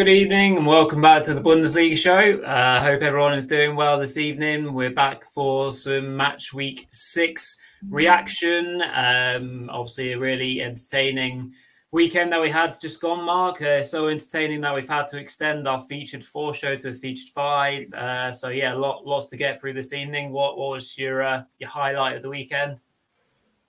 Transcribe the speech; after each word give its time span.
Good 0.00 0.08
evening, 0.08 0.56
and 0.56 0.66
welcome 0.66 1.02
back 1.02 1.24
to 1.24 1.34
the 1.34 1.42
Bundesliga 1.42 1.94
show. 1.94 2.42
I 2.42 2.78
uh, 2.78 2.82
hope 2.82 3.02
everyone 3.02 3.34
is 3.34 3.46
doing 3.46 3.76
well 3.76 3.98
this 3.98 4.16
evening. 4.16 4.72
We're 4.72 4.94
back 4.94 5.26
for 5.26 5.72
some 5.72 6.16
match 6.16 6.54
week 6.54 6.88
six 6.90 7.60
reaction. 7.86 8.80
Um, 8.94 9.68
obviously, 9.70 10.12
a 10.12 10.18
really 10.18 10.62
entertaining 10.62 11.52
weekend 11.92 12.32
that 12.32 12.40
we 12.40 12.48
had 12.48 12.74
just 12.80 13.02
gone, 13.02 13.26
Mark. 13.26 13.60
Uh, 13.60 13.84
so 13.84 14.08
entertaining 14.08 14.62
that 14.62 14.74
we've 14.74 14.88
had 14.88 15.06
to 15.08 15.18
extend 15.18 15.68
our 15.68 15.82
featured 15.82 16.24
four 16.24 16.54
show 16.54 16.74
to 16.76 16.88
a 16.88 16.94
featured 16.94 17.28
five. 17.34 17.84
Uh, 17.92 18.32
so 18.32 18.48
yeah, 18.48 18.72
lot, 18.72 19.06
lots 19.06 19.26
to 19.26 19.36
get 19.36 19.60
through 19.60 19.74
this 19.74 19.92
evening. 19.92 20.30
What, 20.30 20.56
what 20.56 20.70
was 20.70 20.96
your 20.96 21.22
uh, 21.22 21.42
your 21.58 21.68
highlight 21.68 22.16
of 22.16 22.22
the 22.22 22.30
weekend? 22.30 22.80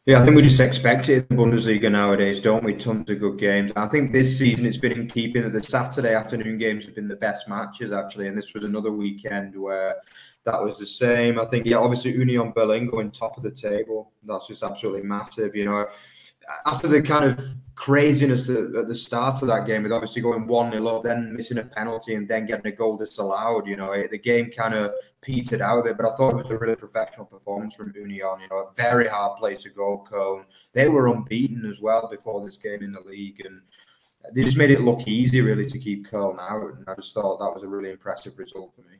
Yeah, 0.07 0.19
I 0.19 0.23
think 0.23 0.35
we 0.35 0.41
just 0.41 0.59
um, 0.59 0.65
expect 0.65 1.09
it 1.09 1.27
in 1.29 1.37
the 1.37 1.43
Bundesliga 1.43 1.91
nowadays, 1.91 2.39
don't 2.39 2.63
we? 2.63 2.73
Tons 2.73 3.07
of 3.07 3.19
good 3.19 3.37
games. 3.37 3.71
I 3.75 3.87
think 3.87 4.11
this 4.11 4.35
season 4.35 4.65
it's 4.65 4.77
been 4.77 4.93
in 4.93 5.07
keeping 5.07 5.43
that 5.43 5.53
the 5.53 5.61
Saturday 5.61 6.15
afternoon 6.15 6.57
games 6.57 6.87
have 6.87 6.95
been 6.95 7.07
the 7.07 7.15
best 7.15 7.47
matches, 7.47 7.91
actually. 7.91 8.27
And 8.27 8.35
this 8.35 8.51
was 8.55 8.63
another 8.63 8.91
weekend 8.91 9.55
where 9.55 9.97
that 10.45 10.59
was 10.59 10.79
the 10.79 10.87
same. 10.87 11.39
I 11.39 11.45
think, 11.45 11.67
yeah, 11.67 11.77
obviously 11.77 12.13
Union 12.13 12.51
Berlin 12.51 12.89
going 12.89 13.11
top 13.11 13.37
of 13.37 13.43
the 13.43 13.51
table. 13.51 14.11
That's 14.23 14.47
just 14.47 14.63
absolutely 14.63 15.03
massive. 15.03 15.55
You 15.55 15.65
know, 15.65 15.85
after 16.65 16.87
the 16.87 17.01
kind 17.01 17.25
of 17.25 17.39
craziness 17.75 18.47
at 18.47 18.87
the 18.87 18.93
start 18.93 19.41
of 19.41 19.47
that 19.47 19.65
game, 19.65 19.83
with 19.83 19.91
obviously 19.91 20.21
going 20.21 20.45
1 20.45 20.71
0 20.71 20.87
up, 20.87 21.03
then 21.03 21.35
missing 21.35 21.57
a 21.57 21.63
penalty, 21.63 22.15
and 22.15 22.27
then 22.27 22.45
getting 22.45 22.71
a 22.71 22.75
goal 22.75 22.97
disallowed, 22.97 23.65
you 23.65 23.75
know, 23.75 23.91
the 24.09 24.17
game 24.17 24.51
kind 24.55 24.73
of 24.73 24.91
petered 25.21 25.61
out 25.61 25.79
a 25.79 25.83
bit. 25.83 25.97
But 25.97 26.05
I 26.05 26.15
thought 26.15 26.33
it 26.33 26.43
was 26.43 26.51
a 26.51 26.57
really 26.57 26.75
professional 26.75 27.25
performance 27.25 27.75
from 27.75 27.93
Union. 27.95 28.39
You 28.41 28.47
know, 28.49 28.69
a 28.69 28.73
very 28.75 29.07
hard 29.07 29.37
place 29.37 29.63
to 29.63 29.69
go, 29.69 30.05
Köln. 30.09 30.45
They 30.73 30.89
were 30.89 31.07
unbeaten 31.07 31.65
as 31.69 31.81
well 31.81 32.07
before 32.07 32.45
this 32.45 32.57
game 32.57 32.83
in 32.83 32.91
the 32.91 33.01
league. 33.01 33.41
And 33.45 33.61
they 34.35 34.43
just 34.43 34.57
made 34.57 34.71
it 34.71 34.81
look 34.81 35.07
easy, 35.07 35.41
really, 35.41 35.65
to 35.67 35.79
keep 35.79 36.07
Köln 36.07 36.39
out. 36.39 36.75
And 36.75 36.87
I 36.87 36.95
just 36.95 37.13
thought 37.13 37.39
that 37.39 37.53
was 37.53 37.63
a 37.63 37.67
really 37.67 37.89
impressive 37.89 38.37
result 38.37 38.73
for 38.75 38.81
me. 38.81 38.97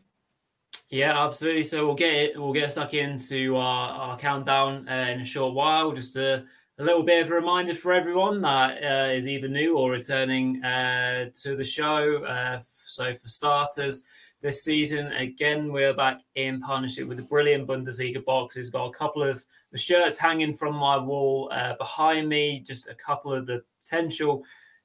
Yeah, 0.89 1.23
absolutely. 1.23 1.63
So 1.63 1.85
we'll 1.85 1.95
get 1.95 2.13
it. 2.13 2.39
We'll 2.39 2.51
get 2.51 2.71
stuck 2.71 2.93
into 2.93 3.55
our, 3.55 3.91
our 3.91 4.17
countdown 4.17 4.89
uh, 4.89 5.07
in 5.09 5.21
a 5.21 5.25
short 5.25 5.53
while. 5.53 5.93
Just 5.93 6.13
to 6.13 6.45
a 6.79 6.83
little 6.83 7.03
bit 7.03 7.23
of 7.23 7.31
a 7.31 7.35
reminder 7.35 7.75
for 7.75 7.93
everyone 7.93 8.41
that 8.41 8.83
uh, 8.83 9.11
is 9.11 9.27
either 9.27 9.47
new 9.47 9.77
or 9.77 9.91
returning 9.91 10.63
uh, 10.63 11.29
to 11.33 11.55
the 11.55 11.63
show. 11.63 12.23
Uh, 12.23 12.59
so, 12.63 13.13
for 13.13 13.27
starters, 13.27 14.05
this 14.41 14.63
season, 14.63 15.07
again, 15.13 15.71
we're 15.71 15.93
back 15.93 16.21
in 16.35 16.59
partnership 16.61 17.07
with 17.07 17.17
the 17.17 17.23
brilliant 17.23 17.67
Bundesliga 17.67 18.23
boxes. 18.23 18.71
Got 18.71 18.87
a 18.87 18.93
couple 18.93 19.21
of 19.21 19.43
the 19.71 19.77
shirts 19.77 20.17
hanging 20.17 20.53
from 20.53 20.75
my 20.75 20.97
wall 20.97 21.49
uh, 21.53 21.75
behind 21.75 22.27
me, 22.27 22.63
just 22.65 22.89
a 22.89 22.95
couple 22.95 23.33
of 23.33 23.45
the 23.45 23.63
potential 23.83 24.43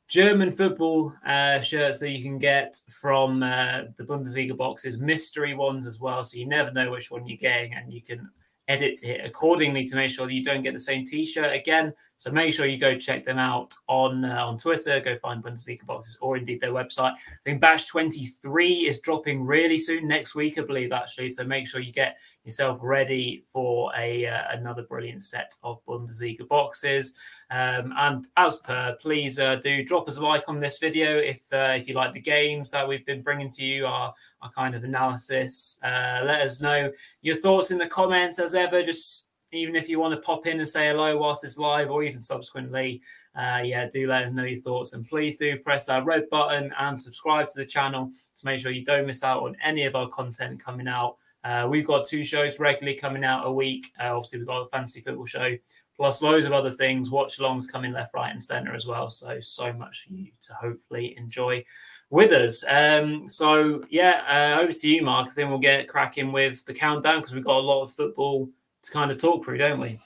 German 0.09 0.51
football 0.51 1.13
uh, 1.25 1.61
shirts 1.61 1.99
that 2.01 2.11
you 2.11 2.23
can 2.23 2.39
get 2.39 2.77
from 2.91 3.43
uh, 3.43 3.83
the 3.97 4.05
Bundesliga 4.05 4.57
boxes, 4.57 5.01
mystery 5.01 5.55
ones 5.55 5.87
as 5.87 6.01
well. 6.01 6.23
So, 6.25 6.37
you 6.37 6.47
never 6.47 6.73
know 6.73 6.91
which 6.91 7.11
one 7.11 7.27
you're 7.27 7.39
getting, 7.39 7.75
and 7.75 7.93
you 7.93 8.03
can 8.03 8.29
edit 8.69 9.01
it 9.05 9.25
accordingly 9.25 9.85
to 9.85 9.97
make 9.97 10.11
sure 10.11 10.27
that 10.27 10.35
you 10.35 10.45
don't 10.45 10.63
get 10.63 10.75
the 10.75 10.81
same 10.81 11.05
t-shirt 11.05 11.55
again. 11.55 11.93
So 12.17 12.31
make 12.31 12.55
sure 12.55 12.67
you 12.67 12.79
go 12.79 12.97
check 12.97 13.25
them 13.25 13.39
out 13.39 13.75
on 13.89 14.25
uh, 14.25 14.45
on 14.45 14.59
Twitter. 14.59 15.01
Go 15.01 15.15
find 15.17 15.43
Bundesliga 15.43 15.85
boxes 15.85 16.17
or 16.21 16.37
indeed 16.37 16.61
their 16.61 16.73
website. 16.73 17.13
I 17.13 17.43
think 17.45 17.61
Batch 17.61 17.89
23 17.89 18.73
is 18.87 19.01
dropping 19.01 19.45
really 19.45 19.79
soon 19.79 20.09
next 20.09 20.35
week, 20.35 20.59
I 20.59 20.63
believe 20.63 20.93
actually. 20.93 21.29
So 21.29 21.45
make 21.45 21.69
sure 21.69 21.81
you 21.81 21.93
get 21.93 22.17
yourself 22.47 22.79
ready 22.81 23.45
for 23.53 23.93
a 23.99 24.27
uh, 24.27 24.45
another 24.53 24.85
brilliant 24.85 25.23
set 25.23 25.53
of 25.63 25.85
Bundesliga 25.85 26.47
boxes. 26.49 27.19
Um, 27.51 27.93
and 27.97 28.27
as 28.37 28.57
per, 28.59 28.97
please 29.01 29.39
uh, 29.39 29.57
do 29.57 29.85
drop 29.85 30.09
us 30.09 30.17
a 30.17 30.25
like 30.25 30.45
on 30.49 30.61
this 30.61 30.79
video 30.79 31.19
if 31.19 31.41
uh, 31.53 31.75
if 31.77 31.89
you 31.89 31.95
like 31.95 32.15
the 32.15 32.21
games 32.21 32.71
that 32.71 32.89
we've 32.89 33.05
been 33.05 33.23
bringing 33.23 33.51
to 33.51 33.65
you, 33.65 33.87
our, 33.87 34.15
our 34.41 34.51
kind 34.53 34.75
of 34.75 34.85
analysis. 34.85 35.79
Uh, 35.83 36.23
let 36.25 36.41
us 36.41 36.61
know 36.63 36.91
your 37.21 37.37
thoughts 37.37 37.71
in 37.71 37.79
the 37.79 37.87
comments 37.87 38.39
as 38.39 38.55
ever. 38.55 38.83
Just 38.83 39.29
even 39.53 39.77
if 39.77 39.89
you 39.89 39.99
want 39.99 40.15
to 40.15 40.21
pop 40.21 40.47
in 40.47 40.59
and 40.59 40.69
say 40.69 40.89
hello 40.89 41.17
whilst 41.19 41.45
it's 41.45 41.59
live, 41.59 41.91
or 41.91 42.03
even 42.05 42.21
subsequently. 42.21 43.03
Uh, 43.35 43.61
yeah, 43.63 43.87
do 43.93 44.07
let 44.07 44.25
us 44.25 44.33
know 44.33 44.45
your 44.45 44.59
thoughts 44.61 44.95
and 44.95 45.07
please 45.07 45.37
do 45.37 45.59
press 45.59 45.85
that 45.85 46.07
red 46.07 46.25
button 46.31 46.73
and 46.79 47.01
subscribe 47.01 47.47
to 47.47 47.59
the 47.59 47.67
channel 47.67 48.11
to 48.35 48.47
make 48.47 48.59
sure 48.59 48.73
you 48.73 48.83
don't 48.83 49.07
miss 49.07 49.23
out 49.23 49.43
on 49.43 49.55
any 49.63 49.85
of 49.85 49.95
our 49.95 50.09
content 50.09 50.65
coming 50.65 50.89
out. 50.89 51.19
Uh, 51.45 51.67
we've 51.69 51.87
got 51.87 52.07
two 52.07 52.25
shows 52.25 52.59
regularly 52.59 52.99
coming 52.99 53.25
out 53.25 53.47
a 53.47 53.53
week. 53.53 53.87
Uh, 54.01 54.17
obviously, 54.17 54.39
we've 54.39 54.49
got 54.49 54.63
a 54.63 54.69
fantasy 54.69 55.01
football 55.01 55.27
show 55.27 55.57
plus 55.97 56.23
loads 56.23 56.47
of 56.47 56.53
other 56.53 56.71
things. 56.71 57.11
Watch 57.11 57.39
alongs 57.39 57.71
coming 57.71 57.93
left, 57.93 58.15
right, 58.15 58.31
and 58.31 58.43
center 58.43 58.75
as 58.75 58.87
well. 58.87 59.11
So, 59.11 59.41
so 59.41 59.73
much 59.73 60.05
for 60.07 60.15
you 60.15 60.31
to 60.43 60.55
hopefully 60.55 61.17
enjoy 61.17 61.65
with 62.11 62.33
us. 62.33 62.65
Um, 62.69 63.29
so, 63.29 63.83
yeah, 63.91 64.55
uh, 64.57 64.61
over 64.61 64.73
to 64.73 64.89
you, 64.89 65.03
Mark. 65.03 65.35
Then 65.35 65.49
we'll 65.49 65.59
get 65.59 65.89
cracking 65.89 66.33
with 66.33 66.65
the 66.67 66.75
countdown 66.75 67.21
because 67.21 67.35
we've 67.35 67.45
got 67.45 67.59
a 67.59 67.61
lot 67.61 67.83
of 67.83 67.93
football 67.93 68.49
to 68.83 68.91
kind 68.91 69.11
of 69.11 69.19
talk 69.19 69.45
through, 69.45 69.59
don't 69.59 69.81
we? 69.81 69.99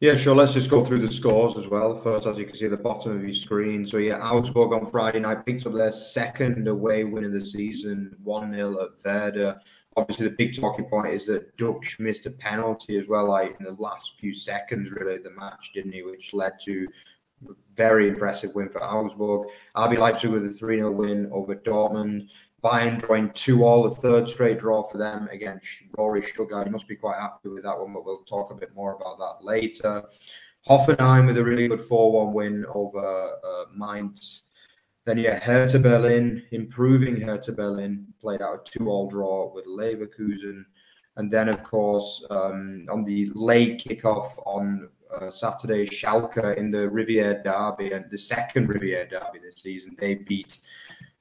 Yeah, 0.00 0.16
sure. 0.16 0.34
Let's 0.34 0.52
just 0.52 0.68
go 0.68 0.84
through 0.84 1.06
the 1.06 1.12
scores 1.12 1.56
as 1.56 1.68
well. 1.68 1.94
First, 1.94 2.26
as 2.26 2.36
you 2.36 2.44
can 2.44 2.56
see 2.56 2.64
at 2.66 2.72
the 2.72 2.76
bottom 2.76 3.16
of 3.16 3.24
your 3.24 3.34
screen. 3.34 3.86
So, 3.86 3.98
yeah, 3.98 4.18
Augsburg 4.18 4.72
on 4.72 4.90
Friday 4.90 5.20
night 5.20 5.46
picked 5.46 5.66
up 5.66 5.72
their 5.72 5.92
second 5.92 6.66
away 6.66 7.04
win 7.04 7.24
of 7.24 7.32
the 7.32 7.44
season, 7.44 8.14
1 8.22 8.52
0 8.52 8.82
at 8.82 9.04
Werder 9.04 9.58
obviously 9.96 10.28
the 10.28 10.34
big 10.36 10.58
talking 10.58 10.84
point 10.84 11.12
is 11.12 11.26
that 11.26 11.56
Dutch 11.56 11.96
missed 11.98 12.26
a 12.26 12.30
penalty 12.30 12.98
as 12.98 13.06
well, 13.08 13.28
like 13.28 13.56
in 13.58 13.64
the 13.64 13.72
last 13.72 14.14
few 14.18 14.34
seconds, 14.34 14.90
really, 14.90 15.18
the 15.18 15.30
match, 15.30 15.72
didn't 15.74 15.92
he? 15.92 16.02
Which 16.02 16.34
led 16.34 16.54
to 16.64 16.86
a 17.48 17.52
very 17.76 18.08
impressive 18.08 18.54
win 18.54 18.68
for 18.68 18.82
Augsburg. 18.82 19.48
RB 19.76 19.98
Leipzig 19.98 20.30
with 20.30 20.46
a 20.46 20.50
3 20.50 20.76
0 20.78 20.90
win 20.92 21.28
over 21.32 21.54
Dortmund. 21.54 22.28
Bayern 22.62 22.98
drawing 22.98 23.30
2 23.34 23.62
all, 23.64 23.82
the 23.82 23.94
third 23.94 24.26
straight 24.28 24.58
draw 24.58 24.82
for 24.82 24.96
them 24.96 25.28
against 25.30 25.68
Rory 25.98 26.22
Stuttgart. 26.22 26.66
He 26.66 26.72
must 26.72 26.88
be 26.88 26.96
quite 26.96 27.18
happy 27.18 27.50
with 27.50 27.62
that 27.64 27.78
one, 27.78 27.92
but 27.92 28.06
we'll 28.06 28.24
talk 28.24 28.50
a 28.50 28.54
bit 28.54 28.74
more 28.74 28.94
about 28.94 29.18
that 29.18 29.44
later. 29.44 30.02
Hoffenheim 30.66 31.26
with 31.26 31.36
a 31.36 31.44
really 31.44 31.68
good 31.68 31.80
4 31.80 32.26
1 32.26 32.32
win 32.32 32.64
over 32.72 33.32
uh, 33.44 33.64
Mainz. 33.76 34.44
Then 35.04 35.18
yeah, 35.18 35.38
Hertha 35.38 35.78
Berlin, 35.78 36.42
improving 36.50 37.20
Hertha 37.20 37.52
Berlin, 37.52 38.06
played 38.20 38.40
out 38.40 38.66
a 38.66 38.70
two-all 38.70 39.08
draw 39.08 39.52
with 39.52 39.66
Leverkusen, 39.66 40.64
and 41.16 41.30
then 41.30 41.48
of 41.48 41.62
course 41.62 42.24
um, 42.30 42.86
on 42.90 43.04
the 43.04 43.30
late 43.34 43.84
kickoff 43.84 44.30
on 44.46 44.88
uh, 45.14 45.30
Saturday, 45.30 45.86
Schalke 45.86 46.56
in 46.56 46.70
the 46.70 46.88
Revierderby 46.88 47.94
and 47.94 48.06
the 48.10 48.18
second 48.18 48.68
Revierderby 48.68 49.42
this 49.42 49.62
season, 49.62 49.94
they 49.98 50.14
beat 50.14 50.60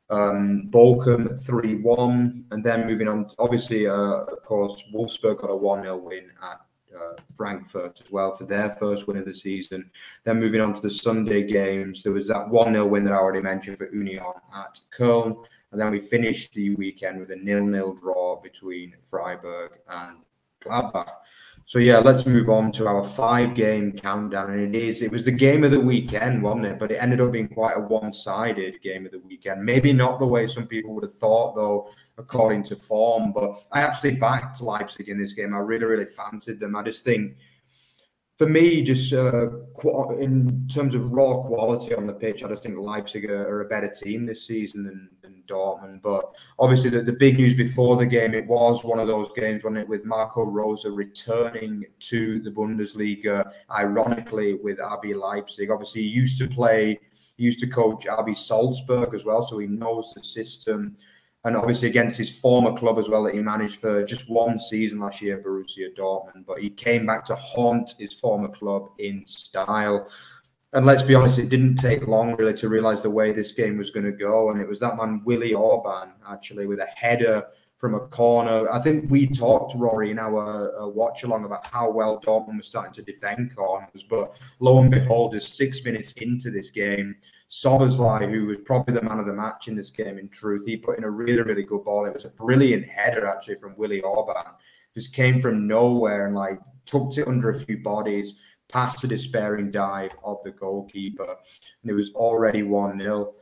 um, 0.10 0.70
Bochum 0.70 1.30
3-1, 1.30 2.46
and 2.52 2.64
then 2.64 2.88
moving 2.88 3.08
on, 3.08 3.30
obviously, 3.40 3.88
uh, 3.88 3.94
of 3.94 4.44
course, 4.44 4.84
Wolfsburg 4.94 5.42
got 5.42 5.50
a 5.50 5.54
1-0 5.54 6.02
win 6.02 6.30
at 6.42 6.62
uh, 6.96 7.16
Frankfurt 7.36 8.02
as 8.04 8.12
well 8.12 8.34
for 8.34 8.46
their 8.46 8.72
first 8.72 9.08
win 9.08 9.18
of 9.18 9.26
the 9.26 9.34
season. 9.34 9.90
Then 10.24 10.40
moving 10.40 10.62
on 10.62 10.74
to 10.74 10.82
the 10.82 10.90
Sunday 10.90 11.44
games, 11.44 12.04
there 12.04 12.14
was 12.14 12.28
that 12.28 12.50
1 12.50 12.74
0 12.74 12.86
win 12.86 13.04
that 13.04 13.14
I 13.14 13.18
already 13.18 13.42
mentioned 13.42 13.78
for 13.78 13.94
Union 13.94 14.24
at 14.56 14.80
Köln. 14.98 15.46
And 15.72 15.82
then 15.82 15.92
we 15.92 16.00
finished 16.00 16.54
the 16.54 16.76
weekend 16.76 17.20
with 17.20 17.32
a 17.32 17.36
nil 17.36 17.66
nil 17.66 17.94
draw 17.94 18.40
between 18.40 18.94
Freiburg 19.10 19.72
and 19.90 20.18
Gladbach. 20.64 21.10
So 21.66 21.80
yeah, 21.80 22.00
let's 22.00 22.26
move 22.26 22.50
on 22.50 22.72
to 22.74 22.88
our 22.88 23.04
five 23.04 23.56
game 23.56 23.94
countdown. 23.94 24.52
And 24.52 24.76
it 24.76 24.80
is 24.80 25.02
it 25.02 25.12
was 25.12 25.26
the 25.26 25.32
game 25.32 25.64
of 25.64 25.72
the 25.72 25.80
weekend, 25.80 26.44
wasn't 26.44 26.66
it? 26.66 26.80
But 26.80 26.92
it 26.92 26.96
ended 26.96 27.22
up 27.22 27.32
being 27.32 27.48
quite 27.48 27.78
a 27.78 27.80
one-sided 27.80 28.82
game 28.82 29.06
of 29.06 29.12
the 29.12 29.20
weekend. 29.20 29.64
Maybe 29.64 29.94
not 29.94 30.20
the 30.20 30.28
way 30.28 30.46
some 30.46 30.68
people 30.68 30.94
would 30.94 31.04
have 31.04 31.14
thought, 31.14 31.56
though, 31.56 31.90
according 32.18 32.66
to 32.66 32.76
form. 32.76 33.32
But 33.32 33.56
I 33.72 33.82
actually 33.82 34.16
backed 34.16 34.62
Leipzig 34.62 35.08
in 35.08 35.18
this 35.18 35.34
game. 35.34 35.54
I 35.54 35.60
really, 35.60 35.86
really 35.86 36.06
fancied 36.06 36.60
them. 36.60 36.76
I 36.76 36.84
just 36.84 37.04
think 37.04 37.38
for 38.40 38.48
me, 38.48 38.82
just 38.82 39.14
uh, 39.14 39.50
in 40.18 40.68
terms 40.68 40.96
of 40.96 41.12
raw 41.12 41.38
quality 41.44 41.94
on 41.94 42.08
the 42.08 42.14
pitch, 42.14 42.44
I 42.44 42.48
just 42.48 42.64
think 42.64 42.78
Leipzig 42.80 43.30
are, 43.30 43.48
are 43.48 43.62
a 43.62 43.66
better 43.66 43.90
team 43.90 44.26
this 44.26 44.48
season 44.48 44.84
than, 44.84 45.10
than 45.22 45.44
Dortmund. 45.48 46.02
But 46.02 46.36
obviously, 46.58 46.90
the, 46.90 47.04
the, 47.04 47.14
big 47.14 47.38
news 47.38 47.54
before 47.54 47.96
the 47.96 48.08
game, 48.08 48.34
it 48.34 48.48
was 48.48 48.84
one 48.84 48.98
of 48.98 49.08
those 49.08 49.30
games, 49.36 49.64
wasn't 49.64 49.82
it, 49.82 49.88
with 49.88 50.04
Marco 50.04 50.44
Rose 50.44 50.84
returning 50.86 51.86
to 52.00 52.40
the 52.40 52.50
Bundesliga, 52.50 53.52
ironically, 53.70 54.56
with 54.56 54.80
RB 54.80 55.16
Leipzig. 55.16 55.70
Obviously, 55.70 56.02
he 56.02 56.08
used 56.08 56.40
to 56.40 56.48
play, 56.48 57.00
he 57.38 57.44
used 57.44 57.60
to 57.60 57.68
coach 57.68 58.06
RB 58.06 58.36
Salzburg 58.36 59.14
as 59.14 59.26
well, 59.26 59.46
so 59.46 59.60
he 59.60 59.68
knows 59.68 60.12
the 60.16 60.24
system 60.24 60.96
and 61.46 61.58
obviously 61.58 61.90
against 61.90 62.18
his 62.18 62.40
former 62.40 62.74
club 62.74 62.98
as 62.98 63.10
well 63.10 63.24
that 63.24 63.34
he 63.34 63.42
managed 63.42 63.80
for 63.82 64.04
just 64.06 64.30
one 64.30 64.58
season 64.58 65.00
last 65.00 65.22
year, 65.22 65.44
Borussia 65.44 65.94
Dortmund. 65.96 66.46
But 66.46 66.60
he 66.60 66.70
came 66.70 67.06
back 67.06 67.26
to 67.26 67.36
haunt 67.36 67.96
his 68.00 68.14
former 68.14 68.48
club 68.48 68.90
in 69.00 69.26
style. 69.28 70.10
And 70.72 70.86
let's 70.86 71.04
be 71.04 71.16
honest, 71.16 71.40
it 71.40 71.50
didn't 71.50 71.76
take 71.76 72.08
long 72.08 72.36
really 72.36 72.54
to 72.56 72.70
realise 72.70 73.02
the 73.02 73.10
way 73.10 73.32
this 73.32 73.52
game 73.52 73.78
was 73.78 73.92
going 73.92 74.06
to 74.06 74.12
go. 74.12 74.52
And 74.52 74.62
it 74.62 74.68
was 74.68 74.80
that 74.80 74.96
man, 74.96 75.22
Willi 75.26 75.54
Orban, 75.54 76.14
actually, 76.28 76.66
with 76.66 76.80
a 76.80 76.86
header 76.86 77.46
from 77.84 77.96
a 77.96 78.08
corner. 78.08 78.72
I 78.72 78.80
think 78.80 79.12
we 79.12 79.28
talked, 79.28 79.76
Rory, 79.76 80.12
in 80.12 80.18
our 80.18 80.82
uh, 80.82 80.88
watch 80.88 81.24
along 81.24 81.44
about 81.44 81.68
how 81.68 81.92
well 81.92 82.18
Dortmund 82.18 82.56
was 82.56 82.68
starting 82.68 82.94
to 82.94 83.02
defend 83.02 83.54
corners. 83.54 84.06
But 84.10 84.40
lo 84.62 84.80
and 84.80 84.90
behold, 84.90 85.34
just 85.34 85.56
six 85.56 85.84
minutes 85.84 86.14
into 86.14 86.50
this 86.50 86.70
game, 86.70 87.14
Szoboszlai, 87.52 88.32
who 88.32 88.46
was 88.46 88.60
probably 88.64 88.94
the 88.94 89.02
man 89.02 89.20
of 89.20 89.26
the 89.26 89.34
match 89.34 89.68
in 89.68 89.76
this 89.76 89.90
game, 89.90 90.18
in 90.18 90.30
truth, 90.30 90.66
he 90.66 90.78
put 90.78 90.98
in 90.98 91.04
a 91.04 91.10
really, 91.10 91.42
really 91.42 91.64
good 91.64 91.84
ball. 91.84 92.06
It 92.06 92.14
was 92.14 92.24
a 92.24 92.30
brilliant 92.30 92.88
header, 92.88 93.28
actually, 93.28 93.56
from 93.56 93.76
Willi 93.76 94.00
Orban. 94.00 94.54
Just 94.96 95.12
came 95.12 95.42
from 95.42 95.68
nowhere 95.68 96.28
and 96.28 96.36
like 96.38 96.62
tucked 96.86 97.18
it 97.18 97.28
under 97.28 97.50
a 97.50 97.60
few 97.60 97.80
bodies, 97.80 98.36
past 98.70 99.02
the 99.02 99.10
despairing 99.10 99.72
dive 99.72 100.16
of 100.24 100.38
the 100.46 100.52
goalkeeper. 100.52 101.36
And 101.82 101.92
it 101.92 101.96
was 101.96 102.12
already 102.16 102.64
1 102.64 102.98
0. 102.98 103.34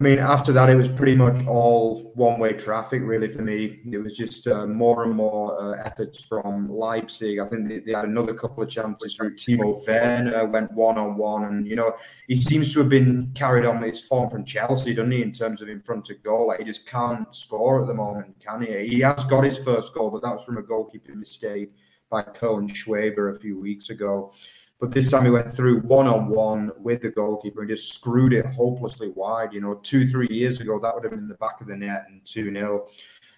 I 0.00 0.02
mean, 0.02 0.18
after 0.18 0.50
that, 0.52 0.68
it 0.68 0.74
was 0.74 0.88
pretty 0.88 1.14
much 1.14 1.46
all 1.46 2.10
one 2.16 2.40
way 2.40 2.52
traffic, 2.52 3.00
really, 3.04 3.28
for 3.28 3.42
me. 3.42 3.80
It 3.88 3.98
was 3.98 4.16
just 4.16 4.44
uh, 4.48 4.66
more 4.66 5.04
and 5.04 5.14
more 5.14 5.60
uh, 5.60 5.80
efforts 5.84 6.24
from 6.24 6.68
Leipzig. 6.68 7.38
I 7.38 7.46
think 7.46 7.68
they, 7.68 7.78
they, 7.78 7.92
had 7.92 8.06
another 8.06 8.34
couple 8.34 8.64
of 8.64 8.68
chances 8.68 9.14
through 9.14 9.36
Timo 9.36 9.80
Werner, 9.86 10.46
went 10.46 10.72
one 10.72 10.98
on 10.98 11.16
one. 11.16 11.44
And, 11.44 11.64
you 11.64 11.76
know, 11.76 11.94
he 12.26 12.40
seems 12.40 12.72
to 12.72 12.80
have 12.80 12.88
been 12.88 13.30
carried 13.36 13.64
on 13.64 13.80
his 13.82 14.02
form 14.02 14.30
from 14.30 14.44
Chelsea, 14.44 14.94
doesn't 14.94 15.12
he, 15.12 15.22
in 15.22 15.32
terms 15.32 15.62
of 15.62 15.68
in 15.68 15.78
front 15.78 16.10
of 16.10 16.20
goal? 16.24 16.48
Like, 16.48 16.58
he 16.58 16.64
just 16.64 16.86
can't 16.86 17.32
score 17.34 17.80
at 17.80 17.86
the 17.86 17.94
moment, 17.94 18.34
can 18.44 18.62
he? 18.62 18.88
He 18.88 19.00
has 19.02 19.24
got 19.26 19.44
his 19.44 19.60
first 19.60 19.94
goal, 19.94 20.10
but 20.10 20.22
that 20.22 20.34
was 20.34 20.44
from 20.44 20.58
a 20.58 20.62
goalkeeping 20.62 21.14
mistake 21.14 21.70
by 22.10 22.22
Cohen 22.22 22.68
Schwaber 22.68 23.34
a 23.34 23.38
few 23.38 23.60
weeks 23.60 23.90
ago. 23.90 24.32
But 24.80 24.92
this 24.92 25.10
time 25.10 25.24
he 25.24 25.30
went 25.30 25.50
through 25.50 25.80
one 25.80 26.06
on 26.06 26.28
one 26.28 26.72
with 26.78 27.02
the 27.02 27.10
goalkeeper 27.10 27.60
and 27.60 27.70
just 27.70 27.94
screwed 27.94 28.32
it 28.32 28.44
hopelessly 28.46 29.08
wide. 29.14 29.52
You 29.52 29.60
know, 29.60 29.74
two, 29.74 30.06
three 30.08 30.28
years 30.28 30.60
ago, 30.60 30.78
that 30.80 30.94
would 30.94 31.04
have 31.04 31.12
been 31.12 31.28
the 31.28 31.34
back 31.34 31.60
of 31.60 31.68
the 31.68 31.76
net 31.76 32.06
and 32.08 32.20
2 32.24 32.52
0. 32.52 32.86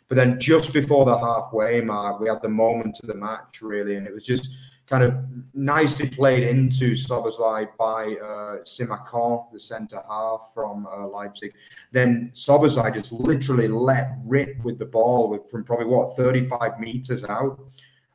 But 0.08 0.14
then 0.16 0.40
just 0.40 0.72
before 0.72 1.04
the 1.04 1.18
halfway 1.18 1.80
mark, 1.80 2.20
we 2.20 2.28
had 2.28 2.40
the 2.40 2.48
moment 2.48 3.00
of 3.02 3.08
the 3.08 3.14
match, 3.14 3.60
really. 3.60 3.96
And 3.96 4.06
it 4.06 4.14
was 4.14 4.24
just 4.24 4.50
kind 4.88 5.02
of 5.02 5.14
nicely 5.52 6.08
played 6.08 6.44
into 6.44 6.92
Szoboszlai 6.92 7.68
by 7.76 8.14
uh, 8.22 8.62
Simakan, 8.64 9.52
the 9.52 9.58
centre 9.58 10.00
half 10.08 10.52
from 10.54 10.86
uh, 10.86 11.06
Leipzig. 11.08 11.52
Then 11.92 12.30
Szoboszlai 12.34 12.94
just 12.94 13.12
literally 13.12 13.68
let 13.68 14.12
rip 14.24 14.56
with 14.62 14.78
the 14.78 14.86
ball 14.86 15.44
from 15.50 15.64
probably, 15.64 15.86
what, 15.86 16.16
35 16.16 16.78
metres 16.78 17.24
out 17.24 17.60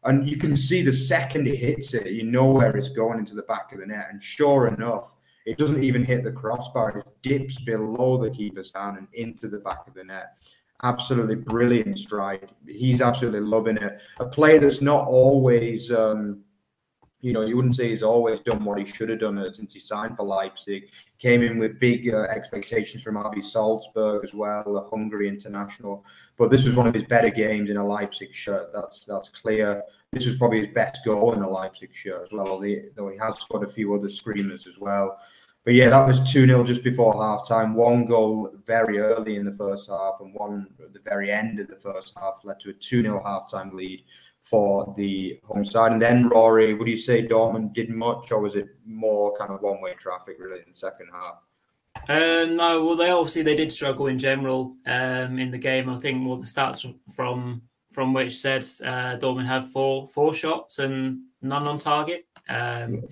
and 0.03 0.27
you 0.27 0.37
can 0.37 0.57
see 0.57 0.81
the 0.81 0.93
second 0.93 1.47
it 1.47 1.57
hits 1.57 1.93
it, 1.93 2.07
you 2.07 2.23
know 2.23 2.47
where 2.47 2.75
it's 2.75 2.89
going 2.89 3.19
into 3.19 3.35
the 3.35 3.43
back 3.43 3.71
of 3.71 3.79
the 3.79 3.85
net. 3.85 4.07
And 4.09 4.21
sure 4.21 4.67
enough, 4.67 5.13
it 5.45 5.57
doesn't 5.57 5.83
even 5.83 6.03
hit 6.03 6.23
the 6.23 6.31
crossbar. 6.31 6.99
It 6.99 7.07
dips 7.21 7.59
below 7.59 8.17
the 8.17 8.31
keeper's 8.31 8.71
hand 8.73 8.97
and 8.97 9.07
into 9.13 9.47
the 9.47 9.59
back 9.59 9.87
of 9.87 9.93
the 9.93 10.03
net. 10.03 10.37
Absolutely 10.83 11.35
brilliant 11.35 11.99
strike. 11.99 12.49
He's 12.67 13.01
absolutely 13.01 13.41
loving 13.41 13.77
it. 13.77 14.01
A 14.19 14.25
player 14.25 14.59
that's 14.59 14.81
not 14.81 15.07
always, 15.07 15.91
um, 15.91 16.39
you 17.21 17.33
know, 17.33 17.41
you 17.41 17.55
wouldn't 17.55 17.75
say 17.75 17.89
he's 17.89 18.03
always 18.03 18.39
done 18.39 18.65
what 18.65 18.79
he 18.79 18.85
should 18.85 19.09
have 19.09 19.19
done 19.19 19.41
since 19.53 19.73
he 19.73 19.79
signed 19.79 20.17
for 20.17 20.23
Leipzig. 20.23 20.89
Came 21.19 21.43
in 21.43 21.59
with 21.59 21.79
big 21.79 22.11
uh, 22.13 22.23
expectations 22.23 23.03
from 23.03 23.15
RB 23.15 23.43
Salzburg 23.43 24.23
as 24.23 24.33
well, 24.33 24.77
a 24.77 24.89
Hungary 24.89 25.27
international. 25.27 26.03
But 26.37 26.49
this 26.49 26.65
was 26.65 26.75
one 26.75 26.87
of 26.87 26.95
his 26.95 27.03
better 27.03 27.29
games 27.29 27.69
in 27.69 27.77
a 27.77 27.85
Leipzig 27.85 28.33
shirt. 28.33 28.71
That's 28.73 29.05
that's 29.05 29.29
clear. 29.29 29.83
This 30.11 30.25
was 30.25 30.35
probably 30.35 30.65
his 30.65 30.73
best 30.73 30.99
goal 31.05 31.33
in 31.33 31.43
a 31.43 31.49
Leipzig 31.49 31.93
shirt 31.93 32.23
as 32.23 32.31
well, 32.31 32.59
though 32.95 33.09
he 33.09 33.17
has 33.17 33.39
scored 33.39 33.63
a 33.63 33.71
few 33.71 33.93
other 33.93 34.09
screamers 34.09 34.67
as 34.67 34.77
well. 34.79 35.17
But 35.63 35.75
yeah, 35.75 35.89
that 35.91 36.07
was 36.07 36.31
2 36.31 36.47
0 36.47 36.63
just 36.63 36.83
before 36.83 37.13
half 37.13 37.47
time. 37.47 37.75
One 37.75 38.05
goal 38.05 38.51
very 38.65 38.97
early 38.97 39.35
in 39.35 39.45
the 39.45 39.51
first 39.51 39.87
half, 39.89 40.15
and 40.19 40.33
one 40.33 40.67
at 40.83 40.91
the 40.91 40.99
very 40.99 41.31
end 41.31 41.59
of 41.59 41.67
the 41.67 41.75
first 41.75 42.13
half 42.19 42.39
led 42.43 42.59
to 42.61 42.71
a 42.71 42.73
2 42.73 43.03
0 43.03 43.21
half 43.23 43.49
time 43.49 43.75
lead 43.75 44.03
for 44.41 44.93
the 44.97 45.39
home 45.43 45.63
side. 45.63 45.91
And 45.91 46.01
then, 46.01 46.27
Rory, 46.27 46.73
would 46.73 46.87
you 46.87 46.97
say 46.97 47.25
Dortmund 47.25 47.73
did 47.73 47.89
much, 47.89 48.31
or 48.31 48.41
was 48.41 48.55
it 48.55 48.67
more 48.85 49.37
kind 49.37 49.51
of 49.51 49.61
one 49.61 49.81
way 49.81 49.93
traffic 49.93 50.37
really 50.39 50.59
in 50.59 50.71
the 50.71 50.77
second 50.77 51.07
half? 51.13 51.37
Uh, 52.09 52.45
no, 52.45 52.83
well, 52.83 52.95
they 52.95 53.11
obviously 53.11 53.43
they 53.43 53.55
did 53.55 53.71
struggle 53.71 54.07
in 54.07 54.17
general 54.17 54.75
um, 54.85 55.39
in 55.39 55.51
the 55.51 55.57
game. 55.57 55.89
I 55.89 55.97
think 55.97 56.27
well, 56.27 56.37
the 56.37 56.45
stats 56.45 56.93
from 57.13 57.61
from 57.91 58.13
which 58.13 58.37
said 58.37 58.63
uh, 58.83 59.17
Dortmund 59.17 59.47
had 59.47 59.65
four 59.65 60.07
four 60.07 60.33
shots 60.33 60.79
and 60.79 61.21
none 61.41 61.67
on 61.67 61.77
target. 61.77 62.25
Um, 62.49 63.03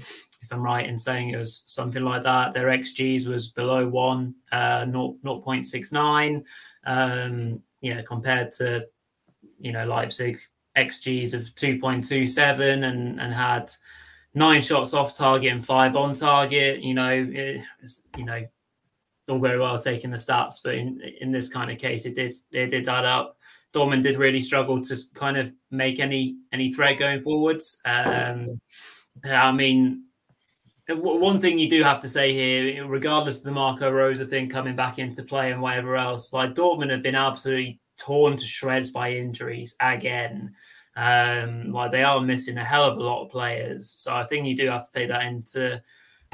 if 0.42 0.52
I'm 0.52 0.62
right 0.62 0.88
in 0.88 0.98
saying 0.98 1.30
it 1.30 1.38
was 1.38 1.64
something 1.68 2.04
like 2.04 2.24
that, 2.24 2.54
their 2.54 2.68
xGs 2.68 3.28
was 3.28 3.50
below 3.50 3.88
one, 3.88 4.36
uh, 4.52 4.86
0, 4.86 5.18
0.69. 5.24 6.44
Um, 6.86 7.62
yeah, 7.82 8.02
compared 8.02 8.52
to 8.54 8.88
you 9.60 9.72
know 9.72 9.86
Leipzig 9.86 10.40
xGs 10.88 11.34
of 11.34 11.42
2.27 11.56 12.84
and 12.84 13.20
and 13.20 13.34
had 13.34 13.70
nine 14.34 14.62
shots 14.62 14.94
off 14.94 15.16
target 15.16 15.52
and 15.52 15.66
five 15.66 15.96
on 15.96 16.14
target. 16.14 16.82
You 16.82 16.94
know, 16.94 17.12
it, 17.12 17.62
you 18.18 18.26
know, 18.26 18.46
all 19.28 19.40
very 19.40 19.60
well 19.60 19.78
taking 19.78 20.12
the 20.12 20.18
stats, 20.18 20.56
but 20.64 20.76
in 20.76 21.02
in 21.22 21.32
this 21.32 21.48
kind 21.48 21.72
of 21.72 21.78
case, 21.78 22.06
it 22.06 22.16
did 22.16 22.34
it 22.52 22.68
did 22.68 22.88
add 22.88 23.06
up. 23.06 23.38
Dortmund 23.74 24.02
did 24.02 24.18
really 24.18 24.42
struggle 24.42 24.82
to 24.82 24.98
kind 25.14 25.38
of 25.38 25.54
make 25.70 26.00
any 26.00 26.38
any 26.52 26.74
threat 26.74 26.98
going 26.98 27.22
forwards. 27.22 27.80
Um, 27.86 28.60
I 29.24 29.52
mean, 29.52 30.06
one 30.88 31.40
thing 31.40 31.60
you 31.60 31.70
do 31.70 31.84
have 31.84 32.00
to 32.02 32.08
say 32.08 32.34
here, 32.34 32.88
regardless 32.88 33.40
of 33.40 33.44
the 33.44 33.52
Marco 33.52 33.92
Rose 33.92 34.22
thing 34.24 34.50
coming 34.50 34.76
back 34.76 34.98
into 34.98 35.24
play 35.24 35.52
and 35.52 35.62
whatever 35.62 35.96
else, 35.98 36.34
like 36.34 36.56
Dortmund 36.56 36.92
have 36.92 37.04
been 37.04 37.16
absolutely 37.16 37.80
torn 37.98 38.38
to 38.38 38.46
shreds 38.46 38.90
by 38.92 39.12
injuries 39.12 39.76
again. 39.80 40.56
Um, 41.00 41.72
like 41.72 41.92
they 41.92 42.04
are 42.04 42.20
missing 42.20 42.58
a 42.58 42.66
hell 42.66 42.84
of 42.84 42.98
a 42.98 43.04
lot 43.04 43.24
of 43.24 43.32
players, 43.32 43.90
so 43.90 44.14
I 44.14 44.26
think 44.26 44.46
you 44.46 44.56
do 44.56 44.68
have 44.68 44.86
to 44.86 45.00
take 45.00 45.08
that 45.08 45.24
into 45.24 45.82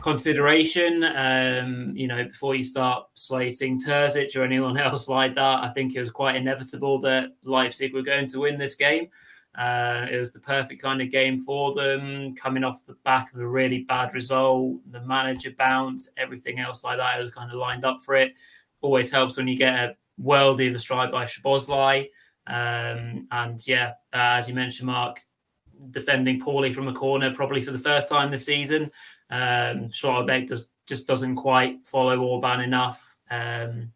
consideration. 0.01 1.03
Um, 1.03 1.95
you 1.95 2.07
know, 2.07 2.23
before 2.23 2.55
you 2.55 2.63
start 2.63 3.05
slating 3.13 3.79
Terzic 3.79 4.35
or 4.35 4.43
anyone 4.43 4.77
else 4.87 5.07
like 5.07 5.35
that, 5.35 5.63
I 5.63 5.69
think 5.69 5.93
it 5.93 5.99
was 5.99 6.09
quite 6.09 6.35
inevitable 6.35 6.99
that 7.01 7.35
Leipzig 7.43 7.93
were 7.93 8.01
going 8.01 8.27
to 8.29 8.39
win 8.39 8.57
this 8.57 8.73
game. 8.73 9.09
Uh, 9.53 10.07
it 10.11 10.17
was 10.17 10.31
the 10.31 10.39
perfect 10.39 10.81
kind 10.81 10.99
of 10.99 11.11
game 11.11 11.39
for 11.39 11.75
them, 11.75 12.33
coming 12.35 12.63
off 12.63 12.85
the 12.87 12.97
back 13.05 13.31
of 13.33 13.39
a 13.39 13.47
really 13.47 13.83
bad 13.83 14.15
result, 14.15 14.79
the 14.91 15.01
manager 15.01 15.51
bounce, 15.57 16.09
everything 16.17 16.59
else 16.59 16.83
like 16.83 16.97
that. 16.97 17.19
It 17.19 17.23
was 17.23 17.33
kind 17.35 17.51
of 17.51 17.57
lined 17.57 17.85
up 17.85 18.01
for 18.01 18.15
it. 18.15 18.33
Always 18.81 19.11
helps 19.11 19.37
when 19.37 19.47
you 19.47 19.57
get 19.57 19.75
a 19.75 19.95
worldly 20.17 20.67
of 20.67 20.75
a 20.75 20.79
strike 20.79 21.11
by 21.11 21.25
Szoboszlai. 21.25 22.09
Um, 22.47 23.27
and 23.31 23.65
yeah, 23.67 23.93
uh, 24.13 24.37
as 24.37 24.47
you 24.49 24.55
mentioned, 24.55 24.87
Mark, 24.87 25.21
defending 25.91 26.39
poorly 26.39 26.71
from 26.71 26.87
a 26.87 26.93
corner, 26.93 27.33
probably 27.33 27.61
for 27.61 27.71
the 27.71 27.77
first 27.77 28.07
time 28.09 28.31
this 28.31 28.45
season. 28.45 28.91
Um, 29.29 29.89
Schlotterbeck 29.89 30.47
does 30.47 30.69
just 30.87 31.07
doesn't 31.07 31.35
quite 31.35 31.85
follow 31.85 32.19
Orban 32.19 32.61
enough. 32.61 33.17
Um, 33.29 33.91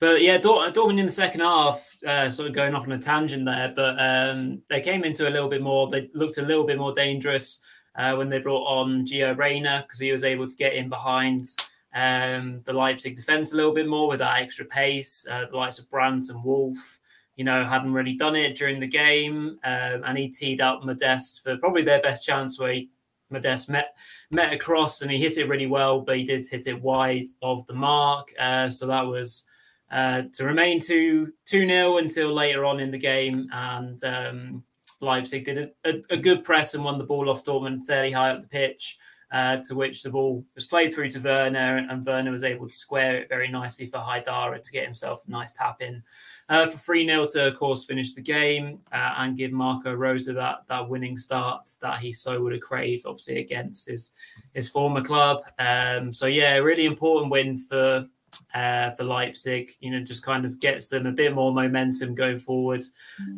but 0.00 0.22
yeah, 0.22 0.38
Dortmund 0.38 0.98
in 0.98 1.06
the 1.06 1.12
second 1.12 1.40
half, 1.40 1.96
uh, 2.06 2.28
sort 2.30 2.48
of 2.48 2.54
going 2.54 2.74
off 2.74 2.84
on 2.84 2.92
a 2.92 2.98
tangent 2.98 3.44
there, 3.44 3.72
but 3.74 3.96
um, 3.98 4.62
they 4.68 4.80
came 4.80 5.04
into 5.04 5.28
a 5.28 5.30
little 5.30 5.48
bit 5.48 5.62
more. 5.62 5.88
They 5.88 6.10
looked 6.14 6.38
a 6.38 6.42
little 6.42 6.64
bit 6.64 6.78
more 6.78 6.92
dangerous 6.92 7.62
uh, 7.94 8.14
when 8.14 8.28
they 8.28 8.38
brought 8.38 8.66
on 8.66 9.06
Gio 9.06 9.36
Reyna 9.36 9.82
because 9.82 10.00
he 10.00 10.12
was 10.12 10.24
able 10.24 10.46
to 10.46 10.56
get 10.56 10.74
in 10.74 10.88
behind 10.88 11.46
um, 11.94 12.60
the 12.64 12.72
Leipzig 12.72 13.16
defense 13.16 13.52
a 13.52 13.56
little 13.56 13.72
bit 13.72 13.88
more 13.88 14.08
with 14.08 14.18
that 14.18 14.40
extra 14.40 14.64
pace. 14.64 15.26
Uh, 15.30 15.46
the 15.46 15.56
likes 15.56 15.78
of 15.78 15.88
Brandt 15.88 16.28
and 16.28 16.42
Wolf, 16.42 16.98
you 17.36 17.44
know, 17.44 17.64
hadn't 17.64 17.92
really 17.92 18.16
done 18.16 18.36
it 18.36 18.56
during 18.56 18.80
the 18.80 18.86
game, 18.86 19.58
um, 19.64 20.02
and 20.04 20.18
he 20.18 20.28
teed 20.28 20.60
up 20.60 20.84
Modeste 20.84 21.42
for 21.42 21.56
probably 21.56 21.82
their 21.82 22.00
best 22.00 22.24
chance 22.24 22.58
where 22.58 22.72
he 22.72 22.90
Modeste 23.30 23.70
met 23.70 23.96
met 24.30 24.52
across 24.52 25.02
and 25.02 25.10
he 25.10 25.18
hit 25.18 25.38
it 25.38 25.48
really 25.48 25.66
well, 25.66 26.00
but 26.00 26.16
he 26.16 26.24
did 26.24 26.46
hit 26.48 26.66
it 26.66 26.80
wide 26.80 27.26
of 27.42 27.66
the 27.66 27.74
mark. 27.74 28.32
Uh, 28.38 28.70
so 28.70 28.86
that 28.86 29.06
was 29.06 29.46
uh, 29.90 30.22
to 30.32 30.44
remain 30.44 30.80
to 30.80 31.32
2 31.46 31.68
0 31.68 31.98
until 31.98 32.32
later 32.32 32.64
on 32.64 32.80
in 32.80 32.90
the 32.90 32.98
game. 32.98 33.48
And 33.52 34.02
um, 34.04 34.64
Leipzig 35.00 35.44
did 35.44 35.58
a, 35.58 35.70
a, 35.84 36.02
a, 36.10 36.16
good 36.16 36.44
press 36.44 36.74
and 36.74 36.84
won 36.84 36.98
the 36.98 37.04
ball 37.04 37.28
off 37.28 37.44
Dortmund 37.44 37.86
fairly 37.86 38.12
high 38.12 38.30
up 38.30 38.40
the 38.40 38.48
pitch. 38.48 38.98
Uh, 39.32 39.56
to 39.64 39.74
which 39.74 40.04
the 40.04 40.10
ball 40.10 40.44
was 40.54 40.66
played 40.66 40.92
through 40.92 41.10
to 41.10 41.18
Werner, 41.18 41.78
and 41.90 42.06
Werner 42.06 42.30
was 42.30 42.44
able 42.44 42.68
to 42.68 42.74
square 42.74 43.16
it 43.16 43.28
very 43.28 43.48
nicely 43.48 43.86
for 43.86 43.98
Haidara 43.98 44.60
to 44.60 44.70
get 44.70 44.84
himself 44.84 45.24
a 45.26 45.30
nice 45.30 45.52
tap 45.52 45.82
in 45.82 46.04
uh, 46.48 46.66
for 46.66 46.76
3 46.76 47.06
0 47.06 47.26
to, 47.32 47.48
of 47.48 47.56
course, 47.56 47.84
finish 47.84 48.12
the 48.12 48.22
game 48.22 48.80
uh, 48.92 49.14
and 49.18 49.36
give 49.36 49.52
Marco 49.52 49.92
Rose 49.92 50.26
that, 50.26 50.62
that 50.68 50.88
winning 50.88 51.16
start 51.16 51.66
that 51.80 52.00
he 52.00 52.12
so 52.12 52.40
would 52.42 52.52
have 52.52 52.60
craved, 52.60 53.06
obviously, 53.06 53.38
against 53.38 53.88
his, 53.88 54.14
his 54.52 54.68
former 54.68 55.02
club. 55.02 55.42
Um, 55.58 56.12
so, 56.12 56.26
yeah, 56.26 56.56
really 56.56 56.86
important 56.86 57.30
win 57.30 57.56
for. 57.56 58.06
Uh, 58.52 58.90
for 58.90 59.04
Leipzig, 59.04 59.68
you 59.78 59.92
know, 59.92 60.00
just 60.00 60.24
kind 60.24 60.44
of 60.44 60.58
gets 60.58 60.88
them 60.88 61.06
a 61.06 61.12
bit 61.12 61.32
more 61.32 61.52
momentum 61.52 62.16
going 62.16 62.40
forward 62.40 62.82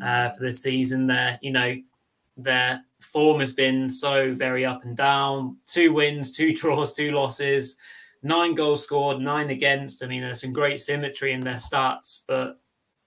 uh, 0.03 0.31
for 0.31 0.43
the 0.43 0.51
season. 0.51 1.07
There, 1.07 1.39
you 1.43 1.51
know, 1.53 1.77
their 2.39 2.83
form 3.01 3.41
has 3.41 3.53
been 3.53 3.91
so 3.91 4.35
very 4.35 4.65
up 4.65 4.85
and 4.85 4.97
down. 4.97 5.59
Two 5.67 5.93
wins, 5.93 6.33
two 6.33 6.55
draws, 6.57 6.95
two 6.95 7.13
losses, 7.13 7.77
nine 8.23 8.55
goals 8.55 8.85
scored, 8.85 9.21
nine 9.21 9.51
against. 9.51 10.03
I 10.03 10.07
mean, 10.07 10.23
there's 10.23 10.41
some 10.41 10.53
great 10.53 10.81
symmetry 10.81 11.33
in 11.33 11.43
their 11.43 11.57
stats, 11.57 12.23
but 12.27 12.59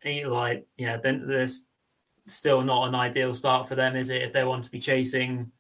like 0.04 0.66
yeah, 0.78 0.98
then 0.98 1.28
there's 1.28 1.68
still 2.28 2.62
not 2.62 2.88
an 2.88 2.96
ideal 2.96 3.34
start 3.34 3.68
for 3.68 3.76
them, 3.76 3.96
is 3.96 4.10
it? 4.10 4.22
If 4.22 4.34
they 4.34 4.44
want 4.44 4.64
to 4.66 4.72
be 4.72 4.80
chasing, 4.80 5.52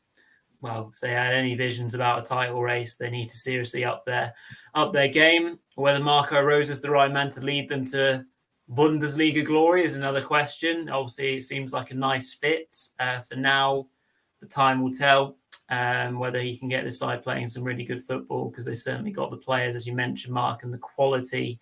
well, 0.62 0.92
if 0.94 1.00
they 1.00 1.12
had 1.12 1.34
any 1.34 1.56
visions 1.56 1.94
about 1.94 2.26
a 2.26 2.30
title 2.30 2.62
race, 2.62 2.96
they 2.96 3.10
need 3.10 3.30
to 3.30 3.38
seriously 3.38 3.86
up 3.86 4.06
their 4.06 4.34
up 4.76 4.94
their 4.94 5.08
game. 5.08 5.60
Whether 5.76 6.04
Marco 6.04 6.42
Rose 6.42 6.70
is 6.70 6.82
the 6.82 6.92
right 6.92 7.12
man 7.12 7.30
to 7.32 7.42
lead 7.42 7.70
them 7.70 7.86
to 7.88 8.26
Bundesliga 8.70 9.44
glory 9.44 9.84
is 9.84 9.96
another 9.96 10.22
question. 10.22 10.90
Obviously, 10.90 11.38
it 11.38 11.42
seems 11.42 11.74
like 11.74 11.92
a 11.92 11.96
nice 11.96 12.36
fit. 12.36 12.76
Uh, 13.00 13.20
for 13.20 13.36
now, 13.36 13.88
the 14.42 14.48
time 14.48 14.82
will 14.82 14.92
tell 14.92 15.38
um, 15.70 16.20
whether 16.20 16.40
he 16.40 16.56
can 16.56 16.70
get 16.70 16.84
this 16.84 17.00
side 17.00 17.24
playing 17.24 17.50
some 17.50 17.64
really 17.64 17.84
good 17.84 18.02
football 18.02 18.50
because 18.50 18.66
they 18.66 18.76
certainly 18.76 19.12
got 19.12 19.32
the 19.32 19.38
players, 19.38 19.76
as 19.76 19.88
you 19.88 19.94
mentioned, 19.94 20.34
Mark, 20.34 20.64
and 20.64 20.74
the 20.74 20.78
quality 20.78 21.60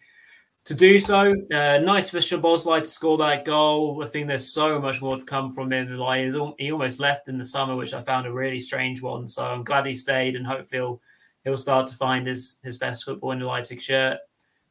to 0.67 0.75
do 0.75 0.99
so. 0.99 1.33
Uh, 1.51 1.79
nice 1.79 2.09
for 2.09 2.17
Szoboszlai 2.17 2.81
to 2.81 2.87
score 2.87 3.17
that 3.19 3.45
goal. 3.45 4.03
I 4.03 4.07
think 4.07 4.27
there's 4.27 4.51
so 4.51 4.81
much 4.81 5.01
more 5.01 5.17
to 5.17 5.25
come 5.25 5.49
from 5.49 5.71
him. 5.71 5.97
Like 5.97 6.31
he 6.59 6.71
almost 6.71 6.99
left 6.99 7.29
in 7.29 7.37
the 7.37 7.45
summer, 7.45 7.75
which 7.75 7.93
I 7.93 8.01
found 8.01 8.27
a 8.27 8.33
really 8.33 8.59
strange 8.59 9.01
one. 9.01 9.29
So 9.29 9.45
I'm 9.45 9.63
glad 9.63 9.85
he 9.85 9.93
stayed, 9.93 10.35
and 10.35 10.45
hopefully 10.45 10.79
he'll, 10.79 11.01
he'll 11.45 11.57
start 11.57 11.87
to 11.87 11.95
find 11.95 12.27
his 12.27 12.59
his 12.63 12.77
best 12.77 13.05
football 13.05 13.31
in 13.31 13.39
the 13.39 13.45
Leipzig 13.45 13.81
shirt. 13.81 14.19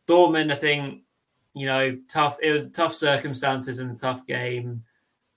Dortmund, 0.06 0.52
I 0.52 0.56
think 0.56 1.02
you 1.54 1.64
know, 1.64 1.96
tough. 2.10 2.36
It 2.42 2.52
was 2.52 2.70
tough 2.70 2.94
circumstances 2.94 3.80
in 3.80 3.88
a 3.88 3.96
tough 3.96 4.26
game. 4.26 4.84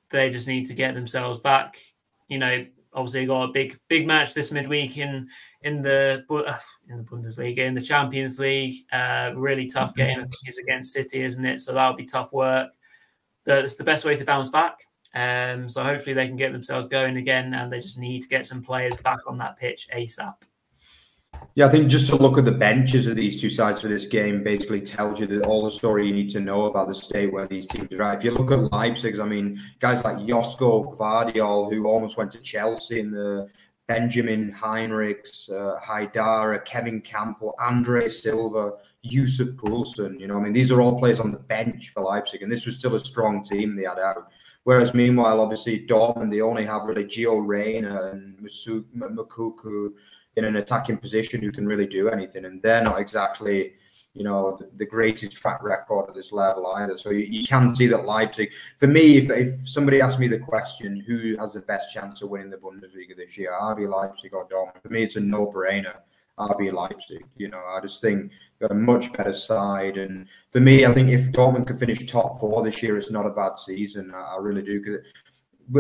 They 0.10 0.30
just 0.30 0.50
need 0.50 0.66
to 0.66 0.74
get 0.74 0.94
themselves 0.94 1.40
back. 1.40 1.78
You 2.28 2.40
know, 2.40 2.66
obviously 2.92 3.26
got 3.26 3.50
a 3.50 3.54
big 3.54 3.80
big 3.88 4.06
match 4.06 4.34
this 4.34 4.52
midweek 4.52 4.98
in 4.98 5.30
in 5.62 5.82
the 5.82 6.24
in 6.90 6.98
the 6.98 7.04
Bundesliga 7.04 7.60
in 7.60 7.74
the 7.74 7.82
Champions 7.82 8.40
League. 8.40 8.86
Uh, 8.92 9.32
really 9.36 9.68
tough 9.68 9.96
game. 9.96 10.20
I 10.20 10.24
think 10.24 10.36
is 10.48 10.58
against 10.58 10.94
City, 10.94 11.22
isn't 11.22 11.46
it? 11.46 11.62
So 11.62 11.74
that'll 11.74 11.96
be 11.96 12.06
tough 12.06 12.32
work. 12.32 12.72
That's 13.46 13.76
the 13.76 13.84
best 13.84 14.06
way 14.06 14.16
to 14.16 14.26
bounce 14.26 14.50
back. 14.50 14.78
Um, 15.16 15.70
so 15.70 15.84
hopefully 15.84 16.14
they 16.14 16.28
can 16.28 16.36
get 16.36 16.52
themselves 16.52 16.88
going 16.88 17.18
again, 17.18 17.54
and 17.54 17.72
they 17.72 17.80
just 17.80 17.98
need 17.98 18.22
to 18.22 18.28
get 18.28 18.46
some 18.46 18.64
players 18.64 18.98
back 18.98 19.20
on 19.28 19.38
that 19.40 19.58
pitch 19.58 19.88
asap. 19.96 20.36
Yeah, 21.56 21.68
I 21.68 21.70
think 21.70 21.90
just 21.90 22.08
to 22.08 22.16
look 22.16 22.38
at 22.38 22.46
the 22.46 22.52
benches 22.52 23.08
of 23.08 23.16
these 23.16 23.40
two 23.40 23.50
sides 23.50 23.82
for 23.82 23.88
this 23.88 24.06
game 24.06 24.44
basically 24.44 24.82
tells 24.82 25.20
you 25.20 25.28
that 25.28 25.46
all 25.46 25.64
the 25.64 25.72
story 25.72 26.08
you 26.08 26.14
need 26.14 26.30
to 26.32 26.40
know 26.40 26.66
about 26.66 26.88
the 26.88 26.96
state 26.96 27.32
where 27.32 27.46
these 27.46 27.66
teams 27.68 27.92
are 27.92 28.04
at. 28.04 28.18
If 28.18 28.24
you 28.24 28.32
look 28.32 28.52
at 28.52 28.72
Leipzig, 28.72 29.20
I 29.20 29.26
mean, 29.26 29.60
guys 29.80 30.04
like 30.04 30.18
Josko 30.18 30.96
Gvardiol, 30.96 31.72
who 31.72 31.86
almost 31.86 32.18
went 32.18 32.32
to 32.34 32.40
Chelsea 32.40 33.00
in 33.00 33.12
the 33.12 33.50
Benjamin 33.90 34.52
Henrichs, 34.52 35.50
uh, 35.50 35.80
Haidara, 35.84 36.64
Kevin 36.64 37.02
Kampl, 37.02 37.54
Andre 37.60 38.08
Silva, 38.08 38.74
Yussuf 39.02 39.58
Poulsen. 39.58 40.20
You 40.20 40.28
know, 40.28 40.38
I 40.38 40.42
mean, 40.42 40.54
these 40.54 40.72
are 40.72 40.80
all 40.80 41.00
players 41.00 41.20
on 41.20 41.32
the 41.32 41.40
bench 41.40 41.90
for 41.90 42.04
Leipzig, 42.04 42.44
and 42.44 42.52
this 42.52 42.68
was 42.68 42.76
still 42.76 42.94
a 42.94 43.00
strong 43.00 43.44
team 43.44 43.76
they 43.76 43.86
had 43.86 43.98
out. 43.98 44.32
Whereas, 44.64 44.94
meanwhile, 44.94 45.42
obviously, 45.42 45.88
Dortmund, 45.88 46.32
they 46.32 46.42
only 46.42 46.68
have 46.68 46.84
really 46.84 47.04
Gio 47.04 47.42
Reyna 47.44 48.12
and 48.12 48.38
Moukoko 48.38 49.90
in 50.36 50.46
an 50.46 50.58
attacking 50.58 50.98
position 50.98 51.42
who 51.42 51.52
can 51.52 51.66
really 51.66 51.88
do 51.88 52.10
anything. 52.10 52.46
And 52.46 52.62
they're 52.62 52.84
not 52.84 53.00
exactly, 53.00 53.74
you 54.14 54.24
know, 54.24 54.60
the, 54.76 54.86
greatest 54.86 55.38
track 55.38 55.62
record 55.64 56.10
at 56.10 56.16
this 56.16 56.32
level 56.32 56.68
either. 56.68 56.98
So 56.98 57.12
you, 57.12 57.26
you, 57.26 57.48
can 57.48 57.76
see 57.76 57.88
that 57.88 58.06
Leipzig, 58.06 58.52
for 58.78 58.88
me, 58.88 59.18
if, 59.18 59.30
if 59.30 59.68
somebody 59.68 60.02
asked 60.02 60.20
me 60.20 60.28
the 60.28 60.40
question, 60.40 61.00
who 61.00 61.38
has 61.38 61.54
the 61.54 61.62
best 61.62 61.94
chance 61.94 62.22
of 62.22 62.30
winning 62.30 62.50
the 62.50 62.58
Bundesliga 62.58 63.16
this 63.16 63.38
year, 63.38 63.52
RB 63.52 63.88
Leipzig 63.88 64.34
or 64.34 64.48
Dortmund? 64.48 64.82
For 64.82 64.90
me, 64.90 65.04
it's 65.04 65.16
a 65.16 65.20
no-brainer. 65.20 65.96
RB 66.40 66.72
Leipzig. 66.72 67.26
You 67.38 67.50
know, 67.50 67.62
I 67.68 67.80
just 67.82 68.02
think 68.02 68.32
got 68.60 68.72
a 68.72 68.76
much 68.76 69.12
better 69.14 69.34
side. 69.34 69.98
And 69.98 70.28
for 70.52 70.60
me, 70.60 70.86
I 70.86 70.94
think 70.94 71.10
if 71.10 71.32
Dortmund 71.32 71.68
could 71.68 71.80
finish 71.80 72.06
top 72.10 72.40
four 72.40 72.64
this 72.64 72.82
year, 72.82 72.98
it's 72.98 73.12
not 73.12 73.26
a 73.26 73.32
bad 73.32 73.60
season. 73.60 74.14
I, 74.14 74.38
really 74.40 74.62
do. 74.62 74.80
Because 74.80 75.06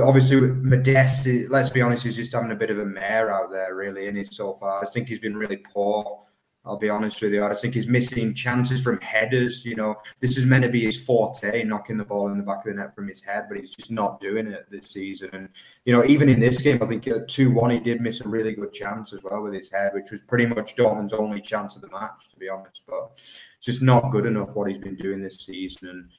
obviously 0.03 0.41
Modeste, 0.41 1.49
let's 1.49 1.69
be 1.69 1.81
honest, 1.81 2.03
he's 2.03 2.15
just 2.15 2.33
having 2.33 2.51
a 2.51 2.55
bit 2.55 2.71
of 2.71 2.79
a 2.79 2.85
mare 2.85 3.33
out 3.33 3.51
there, 3.51 3.75
really, 3.75 4.07
in 4.07 4.15
he's 4.15 4.35
so 4.35 4.53
far. 4.53 4.83
I 4.83 4.89
think 4.89 5.07
he's 5.07 5.19
been 5.19 5.37
really 5.37 5.57
poor. 5.57 6.23
I'll 6.69 6.77
be 6.77 6.89
honest 6.89 7.19
with 7.21 7.33
you. 7.33 7.43
I 7.43 7.55
think 7.55 7.73
he's 7.73 7.87
missing 7.87 8.35
chances 8.35 8.81
from 8.81 9.01
headers. 9.01 9.65
You 9.65 9.75
know, 9.75 9.95
this 10.19 10.37
is 10.37 10.45
meant 10.45 10.63
to 10.63 10.69
be 10.69 10.85
his 10.85 11.03
forte, 11.03 11.63
knocking 11.63 11.97
the 11.97 12.05
ball 12.05 12.29
in 12.29 12.37
the 12.37 12.43
back 12.43 12.59
of 12.59 12.65
the 12.65 12.73
net 12.73 12.93
from 12.93 13.07
his 13.07 13.21
head, 13.21 13.45
but 13.49 13.57
he's 13.57 13.71
just 13.71 13.89
not 13.89 14.21
doing 14.21 14.45
it 14.45 14.67
this 14.69 14.91
season. 14.91 15.29
And 15.33 15.49
you 15.85 15.93
know, 15.93 16.05
even 16.05 16.29
in 16.29 16.39
this 16.39 16.61
game, 16.61 16.77
I 16.83 16.85
think 16.85 17.07
uh, 17.07 17.21
two 17.27 17.49
one, 17.49 17.71
he 17.71 17.79
did 17.79 18.01
miss 18.01 18.21
a 18.21 18.27
really 18.27 18.53
good 18.53 18.71
chance 18.71 19.13
as 19.13 19.23
well 19.23 19.41
with 19.41 19.53
his 19.53 19.71
head, 19.71 19.93
which 19.95 20.11
was 20.11 20.21
pretty 20.21 20.45
much 20.45 20.75
Dortmund's 20.75 21.13
only 21.13 21.41
chance 21.41 21.75
of 21.75 21.81
the 21.81 21.89
match, 21.89 22.29
to 22.29 22.37
be 22.37 22.49
honest. 22.49 22.81
But 22.87 23.19
just 23.59 23.81
not 23.81 24.11
good 24.11 24.27
enough 24.27 24.49
what 24.49 24.69
he's 24.69 24.81
been 24.81 24.95
doing 24.95 25.23
this 25.23 25.39
season. 25.39 25.89
And 25.89 26.09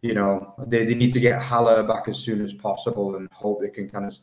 you 0.00 0.14
know, 0.14 0.54
they, 0.66 0.86
they 0.86 0.94
need 0.94 1.12
to 1.12 1.20
get 1.20 1.42
Haller 1.42 1.82
back 1.82 2.08
as 2.08 2.18
soon 2.18 2.42
as 2.42 2.54
possible 2.54 3.16
and 3.16 3.28
hope 3.32 3.60
they 3.60 3.68
can 3.68 3.88
kind 3.88 4.06
of 4.06 4.16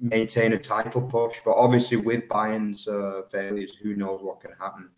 maintain 0.00 0.52
a 0.52 0.58
title 0.58 1.02
push. 1.02 1.40
But 1.44 1.52
obviously, 1.52 1.96
with 1.96 2.28
Bayern's 2.28 2.88
uh, 2.88 3.22
failures, 3.30 3.72
who 3.82 3.94
knows 3.94 4.20
what 4.22 4.40
can 4.40 4.52
happen. 4.58 4.90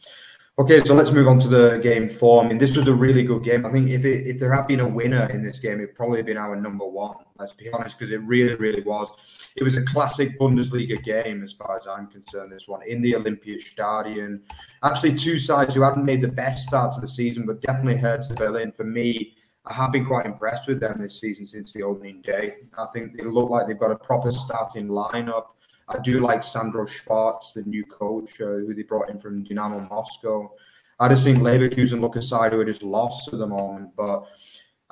Okay, 0.61 0.83
so 0.83 0.93
let's 0.93 1.13
move 1.13 1.29
on 1.29 1.39
to 1.39 1.47
the 1.47 1.79
game 1.79 2.09
four. 2.09 2.43
I 2.43 2.49
mean, 2.49 2.59
this 2.59 2.77
was 2.77 2.89
a 2.89 2.93
really 2.93 3.23
good 3.23 3.45
game. 3.45 3.65
I 3.65 3.71
think 3.71 3.91
if 3.91 4.05
it, 4.05 4.27
if 4.27 4.41
there 4.41 4.53
had 4.53 4.67
been 4.67 4.81
a 4.81 4.89
winner 4.89 5.31
in 5.31 5.45
this 5.45 5.61
game, 5.61 5.75
it'd 5.75 5.95
probably 5.95 6.21
been 6.23 6.37
our 6.37 6.57
number 6.57 6.85
one. 6.85 7.15
Let's 7.39 7.53
be 7.53 7.71
honest, 7.71 7.97
because 7.97 8.13
it 8.13 8.21
really, 8.23 8.57
really 8.57 8.83
was. 8.83 9.09
It 9.55 9.63
was 9.63 9.77
a 9.77 9.85
classic 9.85 10.37
Bundesliga 10.37 11.01
game, 11.05 11.45
as 11.45 11.53
far 11.53 11.77
as 11.77 11.87
I'm 11.87 12.09
concerned. 12.09 12.51
This 12.51 12.67
one 12.67 12.83
in 12.83 13.01
the 13.03 13.13
Olympiastadion. 13.13 14.41
Actually, 14.83 15.15
two 15.15 15.39
sides 15.39 15.77
who 15.77 15.83
haven't 15.83 16.05
made 16.05 16.23
the 16.23 16.27
best 16.27 16.67
start 16.67 16.93
to 16.95 17.01
the 17.01 17.07
season, 17.07 17.47
but 17.47 17.61
definitely 17.61 17.97
Hertha 17.97 18.35
Berlin 18.35 18.73
for 18.73 18.83
me 18.83 19.37
I 19.69 19.75
have 19.75 19.93
been 19.93 20.07
quite 20.07 20.25
impressed 20.25 20.67
with 20.67 20.81
them 20.81 21.01
this 21.01 21.21
season 21.21 21.47
since 21.47 21.73
the 21.73 21.83
opening 21.83 22.23
day. 22.23 22.57
I 22.77 22.87
think 22.87 23.17
they 23.17 23.23
look 23.23 23.51
like 23.51 23.67
they've 23.67 23.79
got 23.79 23.91
a 23.91 23.97
proper 23.97 24.33
starting 24.33 24.89
lineup. 24.89 25.49
I 25.89 25.99
do 25.99 26.21
like 26.21 26.43
Sandro 26.43 26.87
Schwarz, 26.87 27.53
the 27.55 27.63
new 27.63 27.85
coach, 27.85 28.41
uh, 28.41 28.45
who 28.47 28.75
they 28.75 28.83
brought 28.83 29.11
in 29.11 29.19
from 29.19 29.45
Dynamo 29.45 29.87
Moscow. 29.91 30.51
I 30.99 31.09
just 31.09 31.25
think 31.25 31.39
Leverkusen 31.39 32.01
look 32.01 32.17
aside 32.17 32.53
who 32.53 32.61
are 32.61 32.65
just 32.65 32.83
lost 32.83 33.29
at 33.33 33.39
the 33.39 33.47
moment. 33.47 33.91
But 33.97 34.27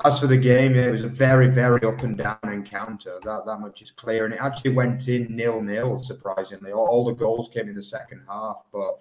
as 0.04 0.20
for 0.20 0.26
the 0.26 0.36
game, 0.36 0.74
it 0.76 0.92
was 0.92 1.04
a 1.04 1.08
very, 1.08 1.50
very 1.50 1.82
up 1.84 2.02
and 2.02 2.16
down 2.16 2.38
encounter. 2.44 3.18
That 3.22 3.44
that 3.46 3.60
much 3.60 3.82
is 3.82 3.90
clear. 3.90 4.26
And 4.26 4.34
it 4.34 4.40
actually 4.40 4.72
went 4.72 5.08
in 5.08 5.34
nil 5.34 5.60
nil, 5.62 5.98
surprisingly. 5.98 6.72
All, 6.72 6.86
all 6.86 7.04
the 7.04 7.14
goals 7.14 7.48
came 7.48 7.68
in 7.68 7.74
the 7.74 7.82
second 7.82 8.22
half. 8.28 8.58
But 8.72 9.00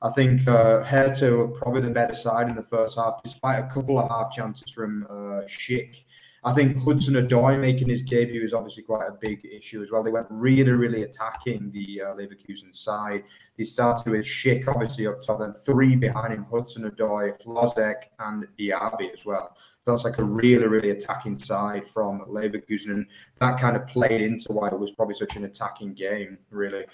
I 0.00 0.10
think 0.10 0.46
uh, 0.46 0.84
Hertha 0.84 1.36
were 1.36 1.48
probably 1.48 1.82
the 1.82 1.90
better 1.90 2.14
side 2.14 2.48
in 2.48 2.54
the 2.54 2.62
first 2.62 2.96
half, 2.96 3.20
despite 3.24 3.64
a 3.64 3.66
couple 3.66 3.98
of 3.98 4.08
half 4.08 4.32
chances 4.32 4.70
from 4.70 5.06
uh, 5.10 5.42
Schick. 5.46 6.04
I 6.44 6.52
think 6.52 6.76
Hudson 6.76 7.14
Odoi 7.14 7.60
making 7.60 7.88
his 7.88 8.02
debut 8.02 8.44
is 8.44 8.54
obviously 8.54 8.84
quite 8.84 9.08
a 9.08 9.12
big 9.20 9.44
issue 9.44 9.82
as 9.82 9.90
well. 9.90 10.04
They 10.04 10.12
went 10.12 10.28
really, 10.30 10.70
really 10.70 11.02
attacking 11.02 11.72
the 11.72 12.02
uh, 12.02 12.14
Leverkusen 12.14 12.74
side. 12.74 13.24
They 13.56 13.64
started 13.64 14.08
with 14.08 14.24
Schick 14.24 14.68
obviously 14.68 15.08
up 15.08 15.20
top, 15.20 15.40
and 15.40 15.56
three 15.56 15.96
behind 15.96 16.32
him: 16.32 16.46
Hudson 16.50 16.88
Odoi, 16.88 17.34
Hložek, 17.44 18.04
and 18.20 18.46
Diaby 18.56 19.12
as 19.12 19.26
well. 19.26 19.56
That's 19.84 20.04
like 20.04 20.18
a 20.18 20.24
really, 20.24 20.66
really 20.66 20.90
attacking 20.90 21.40
side 21.40 21.88
from 21.88 22.20
Leverkusen, 22.20 22.90
and 22.90 23.06
that 23.40 23.58
kind 23.58 23.76
of 23.76 23.86
played 23.88 24.20
into 24.20 24.52
why 24.52 24.68
it 24.68 24.78
was 24.78 24.92
probably 24.92 25.16
such 25.16 25.34
an 25.34 25.44
attacking 25.44 25.94
game, 25.94 26.38
really. 26.50 26.84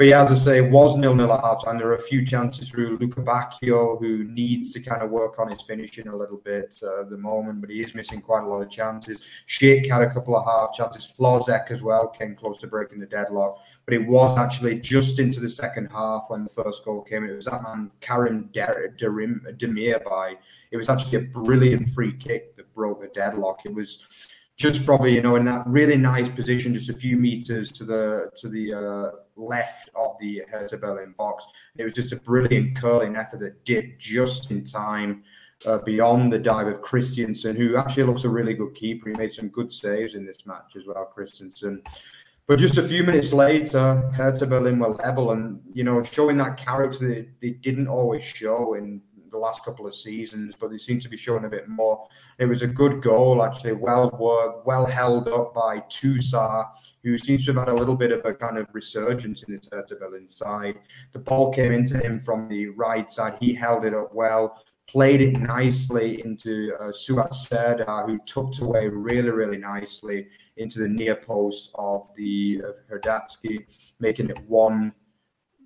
But 0.00 0.06
yeah, 0.06 0.24
as 0.24 0.32
I 0.32 0.34
say, 0.36 0.56
it 0.64 0.70
was 0.70 0.96
nil 0.96 1.14
nil 1.14 1.30
at 1.30 1.42
halftime. 1.42 1.76
There 1.76 1.88
are 1.88 1.94
a 1.94 2.00
few 2.00 2.24
chances 2.24 2.70
through 2.70 2.96
Lukebakio, 2.96 4.00
who 4.00 4.24
needs 4.24 4.72
to 4.72 4.80
kind 4.80 5.02
of 5.02 5.10
work 5.10 5.38
on 5.38 5.52
his 5.52 5.60
finishing 5.60 6.08
a 6.08 6.16
little 6.16 6.38
bit 6.38 6.80
uh, 6.82 7.02
at 7.02 7.10
the 7.10 7.18
moment, 7.18 7.60
but 7.60 7.68
he 7.68 7.82
is 7.82 7.94
missing 7.94 8.22
quite 8.22 8.42
a 8.42 8.46
lot 8.46 8.62
of 8.62 8.70
chances. 8.70 9.20
Schick 9.46 9.90
had 9.90 10.00
a 10.00 10.08
couple 10.08 10.34
of 10.34 10.46
half 10.46 10.72
chances. 10.72 11.12
Hložek 11.18 11.70
as 11.70 11.82
well 11.82 12.08
came 12.08 12.34
close 12.34 12.56
to 12.60 12.66
breaking 12.66 12.98
the 12.98 13.04
deadlock, 13.04 13.58
but 13.84 13.92
it 13.92 14.08
was 14.08 14.38
actually 14.38 14.80
just 14.80 15.18
into 15.18 15.38
the 15.38 15.50
second 15.50 15.88
half 15.92 16.24
when 16.28 16.44
the 16.44 16.48
first 16.48 16.82
goal 16.82 17.02
came. 17.02 17.24
It 17.24 17.36
was 17.36 17.44
that 17.44 17.62
man 17.62 17.90
Karim 18.00 18.48
Demirbay. 18.54 20.36
It 20.70 20.76
was 20.78 20.88
actually 20.88 21.18
a 21.18 21.28
brilliant 21.28 21.90
free 21.90 22.16
kick 22.16 22.56
that 22.56 22.72
broke 22.72 23.02
the 23.02 23.08
deadlock. 23.08 23.66
It 23.66 23.74
was 23.74 23.98
just 24.60 24.84
probably 24.84 25.14
you 25.14 25.22
know 25.22 25.36
in 25.36 25.44
that 25.46 25.66
really 25.66 25.96
nice 25.96 26.28
position, 26.28 26.74
just 26.74 26.90
a 26.90 26.92
few 26.92 27.16
meters 27.16 27.72
to 27.72 27.84
the 27.84 28.30
to 28.36 28.48
the 28.48 28.74
uh, 28.74 29.10
left 29.34 29.88
of 29.94 30.16
the 30.20 30.42
Hertha 30.50 30.76
Berlin 30.76 31.14
box. 31.16 31.46
It 31.78 31.84
was 31.84 31.94
just 31.94 32.12
a 32.12 32.16
brilliant 32.16 32.76
curling 32.76 33.16
effort 33.16 33.40
that 33.40 33.64
did 33.64 33.98
just 33.98 34.50
in 34.50 34.62
time. 34.62 35.24
Uh, 35.66 35.76
beyond 35.76 36.32
the 36.32 36.38
dive 36.38 36.66
of 36.66 36.80
Christensen, 36.80 37.54
who 37.54 37.76
actually 37.76 38.04
looks 38.04 38.24
a 38.24 38.28
really 38.30 38.54
good 38.54 38.74
keeper. 38.74 39.10
He 39.10 39.14
made 39.18 39.34
some 39.34 39.48
good 39.48 39.70
saves 39.70 40.14
in 40.14 40.24
this 40.24 40.46
match 40.46 40.74
as 40.74 40.86
well, 40.86 41.04
Christensen. 41.04 41.82
But 42.46 42.58
just 42.58 42.78
a 42.78 42.82
few 42.82 43.04
minutes 43.04 43.30
later, 43.34 44.10
Hertha 44.14 44.46
Berlin 44.46 44.78
were 44.78 44.88
level 44.88 45.32
and, 45.32 45.60
you 45.74 45.84
know, 45.84 46.02
showing 46.02 46.38
that 46.38 46.56
character 46.56 47.06
that 47.08 47.28
they 47.42 47.50
didn't 47.50 47.88
always 47.88 48.24
show 48.24 48.72
in 48.72 49.02
the 49.30 49.38
last 49.38 49.64
couple 49.64 49.86
of 49.86 49.94
seasons, 49.94 50.54
but 50.58 50.70
they 50.70 50.78
seem 50.78 51.00
to 51.00 51.08
be 51.08 51.16
showing 51.16 51.44
a 51.44 51.48
bit 51.48 51.68
more. 51.68 52.06
It 52.38 52.46
was 52.46 52.62
a 52.62 52.66
good 52.66 53.02
goal, 53.02 53.42
actually, 53.42 53.72
well 53.72 54.10
worked, 54.18 54.66
well 54.66 54.86
held 54.86 55.28
up 55.28 55.54
by 55.54 55.80
Toussaint, 55.88 56.66
who 57.04 57.16
seems 57.18 57.44
to 57.44 57.52
have 57.52 57.66
had 57.66 57.68
a 57.68 57.74
little 57.74 57.96
bit 57.96 58.12
of 58.12 58.24
a 58.24 58.34
kind 58.34 58.58
of 58.58 58.66
resurgence 58.72 59.42
in 59.44 59.54
his 59.54 59.68
Hertha 59.70 59.96
Berlin 59.96 60.28
side. 60.28 60.76
The 61.12 61.18
ball 61.18 61.52
came 61.52 61.72
into 61.72 61.98
him 61.98 62.20
from 62.20 62.48
the 62.48 62.68
right 62.68 63.10
side. 63.10 63.36
He 63.40 63.54
held 63.54 63.84
it 63.84 63.94
up 63.94 64.14
well. 64.14 64.62
played 64.90 65.20
it 65.20 65.38
nicely 65.38 66.20
into 66.24 66.74
uh, 66.80 66.90
Suat 66.90 67.32
Serdar, 67.32 68.06
who 68.06 68.18
tucked 68.26 68.58
away 68.58 68.88
really, 68.88 69.30
really 69.30 69.56
nicely 69.56 70.26
into 70.56 70.80
the 70.80 70.88
near 70.88 71.14
post 71.14 71.70
of 71.76 72.08
the 72.16 72.60
of 72.64 72.74
Hradecky, 72.90 73.60
making 74.00 74.30
it 74.30 74.40
one 74.48 74.92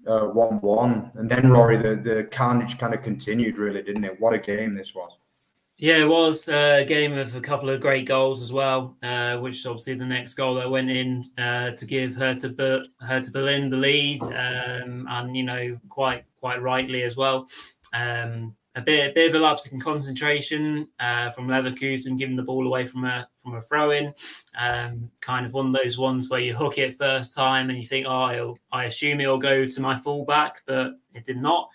one 0.04 0.60
one. 0.60 1.10
And 1.14 1.30
then 1.30 1.50
Rory, 1.50 1.76
the 1.76 1.96
the 1.96 2.24
carnage 2.24 2.78
kind 2.78 2.94
of 2.94 3.02
continued, 3.02 3.58
really, 3.58 3.82
didn't 3.82 4.04
it? 4.04 4.20
What 4.20 4.34
a 4.34 4.38
game 4.38 4.74
this 4.74 4.94
was. 4.94 5.12
Yeah, 5.76 5.96
it 5.98 6.08
was 6.08 6.48
a 6.48 6.84
game 6.84 7.14
of 7.14 7.34
a 7.34 7.40
couple 7.40 7.68
of 7.68 7.80
great 7.80 8.06
goals 8.06 8.40
as 8.40 8.52
well, 8.52 8.96
uh, 9.02 9.38
which 9.38 9.66
obviously 9.66 9.94
the 9.94 10.06
next 10.06 10.34
goal 10.34 10.54
that 10.54 10.70
went 10.70 10.88
in 10.88 11.24
uh, 11.36 11.72
to 11.72 11.84
give 11.84 12.14
Hertha, 12.14 12.50
Ber- 12.50 12.86
Hertha 13.00 13.32
Berlin 13.32 13.70
the 13.70 13.76
lead, 13.76 14.22
um, 14.22 15.08
and 15.10 15.36
you 15.36 15.42
know 15.42 15.78
quite 15.88 16.24
quite 16.38 16.62
rightly 16.62 17.02
as 17.02 17.16
well. 17.16 17.48
Um, 17.92 18.54
a 18.76 18.82
bit, 18.82 19.10
a 19.10 19.14
bit 19.14 19.28
of 19.28 19.40
a 19.40 19.44
lapse 19.44 19.70
in 19.70 19.80
concentration 19.80 20.86
uh, 20.98 21.30
from 21.30 21.46
Leverkusen, 21.46 22.18
giving 22.18 22.36
the 22.36 22.42
ball 22.42 22.66
away 22.66 22.86
from 22.86 23.04
a 23.04 23.28
from 23.42 23.54
a 23.54 23.60
throw 23.62 23.90
in. 23.90 24.12
Um, 24.58 25.10
kind 25.20 25.46
of 25.46 25.52
one 25.52 25.66
of 25.66 25.72
those 25.72 25.96
ones 25.96 26.28
where 26.28 26.40
you 26.40 26.54
hook 26.54 26.78
it 26.78 26.94
first 26.94 27.34
time 27.34 27.70
and 27.70 27.78
you 27.78 27.84
think, 27.84 28.06
oh, 28.06 28.56
I 28.72 28.84
assume 28.84 29.20
it'll 29.20 29.38
go 29.38 29.64
to 29.64 29.80
my 29.80 29.96
fullback, 29.96 30.62
but 30.66 30.94
it 31.12 31.24
did 31.24 31.38
not. 31.38 31.68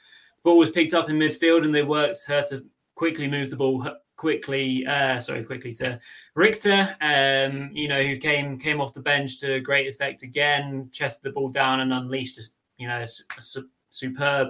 Ball 0.44 0.58
was 0.58 0.72
picked 0.72 0.94
up 0.94 1.10
in 1.10 1.18
midfield 1.18 1.64
and 1.64 1.74
they 1.74 1.84
worked 1.84 2.26
her 2.28 2.44
to 2.50 2.66
quickly 2.96 3.28
move 3.28 3.50
the 3.50 3.56
ball 3.56 3.86
quickly. 4.18 4.86
Uh, 4.86 5.22
sorry, 5.22 5.46
quickly 5.46 5.74
to 5.76 6.00
Richter. 6.36 6.96
Um, 7.00 7.70
you 7.72 7.88
know, 7.88 8.04
who 8.04 8.18
came 8.18 8.60
came 8.60 8.82
off 8.82 8.94
the 8.94 9.02
bench 9.02 9.40
to 9.40 9.62
great 9.62 9.88
effect 9.88 10.24
again, 10.24 10.90
chested 10.92 11.24
the 11.24 11.34
ball 11.34 11.50
down 11.50 11.80
and 11.80 11.94
unleashed 11.94 12.38
a, 12.40 12.44
you 12.78 12.88
know 12.90 13.00
a, 13.00 13.04
a 13.04 13.62
superb 13.90 14.50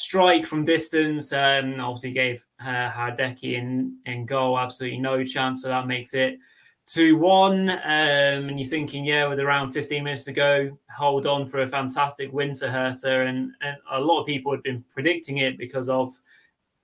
strike 0.00 0.46
from 0.46 0.64
distance. 0.64 1.32
Um, 1.32 1.78
obviously 1.78 2.12
gave 2.12 2.46
uh, 2.60 2.90
Hradecky 2.90 3.54
in, 3.54 3.98
in 4.06 4.24
goal 4.24 4.58
absolutely 4.58 4.98
no 4.98 5.24
chance. 5.24 5.62
So 5.62 5.68
that 5.68 5.86
makes 5.86 6.14
it 6.14 6.38
2 6.86 7.18
1. 7.18 7.70
Um, 7.70 7.78
and 7.84 8.58
you're 8.58 8.68
thinking, 8.68 9.04
yeah, 9.04 9.26
with 9.26 9.40
around 9.40 9.70
15 9.70 10.02
minutes 10.02 10.24
to 10.24 10.32
go, 10.32 10.78
hold 10.96 11.26
on 11.26 11.46
for 11.46 11.60
a 11.60 11.66
fantastic 11.66 12.32
win 12.32 12.54
for 12.54 12.68
Hertha. 12.68 13.26
And, 13.26 13.52
and 13.60 13.76
a 13.90 14.00
lot 14.00 14.20
of 14.20 14.26
people 14.26 14.52
had 14.52 14.62
been 14.62 14.84
predicting 14.90 15.36
it 15.36 15.58
because 15.58 15.90
of 15.90 16.10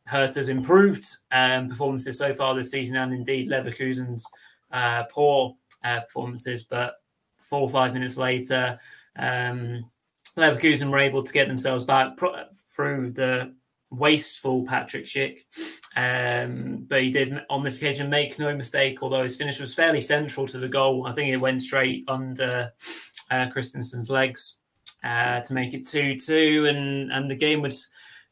Hertha's 0.04 0.50
improved 0.50 1.08
um, 1.32 1.68
performances 1.68 2.18
so 2.18 2.34
far 2.34 2.54
this 2.54 2.70
season 2.70 2.96
and 2.96 3.14
indeed 3.14 3.48
Leverkusen's 3.48 4.26
uh, 4.70 5.04
poor 5.04 5.56
uh, 5.82 6.00
performances. 6.00 6.64
But 6.64 6.96
four 7.38 7.62
or 7.62 7.70
five 7.70 7.94
minutes 7.94 8.18
later, 8.18 8.78
um, 9.18 9.90
Leverkusen 10.36 10.90
were 10.90 10.98
able 10.98 11.22
to 11.22 11.32
get 11.32 11.48
themselves 11.48 11.82
back 11.82 12.18
through 12.76 13.12
the 13.12 13.54
wasteful 13.90 14.66
Patrick 14.66 15.06
Schick. 15.06 15.44
Um, 15.96 16.84
but 16.88 17.02
he 17.02 17.10
did 17.10 17.40
on 17.48 17.62
this 17.62 17.78
occasion 17.78 18.10
make 18.10 18.38
no 18.38 18.54
mistake, 18.54 19.02
although 19.02 19.22
his 19.22 19.36
finish 19.36 19.58
was 19.58 19.74
fairly 19.74 20.02
central 20.02 20.46
to 20.48 20.58
the 20.58 20.68
goal. 20.68 21.06
I 21.06 21.12
think 21.12 21.32
it 21.32 21.38
went 21.38 21.62
straight 21.62 22.04
under 22.06 22.70
uh, 23.30 23.46
Christensen's 23.46 24.10
legs 24.10 24.60
uh, 25.02 25.40
to 25.40 25.54
make 25.54 25.72
it 25.72 25.86
two 25.86 26.18
two, 26.18 26.66
and 26.68 27.10
and 27.10 27.30
the 27.30 27.34
game 27.34 27.62
would 27.62 27.74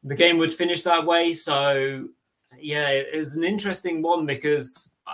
the 0.03 0.15
game 0.15 0.37
would 0.39 0.53
finish 0.53 0.83
that 0.83 1.07
way. 1.07 1.33
So 1.33 2.09
yeah, 2.61 2.91
it 2.91 3.17
was 3.17 3.37
an 3.37 3.45
interesting 3.45 4.03
one 4.03 4.27
because 4.27 4.95
uh, 5.07 5.13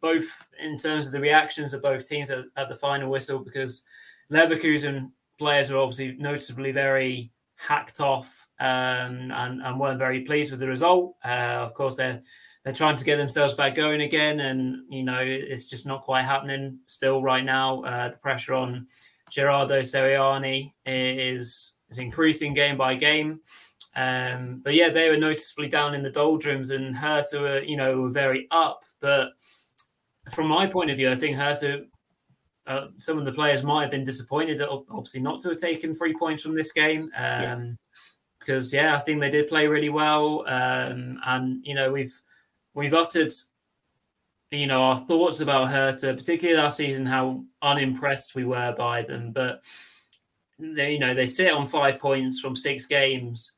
both 0.00 0.48
in 0.58 0.78
terms 0.78 1.06
of 1.06 1.12
the 1.12 1.20
reactions 1.20 1.74
of 1.74 1.82
both 1.82 2.08
teams 2.08 2.30
at, 2.30 2.46
at 2.56 2.68
the 2.68 2.74
final 2.74 3.10
whistle, 3.10 3.40
because 3.40 3.84
Leverkusen 4.32 5.10
players 5.38 5.70
were 5.70 5.78
obviously 5.78 6.16
noticeably 6.18 6.72
very 6.72 7.30
hacked 7.56 8.00
off 8.00 8.48
um, 8.60 9.32
and, 9.32 9.62
and 9.62 9.80
weren't 9.80 9.98
very 9.98 10.20
pleased 10.20 10.50
with 10.50 10.60
the 10.60 10.68
result. 10.68 11.16
Uh, 11.24 11.58
of 11.60 11.74
course, 11.74 11.96
they're 11.96 12.22
they're 12.62 12.74
trying 12.74 12.96
to 12.96 13.04
get 13.04 13.16
themselves 13.16 13.54
back 13.54 13.74
going 13.74 14.02
again, 14.02 14.40
and 14.40 14.84
you 14.90 15.02
know 15.02 15.20
it's 15.20 15.66
just 15.66 15.86
not 15.86 16.02
quite 16.02 16.22
happening 16.22 16.78
still 16.86 17.22
right 17.22 17.44
now. 17.44 17.82
Uh, 17.82 18.10
the 18.10 18.18
pressure 18.18 18.54
on 18.54 18.86
Gerardo 19.30 19.80
Seoane 19.80 20.72
is 20.84 21.76
is 21.88 21.98
increasing 21.98 22.54
game 22.54 22.76
by 22.76 22.94
game. 22.94 23.40
Um, 23.96 24.60
but 24.62 24.74
yeah, 24.74 24.90
they 24.90 25.10
were 25.10 25.16
noticeably 25.16 25.68
down 25.68 25.94
in 25.94 26.02
the 26.02 26.10
doldrums, 26.10 26.70
and 26.70 26.94
Hertha 26.94 27.40
were 27.40 27.58
you 27.60 27.76
know 27.76 28.02
were 28.02 28.10
very 28.10 28.46
up. 28.50 28.84
But 29.00 29.30
from 30.32 30.48
my 30.48 30.66
point 30.66 30.90
of 30.90 30.98
view, 30.98 31.10
I 31.10 31.16
think 31.16 31.36
Hertha 31.36 31.84
uh, 32.66 32.88
some 32.96 33.18
of 33.18 33.24
the 33.24 33.32
players 33.32 33.64
might 33.64 33.82
have 33.82 33.90
been 33.90 34.04
disappointed, 34.04 34.60
at 34.60 34.68
obviously, 34.68 35.20
not 35.20 35.40
to 35.40 35.48
have 35.48 35.58
taken 35.58 35.92
three 35.92 36.14
points 36.16 36.42
from 36.42 36.54
this 36.54 36.72
game. 36.72 37.04
Um, 37.04 37.10
yeah. 37.16 37.64
Because 38.40 38.72
yeah, 38.72 38.96
I 38.96 38.98
think 38.98 39.20
they 39.20 39.30
did 39.30 39.48
play 39.48 39.66
really 39.66 39.90
well, 39.90 40.44
um, 40.48 41.20
and 41.24 41.64
you 41.64 41.74
know 41.74 41.92
we've 41.92 42.18
we've 42.74 42.94
uttered 42.94 43.30
you 44.50 44.66
know 44.66 44.82
our 44.82 44.98
thoughts 44.98 45.40
about 45.40 45.68
Hertha, 45.68 46.14
particularly 46.14 46.60
last 46.60 46.78
season, 46.78 47.06
how 47.06 47.44
unimpressed 47.62 48.34
we 48.34 48.44
were 48.44 48.74
by 48.76 49.02
them. 49.02 49.32
But 49.32 49.62
they, 50.58 50.94
you 50.94 50.98
know 50.98 51.14
they 51.14 51.26
sit 51.26 51.52
on 51.52 51.66
five 51.66 51.98
points 51.98 52.40
from 52.40 52.56
six 52.56 52.86
games, 52.86 53.52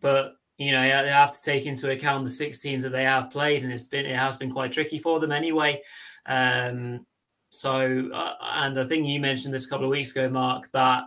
but 0.00 0.36
you 0.58 0.72
know 0.72 0.82
they 0.82 1.08
have 1.08 1.32
to 1.32 1.42
take 1.42 1.66
into 1.66 1.90
account 1.90 2.24
the 2.24 2.30
six 2.30 2.60
teams 2.60 2.84
that 2.84 2.90
they 2.90 3.04
have 3.04 3.30
played, 3.30 3.62
and 3.62 3.72
it's 3.72 3.86
been 3.86 4.06
it 4.06 4.16
has 4.16 4.36
been 4.36 4.52
quite 4.52 4.72
tricky 4.72 4.98
for 4.98 5.20
them 5.20 5.32
anyway. 5.32 5.82
Um, 6.26 7.06
so, 7.50 8.10
uh, 8.12 8.34
and 8.42 8.78
I 8.78 8.84
think 8.84 9.06
you 9.06 9.20
mentioned 9.20 9.54
this 9.54 9.66
a 9.66 9.68
couple 9.68 9.86
of 9.86 9.90
weeks 9.90 10.10
ago, 10.10 10.28
Mark, 10.28 10.70
that 10.72 11.04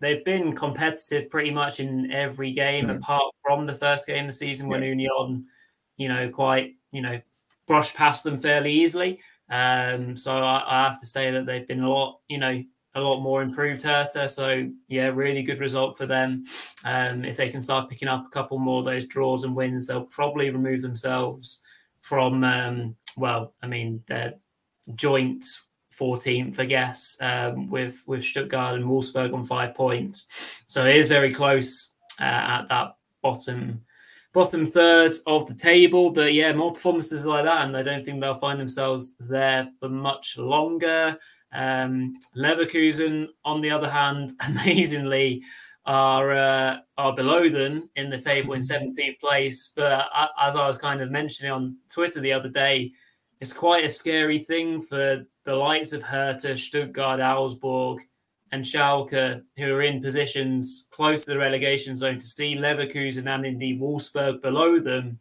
they've 0.00 0.24
been 0.24 0.54
competitive 0.54 1.30
pretty 1.30 1.50
much 1.50 1.80
in 1.80 2.10
every 2.10 2.52
game 2.52 2.86
mm. 2.86 2.96
apart 2.96 3.34
from 3.44 3.66
the 3.66 3.74
first 3.74 4.06
game 4.06 4.24
of 4.24 4.28
the 4.28 4.32
season 4.32 4.68
when 4.68 4.82
yeah. 4.82 4.88
Union, 4.88 5.46
you 5.96 6.08
know, 6.08 6.28
quite, 6.28 6.74
you 6.92 7.00
know, 7.00 7.20
brushed 7.66 7.94
past 7.94 8.24
them 8.24 8.38
fairly 8.38 8.72
easily. 8.72 9.20
Um, 9.48 10.16
so 10.16 10.38
I, 10.38 10.64
I, 10.66 10.84
have 10.84 11.00
to 11.00 11.06
say 11.06 11.30
that 11.30 11.46
they've 11.46 11.66
been 11.66 11.82
a 11.82 11.90
lot, 11.90 12.20
you 12.28 12.38
know, 12.38 12.62
a 12.94 13.00
lot 13.00 13.20
more 13.20 13.42
improved 13.42 13.82
Hertha. 13.82 14.28
So 14.28 14.70
yeah, 14.88 15.08
really 15.08 15.42
good 15.42 15.60
result 15.60 15.98
for 15.98 16.06
them. 16.06 16.44
Um, 16.84 17.24
if 17.24 17.36
they 17.36 17.50
can 17.50 17.60
start 17.60 17.90
picking 17.90 18.08
up 18.08 18.26
a 18.26 18.30
couple 18.30 18.58
more 18.58 18.80
of 18.80 18.86
those 18.86 19.06
draws 19.06 19.44
and 19.44 19.54
wins, 19.54 19.86
they'll 19.86 20.04
probably 20.04 20.50
remove 20.50 20.82
themselves 20.82 21.62
from. 22.00 22.44
Um, 22.44 22.96
well, 23.16 23.54
I 23.62 23.66
mean, 23.66 24.02
they're 24.06 24.34
joint 24.94 25.44
14th, 25.98 26.58
I 26.58 26.64
guess, 26.64 27.16
um, 27.20 27.70
with 27.70 28.02
with 28.06 28.24
Stuttgart 28.24 28.74
and 28.74 28.84
Wolfsburg 28.84 29.34
on 29.34 29.44
five 29.44 29.74
points. 29.74 30.62
So 30.66 30.86
it 30.86 30.96
is 30.96 31.08
very 31.08 31.32
close 31.32 31.94
uh, 32.20 32.24
at 32.24 32.68
that 32.68 32.96
bottom 33.22 33.82
bottom 34.32 34.66
third 34.66 35.12
of 35.26 35.46
the 35.46 35.54
table. 35.54 36.10
But 36.10 36.34
yeah, 36.34 36.52
more 36.52 36.72
performances 36.72 37.24
like 37.24 37.44
that, 37.44 37.66
and 37.66 37.76
I 37.76 37.82
don't 37.82 38.04
think 38.04 38.20
they'll 38.20 38.34
find 38.34 38.60
themselves 38.60 39.14
there 39.18 39.68
for 39.80 39.88
much 39.88 40.36
longer. 40.36 41.16
Um, 41.52 42.18
Leverkusen, 42.36 43.28
on 43.44 43.60
the 43.60 43.70
other 43.70 43.88
hand, 43.88 44.32
amazingly 44.46 45.42
are 45.86 46.32
uh, 46.32 46.78
are 46.98 47.14
below 47.14 47.48
them 47.48 47.88
in 47.96 48.10
the 48.10 48.18
table 48.18 48.54
in 48.54 48.60
17th 48.60 49.20
place. 49.20 49.72
But 49.74 50.08
as 50.38 50.56
I 50.56 50.66
was 50.66 50.78
kind 50.78 51.00
of 51.00 51.10
mentioning 51.10 51.52
on 51.52 51.76
Twitter 51.90 52.20
the 52.20 52.32
other 52.32 52.48
day, 52.48 52.92
it's 53.40 53.52
quite 53.52 53.84
a 53.84 53.88
scary 53.88 54.38
thing 54.38 54.80
for 54.80 55.26
the 55.44 55.54
likes 55.54 55.92
of 55.92 56.02
Hertha, 56.02 56.56
Stuttgart, 56.56 57.20
Augsburg, 57.20 58.00
and 58.52 58.64
Schalke, 58.64 59.42
who 59.56 59.74
are 59.74 59.82
in 59.82 60.00
positions 60.00 60.88
close 60.90 61.24
to 61.24 61.32
the 61.32 61.38
relegation 61.38 61.96
zone, 61.96 62.18
to 62.18 62.24
see 62.24 62.56
Leverkusen 62.56 63.26
and 63.26 63.44
indeed 63.44 63.80
Wolfsburg 63.80 64.40
below 64.40 64.78
them, 64.78 65.18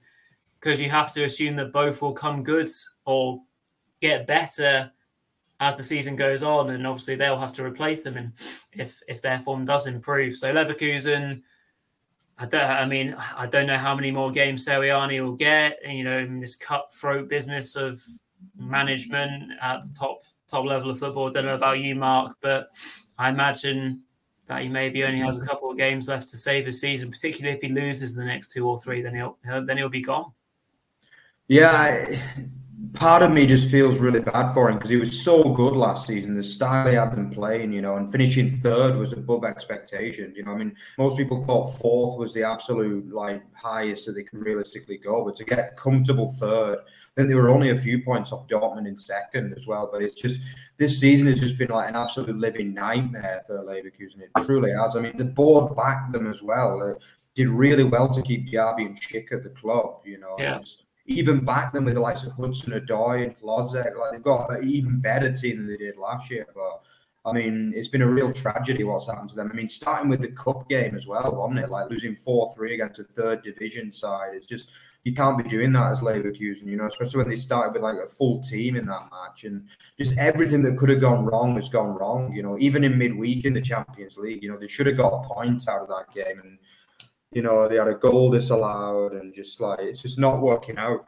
because 0.60 0.82
you 0.82 0.90
have 0.90 1.14
to 1.14 1.24
assume 1.24 1.56
that 1.56 1.74
both 1.74 2.02
will 2.02 2.14
come 2.14 2.44
good 2.44 2.70
or 3.06 3.42
get 4.02 4.28
better 4.28 4.92
as 5.60 5.78
the 5.78 5.84
season 5.84 6.16
goes 6.16 6.44
on, 6.44 6.70
and 6.70 6.86
obviously 6.86 7.16
they'll 7.16 7.40
have 7.40 7.54
to 7.54 7.66
replace 7.66 8.04
them, 8.04 8.18
and 8.18 8.34
if 8.74 9.02
if 9.08 9.22
their 9.22 9.40
form 9.40 9.66
does 9.66 9.88
improve. 9.88 10.38
So 10.38 10.54
Leverkusen 10.54 11.42
I 12.38 12.46
don't. 12.46 12.62
I 12.62 12.86
mean, 12.86 13.16
I 13.36 13.48
don't 13.48 13.68
know 13.68 13.78
how 13.78 13.96
many 13.96 14.12
more 14.12 14.32
games 14.32 14.66
Seoane 14.66 15.24
will 15.24 15.36
get. 15.36 15.78
You 15.88 16.04
know, 16.04 16.18
in 16.18 16.40
this 16.40 16.56
cutthroat 16.56 17.30
business 17.30 17.76
of 17.76 18.02
management 18.58 19.52
at 19.62 19.86
the 19.86 19.96
top 19.98 20.20
top 20.50 20.66
level 20.66 20.90
of 20.90 21.00
football. 21.00 21.30
I 21.30 21.32
don't 21.32 21.46
know 21.46 21.56
about 21.56 21.80
you, 21.80 21.96
Mark, 21.96 22.36
but 22.42 22.70
I 23.18 23.30
imagine 23.30 24.02
that 24.48 24.62
he 24.62 24.68
maybe 24.68 25.04
only 25.04 25.20
has 25.20 25.42
a 25.42 25.46
couple 25.46 25.72
of 25.72 25.78
games 25.78 26.08
left 26.08 26.28
to 26.30 26.38
save 26.38 26.66
his 26.66 26.82
season. 26.82 27.10
Particularly 27.10 27.56
if 27.56 27.62
he 27.62 27.70
loses 27.70 28.16
the 28.16 28.26
next 28.26 28.52
two 28.52 28.68
or 28.68 28.78
three, 28.78 29.02
then 29.02 29.16
he'll 29.16 29.38
then 29.44 29.78
he'll 29.78 29.90
be 29.90 30.02
gone. 30.02 30.32
Yeah, 31.48 31.72
I, 31.72 32.20
part 32.94 33.24
of 33.24 33.32
me 33.32 33.48
just 33.48 33.70
feels 33.70 33.98
really 33.98 34.20
bad 34.20 34.54
for 34.54 34.70
him 34.70 34.78
because 34.78 34.90
he 34.90 34.98
was 34.98 35.24
so 35.24 35.44
good 35.44 35.74
last 35.74 36.08
season. 36.08 36.36
The 36.36 36.44
style 36.44 36.88
he 36.88 36.96
had 36.96 37.12
them 37.12 37.30
playing, 37.32 37.72
you 37.74 37.82
know, 37.82 37.96
and 37.96 38.12
finishing 38.12 38.50
third 38.50 38.96
was 38.96 39.14
above 39.14 39.44
expectations. 39.44 40.38
You 40.38 40.44
know, 40.44 40.52
I 40.52 40.58
mean, 40.58 40.76
most 40.98 41.18
people 41.18 41.44
thought 41.46 41.78
fourth 41.78 42.18
was 42.18 42.34
the 42.34 42.44
absolute 42.44 43.12
like 43.12 43.44
highest 43.54 44.06
that 44.06 44.14
they 44.14 44.24
could 44.24 44.40
realistically 44.40 44.98
go, 44.98 45.26
but 45.26 45.36
to 45.38 45.44
get 45.44 45.76
comfortable 45.76 46.32
third, 46.34 46.80
I 46.80 47.12
think 47.16 47.30
they 47.30 47.36
were 47.36 47.50
only 47.50 47.72
a 47.72 47.76
few 47.76 48.04
points 48.04 48.32
off 48.32 48.48
Dortmund 48.48 48.88
in 48.88 48.98
second 48.98 49.54
as 49.58 49.66
well. 49.66 49.90
But 49.92 50.04
it's 50.04 50.20
just 50.20 50.40
this 50.78 51.00
season 51.00 51.28
has 51.28 51.40
just 51.40 51.58
been 51.58 51.70
like 51.70 51.90
an 51.90 51.96
absolute 51.96 52.38
living 52.38 52.74
nightmare 52.74 53.44
for 53.48 53.64
Leverkusen. 53.64 54.22
It 54.22 54.32
truly 54.46 54.72
has. 54.72 54.96
I 54.96 55.00
mean, 55.00 55.18
the 55.18 55.26
board 55.26 55.76
backed 55.76 56.14
them 56.14 56.28
as 56.28 56.42
well. 56.44 56.82
Uh, 56.82 57.00
did 57.36 57.48
really 57.48 57.84
well 57.84 58.14
to 58.14 58.22
keep 58.22 58.52
Diaby 58.52 58.86
and 58.86 59.02
Schick 59.02 59.32
at 59.32 59.44
the 59.44 59.50
club. 59.50 60.02
You 60.06 60.20
know, 60.20 60.36
yeah. 60.38 60.60
Even 61.06 61.44
back 61.44 61.74
then 61.74 61.84
with 61.84 61.96
the 61.96 62.00
likes 62.00 62.24
of 62.24 62.34
Hudson 62.34 62.74
Odoi 62.74 63.26
and 63.26 63.38
Hložek, 63.40 63.98
like 63.98 64.12
they've 64.12 64.24
got 64.24 64.50
an 64.52 64.68
even 64.68 65.00
better 65.00 65.34
team 65.34 65.58
than 65.58 65.68
they 65.68 65.78
did 65.78 65.98
last 65.98 66.32
year. 66.32 66.48
But 66.56 66.82
I 67.26 67.34
mean, 67.34 67.74
it's 67.76 67.90
been 67.90 68.02
a 68.02 68.08
real 68.08 68.32
tragedy 68.32 68.84
what's 68.84 69.08
happened 69.08 69.30
to 69.32 69.36
them. 69.36 69.50
I 69.52 69.56
mean, 69.56 69.70
starting 69.70 70.10
with 70.10 70.22
the 70.22 70.30
cup 70.30 70.68
game 70.70 70.96
as 70.96 71.08
well, 71.08 71.36
wasn't 71.36 71.60
it? 71.60 71.70
Like 71.70 71.90
losing 71.90 72.16
four 72.16 72.54
three 72.56 72.74
against 72.74 73.00
a 73.00 73.04
third 73.04 73.44
division 73.44 73.92
side. 73.92 74.32
It's 74.34 74.48
just 74.48 74.70
you 75.04 75.14
can't 75.14 75.38
be 75.38 75.50
doing 75.50 75.74
that 75.74 75.92
as 75.92 76.00
Leverkusen, 76.00 76.66
you 76.66 76.78
know, 76.78 76.88
especially 76.88 77.18
when 77.18 77.30
they 77.30 77.36
started 77.36 77.74
with 77.74 77.82
like 77.82 77.98
a 77.98 78.08
full 78.08 78.42
team 78.42 78.78
in 78.78 78.86
that 78.86 79.10
match. 79.12 79.44
And 79.44 79.68
just 79.98 80.18
everything 80.18 80.64
that 80.64 80.78
could 80.78 80.90
have 80.90 81.02
gone 81.02 81.26
wrong 81.26 81.56
has 81.56 81.68
gone 81.68 81.96
wrong, 81.96 82.34
you 82.34 82.42
know, 82.42 82.58
even 82.58 82.86
in 82.86 82.98
midweek 82.98 83.44
in 83.44 83.54
the 83.54 83.62
Champions 83.62 84.16
League, 84.16 84.42
you 84.42 84.50
know, 84.50 84.58
they 84.58 84.68
should 84.68 84.88
have 84.88 84.98
got 84.98 85.14
a 85.14 85.28
point 85.28 85.68
out 85.68 85.82
of 85.82 85.90
that 85.90 86.14
game. 86.14 86.40
And, 86.42 86.58
you 87.36 87.42
know, 87.42 87.68
they 87.68 87.78
had 87.78 87.88
a 87.88 87.96
goal 87.96 88.32
disallowed 88.32 89.14
and 89.14 89.34
just 89.34 89.60
like 89.60 89.80
it's 89.80 90.02
just 90.02 90.20
not 90.20 90.42
working 90.42 90.78
out 90.78 91.06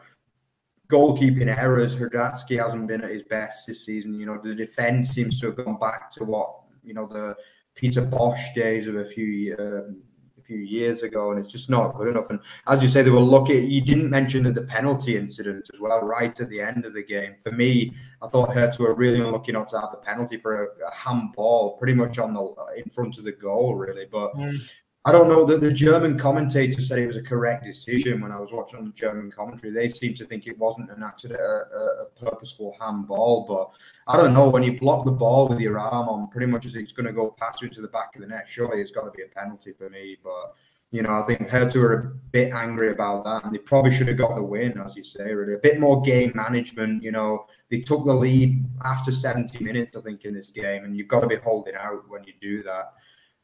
goalkeeping 0.88 1.56
errors. 1.56 1.96
Hradecky 1.96 2.62
hasn't 2.62 2.88
been 2.88 3.04
at 3.04 3.12
his 3.12 3.24
best 3.24 3.68
this 3.68 3.86
season. 3.86 4.20
You 4.20 4.26
know, 4.26 4.40
the 4.42 4.56
defense 4.56 5.12
seems 5.12 5.40
to 5.40 5.48
have 5.48 5.58
gone 5.58 5.78
back 5.80 6.12
to 6.12 6.24
what 6.24 6.54
you 6.84 6.94
know 6.94 7.08
the 7.08 7.36
Peter 7.76 8.02
Bosz 8.02 8.54
days 8.54 8.88
of 8.88 8.96
a 8.96 9.06
few 9.06 9.56
um, 9.60 10.02
a 10.38 10.42
few 10.42 10.58
years 10.58 11.04
ago, 11.04 11.32
and 11.32 11.40
it's 11.40 11.52
just 11.52 11.70
not 11.70 11.96
good 11.96 12.08
enough. 12.08 12.30
And 12.30 12.40
as 12.68 12.84
you 12.84 12.90
say, 12.90 13.02
they 13.02 13.10
were 13.10 13.20
lucky. 13.20 13.56
You 13.56 13.82
didn't 13.82 14.10
mention 14.10 14.52
the 14.54 14.62
penalty 14.62 15.18
incident 15.18 15.70
as 15.74 15.80
well, 15.80 16.02
right 16.02 16.40
at 16.40 16.50
the 16.50 16.62
end 16.62 16.86
of 16.86 16.94
the 16.94 17.04
game. 17.04 17.36
For 17.42 17.52
me, 17.52 17.94
I 18.22 18.28
thought 18.28 18.54
Hertha 18.54 18.82
were 18.82 18.94
really 18.94 19.20
unlucky 19.20 19.52
not 19.52 19.70
to 19.70 19.80
have 19.80 19.92
the 19.92 19.98
penalty 19.98 20.38
for 20.38 20.66
a, 20.66 20.88
a 20.88 20.94
handball, 20.94 21.78
pretty 21.78 21.94
much 21.94 22.20
on 22.20 22.34
the 22.34 22.54
in 22.78 22.90
front 22.90 23.18
of 23.18 23.24
the 23.24 23.32
goal, 23.32 23.76
really. 23.76 24.06
But 24.10 24.36
mm. 24.36 24.72
I 25.08 25.12
don't 25.12 25.30
know 25.30 25.46
that 25.46 25.62
the 25.62 25.72
German 25.72 26.18
commentator 26.18 26.82
said 26.82 26.98
it 26.98 27.06
was 27.06 27.16
a 27.16 27.22
correct 27.22 27.64
decision 27.64 28.22
when 28.22 28.32
I 28.32 28.40
was 28.40 28.52
watching 28.52 28.84
the 28.84 28.92
German 28.92 29.30
commentary. 29.30 29.72
They 29.72 29.90
seem 29.90 30.16
to 30.16 30.26
think 30.26 30.48
it 30.48 30.58
wasn't 30.58 30.90
an 30.90 31.04
accident, 31.04 31.40
a, 31.40 31.44
a, 31.44 32.06
purposeful 32.20 32.76
handball. 32.82 33.46
But 33.48 34.12
I 34.12 34.18
don't 34.18 34.34
know 34.34 34.50
when 34.50 34.64
you 34.64 34.80
block 34.80 35.06
the 35.06 35.12
ball 35.12 35.48
with 35.48 35.60
your 35.60 35.78
arm 35.78 36.10
on, 36.10 36.30
pretty 36.30 36.48
much 36.48 36.66
as 36.66 36.74
it's 36.74 36.92
going 36.92 37.06
to 37.06 37.14
go 37.14 37.36
past 37.40 37.62
you 37.62 37.70
to 37.70 37.82
the 37.82 37.88
back 37.88 38.16
of 38.16 38.22
the 38.22 38.28
net. 38.28 38.50
Surely 38.50 38.82
it's 38.82 38.90
got 38.90 39.04
to 39.04 39.12
be 39.12 39.22
a 39.22 39.28
penalty 39.28 39.74
for 39.78 39.92
me. 39.92 40.18
But 40.24 40.56
you 40.90 41.04
know, 41.04 41.14
I 41.14 41.22
think 41.22 41.50
Hertha 41.50 41.78
were 41.78 41.94
a 41.94 42.06
bit 42.32 42.52
angry 42.52 42.90
about 42.90 43.26
that, 43.26 43.44
and 43.44 43.54
they 43.54 43.60
probably 43.60 43.92
should 43.92 44.08
have 44.08 44.18
got 44.18 44.34
the 44.34 44.42
win, 44.42 44.82
as 44.84 44.96
you 44.96 45.04
say. 45.04 45.32
Really, 45.32 45.54
a 45.54 45.60
bit 45.60 45.80
more 45.80 46.02
game 46.02 46.32
management. 46.34 47.04
You 47.04 47.12
know, 47.12 47.46
they 47.70 47.82
took 47.82 48.06
the 48.06 48.14
lead 48.14 48.66
after 48.84 49.12
70 49.12 49.64
minutes, 49.64 49.96
I 49.96 50.02
think, 50.02 50.26
in 50.26 50.34
this 50.34 50.48
game, 50.48 50.84
and 50.84 50.98
you've 50.98 51.10
got 51.10 51.20
to 51.20 51.28
be 51.28 51.36
holding 51.36 51.76
out 51.76 52.10
when 52.10 52.24
you 52.24 52.34
do 52.42 52.64
that 52.64 52.94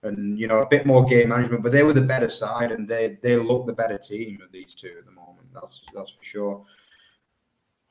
and 0.03 0.39
you 0.39 0.47
know 0.47 0.59
a 0.59 0.67
bit 0.67 0.85
more 0.85 1.05
game 1.05 1.29
management. 1.29 1.63
But 1.63 1.71
they 1.71 1.83
were 1.83 1.93
the 1.93 2.01
better 2.01 2.29
side, 2.29 2.71
and 2.71 2.87
they 2.87 3.17
they 3.21 3.35
look 3.37 3.65
the 3.65 3.73
better 3.73 3.97
team 3.97 4.39
of 4.43 4.51
these 4.51 4.73
two 4.73 4.95
at 4.97 5.05
the 5.05 5.11
moment. 5.11 5.47
That's 5.53 5.81
that's 5.93 6.11
for 6.11 6.23
sure. 6.23 6.65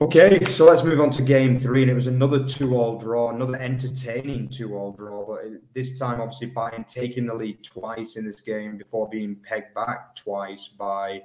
Okay, 0.02 0.42
so 0.44 0.64
let's 0.64 0.82
move 0.82 0.98
on 0.98 1.10
to 1.10 1.22
game 1.22 1.58
three, 1.58 1.82
and 1.82 1.90
it 1.90 1.94
was 1.94 2.06
another 2.06 2.42
two-all 2.42 2.98
draw, 2.98 3.34
another 3.34 3.56
entertaining 3.56 4.48
two-all 4.48 4.92
draw. 4.92 5.26
But 5.26 5.60
this 5.74 5.98
time, 5.98 6.22
obviously, 6.22 6.50
Bayern 6.52 6.88
taking 6.88 7.26
the 7.26 7.34
lead 7.34 7.62
twice 7.62 8.16
in 8.16 8.24
this 8.24 8.40
game 8.40 8.78
before 8.78 9.10
being 9.10 9.36
pegged 9.42 9.74
back 9.74 10.16
twice 10.16 10.68
by 10.68 11.20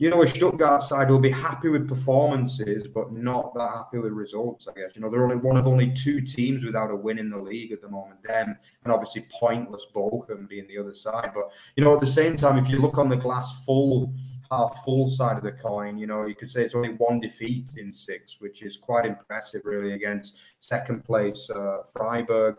you 0.00 0.08
know, 0.08 0.22
a 0.22 0.26
Stuttgart 0.26 0.82
side 0.82 1.10
will 1.10 1.18
be 1.18 1.30
happy 1.30 1.68
with 1.68 1.86
performances, 1.86 2.86
but 2.94 3.12
not 3.12 3.54
that 3.54 3.70
happy 3.70 3.98
with 3.98 4.12
results, 4.12 4.66
I 4.66 4.72
guess. 4.72 4.96
You 4.96 5.02
know, 5.02 5.10
they're 5.10 5.22
only 5.22 5.36
one 5.36 5.58
of 5.58 5.66
only 5.66 5.92
two 5.92 6.22
teams 6.22 6.64
without 6.64 6.90
a 6.90 6.96
win 6.96 7.18
in 7.18 7.28
the 7.28 7.36
league 7.36 7.70
at 7.70 7.82
the 7.82 7.88
moment, 7.88 8.22
them, 8.22 8.56
and 8.84 8.92
obviously 8.92 9.26
pointless 9.30 9.84
Bochum 9.94 10.48
being 10.48 10.66
the 10.68 10.78
other 10.78 10.94
side. 10.94 11.32
But, 11.34 11.50
you 11.76 11.84
know, 11.84 11.94
at 11.94 12.00
the 12.00 12.06
same 12.06 12.34
time, 12.36 12.56
if 12.56 12.66
you 12.66 12.78
look 12.78 12.96
on 12.96 13.10
the 13.10 13.16
glass 13.16 13.62
full, 13.66 14.14
half 14.50 14.82
full 14.86 15.06
side 15.06 15.36
of 15.36 15.42
the 15.42 15.52
coin, 15.52 15.98
you 15.98 16.06
know, 16.06 16.24
you 16.24 16.34
could 16.34 16.50
say 16.50 16.64
it's 16.64 16.74
only 16.74 16.94
one 16.94 17.20
defeat 17.20 17.72
in 17.76 17.92
six, 17.92 18.36
which 18.40 18.62
is 18.62 18.78
quite 18.78 19.04
impressive, 19.04 19.60
really, 19.64 19.92
against 19.92 20.38
second 20.60 21.04
place 21.04 21.50
uh, 21.50 21.82
Freiburg. 21.92 22.56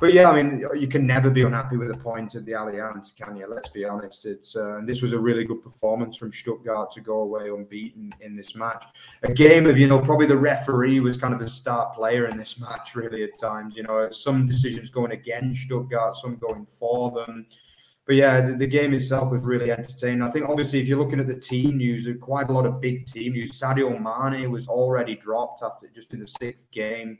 But 0.00 0.14
yeah, 0.14 0.30
I 0.30 0.42
mean, 0.42 0.64
you 0.76 0.86
can 0.86 1.06
never 1.06 1.28
be 1.28 1.42
unhappy 1.42 1.76
with 1.76 1.90
a 1.90 1.98
point 1.98 2.36
at 2.36 2.44
the 2.46 2.52
Allianz, 2.52 3.16
can 3.16 3.36
you? 3.36 3.48
Let's 3.48 3.68
be 3.68 3.84
honest. 3.84 4.26
It's 4.26 4.54
uh, 4.54 4.80
this 4.84 5.02
was 5.02 5.12
a 5.12 5.18
really 5.18 5.44
good 5.44 5.60
performance 5.60 6.16
from 6.16 6.32
Stuttgart 6.32 6.92
to 6.92 7.00
go 7.00 7.22
away 7.22 7.48
unbeaten 7.48 8.12
in 8.20 8.36
this 8.36 8.54
match. 8.54 8.84
A 9.24 9.32
game 9.32 9.66
of, 9.66 9.76
you 9.76 9.88
know, 9.88 9.98
probably 9.98 10.26
the 10.26 10.36
referee 10.36 11.00
was 11.00 11.16
kind 11.16 11.34
of 11.34 11.40
the 11.40 11.48
star 11.48 11.92
player 11.94 12.26
in 12.26 12.36
this 12.36 12.60
match, 12.60 12.94
really. 12.94 13.24
At 13.24 13.38
times, 13.38 13.74
you 13.76 13.82
know, 13.82 14.08
some 14.12 14.46
decisions 14.46 14.90
going 14.90 15.10
against 15.10 15.62
Stuttgart, 15.62 16.16
some 16.16 16.36
going 16.36 16.64
for 16.64 17.10
them. 17.10 17.46
But 18.06 18.14
yeah, 18.14 18.40
the, 18.40 18.54
the 18.54 18.66
game 18.68 18.94
itself 18.94 19.32
was 19.32 19.42
really 19.42 19.72
entertaining. 19.72 20.22
I 20.22 20.30
think 20.30 20.48
obviously, 20.48 20.80
if 20.80 20.86
you're 20.86 20.98
looking 20.98 21.18
at 21.18 21.26
the 21.26 21.34
team 21.34 21.76
news, 21.76 22.06
quite 22.20 22.50
a 22.50 22.52
lot 22.52 22.66
of 22.66 22.80
big 22.80 23.06
team 23.06 23.32
news. 23.32 23.58
Sadio 23.58 23.90
Mane 23.90 24.50
was 24.50 24.68
already 24.68 25.16
dropped 25.16 25.64
after 25.64 25.88
just 25.88 26.14
in 26.14 26.20
the 26.20 26.26
sixth 26.26 26.70
game 26.70 27.18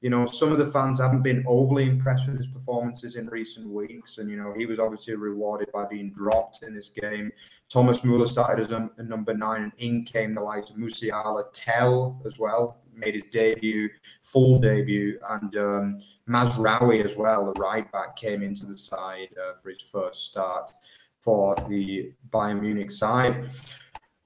you 0.00 0.10
know, 0.10 0.24
some 0.26 0.52
of 0.52 0.58
the 0.58 0.66
fans 0.66 1.00
haven't 1.00 1.22
been 1.22 1.44
overly 1.46 1.88
impressed 1.88 2.28
with 2.28 2.38
his 2.38 2.46
performances 2.46 3.16
in 3.16 3.26
recent 3.26 3.68
weeks. 3.68 4.18
And, 4.18 4.30
you 4.30 4.36
know, 4.36 4.54
he 4.56 4.64
was 4.64 4.78
obviously 4.78 5.14
rewarded 5.14 5.72
by 5.72 5.86
being 5.86 6.12
dropped 6.12 6.62
in 6.62 6.74
this 6.74 6.88
game. 6.88 7.32
Thomas 7.68 8.04
Muller 8.04 8.28
started 8.28 8.64
as 8.64 8.72
a, 8.72 8.88
a 8.98 9.02
number 9.02 9.34
nine, 9.34 9.64
and 9.64 9.72
in 9.78 10.04
came 10.04 10.34
the 10.34 10.40
likes 10.40 10.70
of 10.70 10.76
Musiala, 10.76 11.44
Tel 11.52 12.22
as 12.24 12.38
well, 12.38 12.78
made 12.94 13.14
his 13.14 13.24
debut, 13.32 13.88
full 14.22 14.58
debut, 14.58 15.18
and 15.30 15.56
um, 15.56 16.00
Mazraoui 16.28 17.04
as 17.04 17.16
well, 17.16 17.52
the 17.52 17.60
right 17.60 17.90
back, 17.90 18.16
came 18.16 18.42
into 18.42 18.66
the 18.66 18.78
side 18.78 19.28
uh, 19.36 19.54
for 19.60 19.70
his 19.70 19.82
first 19.82 20.26
start 20.26 20.72
for 21.20 21.54
the 21.68 22.12
Bayern 22.30 22.60
Munich 22.60 22.92
side. 22.92 23.50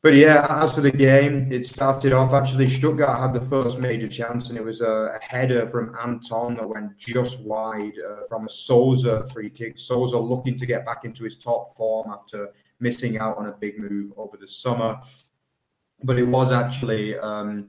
But 0.02 0.14
yeah, 0.14 0.46
as 0.48 0.72
for 0.72 0.80
the 0.80 0.90
game, 0.90 1.52
it 1.52 1.64
started 1.64 2.12
off 2.12 2.32
actually. 2.32 2.68
Stuttgart 2.68 3.20
had 3.20 3.32
the 3.32 3.40
first 3.40 3.78
major 3.78 4.08
chance, 4.08 4.48
and 4.48 4.58
it 4.58 4.64
was 4.64 4.80
a, 4.80 5.16
header 5.20 5.68
from 5.68 5.94
Anton 6.02 6.56
that 6.56 6.68
went 6.68 6.98
just 6.98 7.40
wide 7.40 7.92
uh, 8.10 8.24
from 8.28 8.46
a 8.46 8.50
Sosa 8.50 9.24
free 9.28 9.48
kick. 9.48 9.78
Sosa 9.78 10.18
looking 10.18 10.56
to 10.58 10.66
get 10.66 10.84
back 10.84 11.04
into 11.04 11.22
his 11.22 11.36
top 11.36 11.76
form 11.76 12.10
after 12.10 12.48
missing 12.80 13.18
out 13.18 13.38
on 13.38 13.46
a 13.46 13.52
big 13.52 13.78
move 13.78 14.12
over 14.16 14.36
the 14.36 14.48
summer. 14.48 15.00
But 16.02 16.18
it 16.18 16.26
was 16.26 16.50
actually 16.50 17.16
um, 17.18 17.68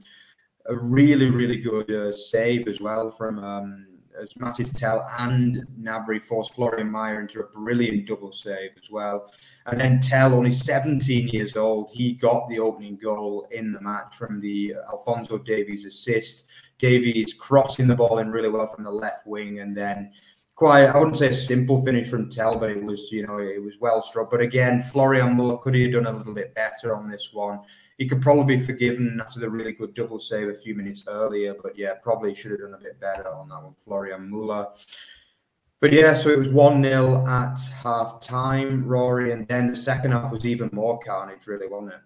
a 0.66 0.74
really, 0.74 1.30
really 1.30 1.58
good 1.58 1.88
uh, 1.88 2.16
save 2.16 2.66
as 2.66 2.80
well 2.80 3.10
from 3.10 3.38
um, 3.38 3.86
as 4.20 4.32
Mathys 4.34 4.76
Tel 4.76 5.08
and 5.18 5.66
Gnabry 5.80 6.20
forced 6.20 6.54
Florian 6.54 6.90
Meyer 6.90 7.20
into 7.20 7.40
a 7.40 7.44
brilliant 7.44 8.06
double 8.06 8.32
save 8.32 8.70
as 8.78 8.90
well. 8.90 9.30
And 9.66 9.80
then 9.80 10.00
Tel, 10.00 10.34
only 10.34 10.52
17 10.52 11.28
years 11.28 11.56
old, 11.56 11.90
he 11.92 12.12
got 12.12 12.48
the 12.48 12.58
opening 12.58 12.96
goal 12.96 13.46
in 13.50 13.72
the 13.72 13.80
match 13.80 14.14
from 14.16 14.40
the 14.40 14.74
Alphonso 14.92 15.38
Davies 15.38 15.84
assist. 15.84 16.44
Davies 16.78 17.32
crossing 17.32 17.86
the 17.86 17.94
ball 17.94 18.18
in 18.18 18.30
really 18.30 18.48
well 18.48 18.66
from 18.66 18.84
the 18.84 18.90
left 18.90 19.26
wing, 19.26 19.60
and 19.60 19.76
then 19.76 20.12
quite, 20.54 20.86
I 20.86 20.98
wouldn't 20.98 21.18
say 21.18 21.28
a 21.28 21.34
simple 21.34 21.82
finish 21.84 22.08
from 22.08 22.30
Tel, 22.30 22.58
but 22.58 22.70
it 22.70 22.82
was, 22.82 23.10
you 23.10 23.26
know, 23.26 23.38
it 23.38 23.62
was 23.62 23.74
well 23.80 24.02
struck. 24.02 24.30
But 24.30 24.40
again, 24.40 24.82
Florian 24.82 25.36
Muller 25.36 25.58
could 25.58 25.74
have 25.74 25.92
done 25.92 26.06
a 26.06 26.12
little 26.12 26.34
bit 26.34 26.54
better 26.54 26.94
on 26.94 27.08
this 27.08 27.30
one. 27.32 27.60
He 27.98 28.08
could 28.08 28.20
probably 28.20 28.56
be 28.56 28.62
forgiven 28.62 29.20
after 29.20 29.38
the 29.38 29.48
really 29.48 29.72
good 29.72 29.94
double 29.94 30.18
save 30.18 30.48
a 30.48 30.54
few 30.54 30.74
minutes 30.74 31.04
earlier, 31.06 31.54
but 31.62 31.78
yeah, 31.78 31.94
probably 32.02 32.34
should 32.34 32.50
have 32.50 32.60
done 32.60 32.74
a 32.74 32.82
bit 32.82 32.98
better 33.00 33.28
on 33.28 33.48
that 33.48 33.62
one, 33.62 33.74
Florian 33.74 34.28
Muller. 34.28 34.66
But 35.80 35.92
yeah, 35.92 36.16
so 36.16 36.30
it 36.30 36.38
was 36.38 36.48
1 36.48 36.82
0 36.82 37.26
at 37.26 37.60
half 37.82 38.20
time, 38.20 38.86
Rory, 38.86 39.32
and 39.32 39.46
then 39.48 39.66
the 39.66 39.76
second 39.76 40.12
half 40.12 40.32
was 40.32 40.44
even 40.44 40.70
more 40.72 40.98
carnage, 40.98 41.46
really, 41.46 41.68
wasn't 41.68 41.92
it? 41.92 42.00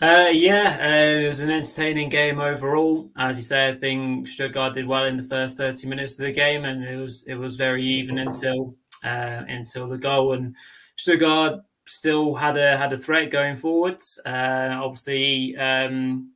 Uh, 0.00 0.28
yeah, 0.30 0.76
uh, 0.80 1.20
it 1.22 1.28
was 1.28 1.40
an 1.40 1.50
entertaining 1.50 2.08
game 2.08 2.40
overall. 2.40 3.10
As 3.16 3.36
you 3.36 3.42
say, 3.42 3.68
I 3.68 3.72
think 3.72 4.26
Stuttgart 4.26 4.74
did 4.74 4.86
well 4.86 5.04
in 5.04 5.16
the 5.16 5.22
first 5.22 5.56
30 5.56 5.88
minutes 5.88 6.18
of 6.18 6.26
the 6.26 6.32
game, 6.32 6.64
and 6.64 6.84
it 6.84 6.96
was 6.96 7.24
it 7.26 7.36
was 7.36 7.56
very 7.56 7.84
even 7.84 8.18
until 8.18 8.76
uh, 9.04 9.44
until 9.48 9.88
the 9.88 9.96
goal. 9.96 10.32
And 10.32 10.56
Stuttgart 10.96 11.60
still 11.86 12.34
had 12.34 12.56
a 12.56 12.76
had 12.76 12.92
a 12.92 12.98
threat 12.98 13.30
going 13.30 13.56
forwards. 13.56 14.20
Uh, 14.24 14.78
obviously, 14.82 15.56
um, 15.56 16.32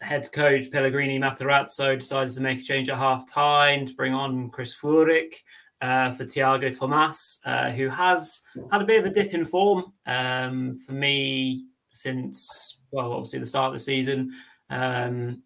head 0.00 0.28
coach 0.32 0.70
Pellegrino 0.70 1.14
Matarazzo 1.24 1.98
decided 1.98 2.34
to 2.34 2.40
make 2.40 2.60
a 2.60 2.62
change 2.62 2.88
at 2.88 2.98
half 2.98 3.30
time 3.32 3.86
to 3.86 3.94
bring 3.94 4.14
on 4.14 4.50
Chris 4.50 4.74
Führich 4.74 5.34
uh, 5.80 6.10
for 6.10 6.24
Tiago 6.24 6.68
Tomás, 6.68 7.40
uh, 7.44 7.70
who 7.70 7.88
has 7.88 8.42
had 8.70 8.82
a 8.82 8.86
bit 8.86 9.00
of 9.00 9.06
a 9.06 9.14
dip 9.14 9.32
in 9.32 9.44
form 9.44 9.92
um, 10.06 10.78
for 10.78 10.92
me 10.92 11.66
since, 11.92 12.80
well, 12.90 13.12
obviously 13.12 13.38
the 13.38 13.46
start 13.46 13.68
of 13.68 13.72
the 13.74 13.78
season. 13.78 14.32
Um, 14.70 15.42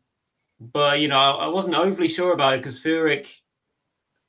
but, 0.61 1.01
you 1.01 1.09
know, 1.09 1.19
I, 1.19 1.49
wasn't 1.49 1.75
overly 1.75 2.09
sure 2.09 2.33
about 2.33 2.55
it 2.55 2.59
because 2.59 2.81
Führich 2.81 3.29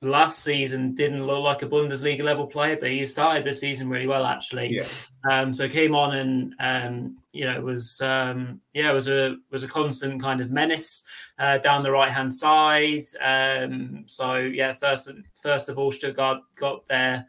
last 0.03 0.39
season 0.39 0.93
didn't 0.93 1.25
look 1.25 1.43
like 1.43 1.61
a 1.61 1.67
Bundesliga 1.67 2.23
level 2.23 2.47
player, 2.47 2.77
but 2.77 2.89
he 2.89 3.05
started 3.05 3.43
the 3.43 3.53
season 3.53 3.89
really 3.89 4.07
well 4.07 4.25
actually. 4.25 4.75
Yeah. 4.75 4.85
Um, 5.29 5.53
so 5.53 5.69
came 5.69 5.95
on 5.95 6.15
and 6.15 6.55
um, 6.59 7.17
you 7.31 7.45
know 7.45 7.55
it 7.55 7.63
was 7.63 8.01
um, 8.01 8.61
yeah 8.73 8.91
was 8.91 9.09
a 9.09 9.37
was 9.51 9.63
a 9.63 9.67
constant 9.67 10.21
kind 10.21 10.41
of 10.41 10.51
menace 10.51 11.05
uh, 11.39 11.57
down 11.59 11.83
the 11.83 11.91
right 11.91 12.11
hand 12.11 12.33
side. 12.33 13.03
Um, 13.21 14.03
so 14.05 14.35
yeah, 14.37 14.73
first 14.73 15.09
first 15.35 15.69
of 15.69 15.77
all, 15.77 15.91
Stuttgart 15.91 16.41
got 16.55 16.87
their 16.87 17.27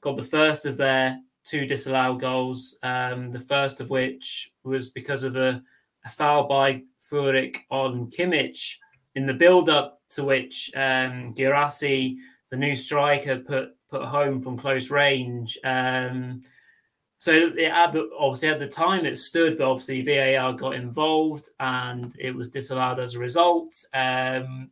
got 0.00 0.16
the 0.16 0.22
first 0.22 0.66
of 0.66 0.76
their 0.76 1.18
two 1.44 1.66
disallowed 1.66 2.20
goals. 2.20 2.78
Um, 2.82 3.32
the 3.32 3.40
first 3.40 3.80
of 3.80 3.90
which 3.90 4.52
was 4.62 4.90
because 4.90 5.24
of 5.24 5.36
a, 5.36 5.62
a 6.04 6.10
foul 6.10 6.46
by 6.46 6.82
Führich 7.00 7.56
on 7.70 8.06
Kimmich 8.06 8.76
in 9.14 9.26
the 9.26 9.34
build-up 9.34 10.00
to 10.10 10.24
which 10.24 10.70
um, 10.74 11.34
Guirassy, 11.34 12.18
the 12.50 12.56
new 12.56 12.76
striker, 12.76 13.38
put 13.38 13.74
put 13.90 14.04
home 14.04 14.40
from 14.40 14.56
close 14.56 14.90
range. 14.90 15.58
Um, 15.64 16.42
so 17.18 17.32
it 17.32 17.70
had 17.70 17.96
obviously 18.18 18.48
at 18.48 18.60
the 18.60 18.68
time 18.68 19.04
it 19.04 19.16
stood, 19.16 19.58
but 19.58 19.68
obviously 19.68 20.02
VAR 20.02 20.52
got 20.54 20.74
involved 20.74 21.48
and 21.58 22.14
it 22.18 22.34
was 22.34 22.50
disallowed 22.50 22.98
as 22.98 23.14
a 23.14 23.18
result. 23.18 23.74
Um, 23.92 24.70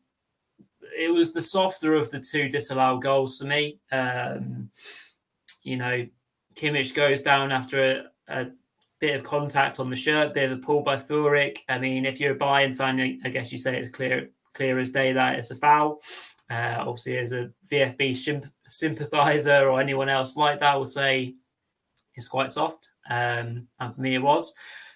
it 0.96 1.12
was 1.12 1.32
the 1.32 1.42
softer 1.42 1.94
of 1.94 2.10
the 2.10 2.20
two 2.20 2.48
disallowed 2.48 3.02
goals 3.02 3.38
for 3.38 3.46
me. 3.46 3.80
Um, 3.92 4.70
you 5.62 5.76
know, 5.76 6.06
Kimmich 6.54 6.94
goes 6.94 7.20
down 7.20 7.52
after 7.52 7.84
a, 7.84 8.04
a, 8.28 8.46
bit 9.00 9.16
of 9.16 9.22
contact 9.22 9.80
on 9.80 9.90
the 9.90 9.96
shirt, 9.96 10.34
bit 10.34 10.50
of 10.50 10.58
a 10.58 10.60
pull 10.60 10.82
by 10.82 10.96
Führich. 10.96 11.58
I 11.68 11.78
mean, 11.78 12.04
if 12.04 12.20
you're 12.20 12.34
a 12.34 12.38
Bayern 12.38 12.74
fan, 12.74 13.20
I 13.24 13.28
guess 13.28 13.52
you 13.52 13.58
say 13.58 13.78
it's 13.78 13.90
clear 13.90 14.30
clear 14.54 14.78
as 14.78 14.90
day 14.90 15.12
that 15.12 15.38
it's 15.38 15.50
a 15.50 15.56
foul. 15.56 16.00
Uh, 16.50 16.76
obviously, 16.78 17.18
as 17.18 17.32
a 17.32 17.50
VFB 17.70 18.42
sympathizer 18.66 19.68
or 19.68 19.80
anyone 19.80 20.08
else 20.08 20.36
like 20.36 20.60
that, 20.60 20.76
will 20.76 20.86
say 20.86 21.34
it's 22.14 22.28
quite 22.28 22.50
soft. 22.50 22.90
Um, 23.08 23.68
and 23.78 23.94
for 23.94 24.00
me, 24.00 24.14
it 24.14 24.22
was. 24.22 24.54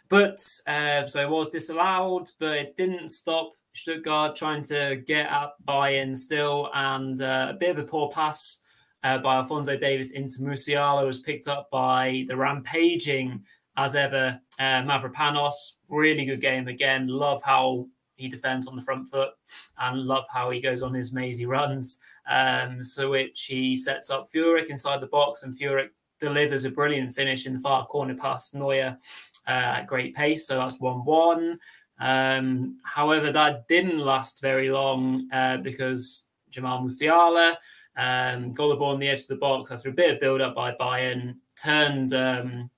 But 0.09 0.38
uh, 0.67 1.07
so 1.07 1.21
it 1.21 1.31
was 1.31 1.51
disallowed, 1.51 2.29
but 2.38 2.57
it 2.57 2.77
didn't 2.77 3.09
stop 3.11 3.53
Stuttgart 3.75 4.37
trying 4.37 4.62
to 4.65 5.03
get 5.07 5.31
up 5.31 5.57
Bayern 5.67 6.17
still. 6.17 6.71
And 6.75 7.21
uh, 7.21 7.49
a 7.51 7.55
bit 7.55 7.71
of 7.71 7.79
a 7.79 7.88
poor 7.88 8.11
pass 8.11 8.62
uh, 9.03 9.19
by 9.19 9.37
Alphonso 9.37 9.77
Davies 9.77 10.12
into 10.12 10.41
Musiala 10.41 11.05
was 11.05 11.21
picked 11.21 11.49
up 11.49 11.71
by 11.71 12.25
the 12.29 12.37
rampaging, 12.37 13.45
as 13.76 13.96
ever, 13.96 14.40
uh, 14.58 14.82
Mavropanos. 14.82 15.78
Really 15.88 16.24
good 16.24 16.40
game 16.40 16.68
again. 16.68 17.08
Love 17.08 17.42
how 17.42 17.87
he 18.16 18.28
defends 18.28 18.66
on 18.66 18.76
the 18.76 18.82
front 18.82 19.08
foot 19.08 19.30
and 19.78 20.02
love 20.02 20.24
how 20.32 20.50
he 20.50 20.61
goes 20.61 20.82
on 20.82 20.94
his 20.94 21.12
mazy 21.12 21.46
runs. 21.46 22.00
Um, 22.28 22.85
so 22.85 23.11
which 23.11 23.44
he 23.44 23.76
sets 23.76 24.11
up 24.11 24.28
Führich 24.32 24.66
inside 24.66 25.00
the 25.00 25.06
box 25.06 25.42
and 25.42 25.58
Führich 25.58 25.90
delivers 26.20 26.64
a 26.64 26.70
brilliant 26.70 27.12
finish 27.12 27.46
in 27.46 27.54
the 27.54 27.58
far 27.58 27.85
corner 27.87 28.14
past 28.14 28.54
Neuer 28.54 28.96
uh, 29.48 29.50
at 29.50 29.87
great 29.87 30.14
pace. 30.14 30.46
So 30.46 30.58
that's 30.58 30.78
1 30.78 31.04
1. 31.04 31.58
Um, 31.98 32.78
however, 32.85 33.32
that 33.32 33.68
didn't 33.68 33.98
last 33.98 34.40
very 34.40 34.70
long 34.70 35.28
uh, 35.32 35.58
because 35.58 36.28
Jamal 36.50 36.82
Musiala 36.82 37.56
um, 37.96 38.52
got 38.52 38.68
the 38.68 38.76
ball 38.76 38.92
on 38.92 39.00
the 39.00 39.08
edge 39.08 39.22
of 39.22 39.28
the 39.28 39.37
box 39.37 39.70
after 39.70 39.88
a 39.88 39.92
bit 39.92 40.14
of 40.14 40.20
build 40.20 40.40
up 40.40 40.54
by 40.54 40.72
Bayern, 40.72 41.37
turned 41.61 42.14
um, 42.14 42.70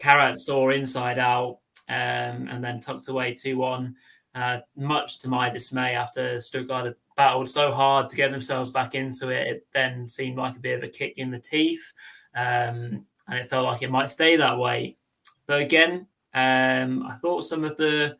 Karazor 0.00 0.76
inside 0.76 1.18
out 1.18 1.58
um, 1.88 2.48
and 2.48 2.62
then 2.62 2.80
tucked 2.80 3.08
away 3.08 3.34
2 3.34 3.56
1. 3.56 3.94
Uh, 4.34 4.58
much 4.76 5.20
to 5.20 5.28
my 5.28 5.48
dismay, 5.48 5.94
after 5.94 6.40
Stuttgart 6.40 6.86
had 6.86 6.94
battled 7.16 7.48
so 7.48 7.70
hard 7.70 8.08
to 8.08 8.16
get 8.16 8.32
themselves 8.32 8.72
back 8.72 8.94
into 8.96 9.28
it, 9.28 9.46
it 9.46 9.66
then 9.72 10.08
seemed 10.08 10.36
like 10.36 10.56
a 10.56 10.60
bit 10.60 10.78
of 10.78 10.82
a 10.82 10.88
kick 10.88 11.14
in 11.16 11.30
the 11.30 11.38
teeth. 11.38 11.92
Um, 12.34 13.06
and 13.28 13.38
it 13.38 13.48
felt 13.48 13.66
like 13.66 13.82
it 13.82 13.90
might 13.90 14.10
stay 14.10 14.36
that 14.36 14.58
way. 14.58 14.96
But 15.46 15.60
again, 15.60 16.08
um, 16.34 17.06
I 17.06 17.14
thought 17.20 17.44
some 17.44 17.64
of 17.64 17.76
the 17.76 18.16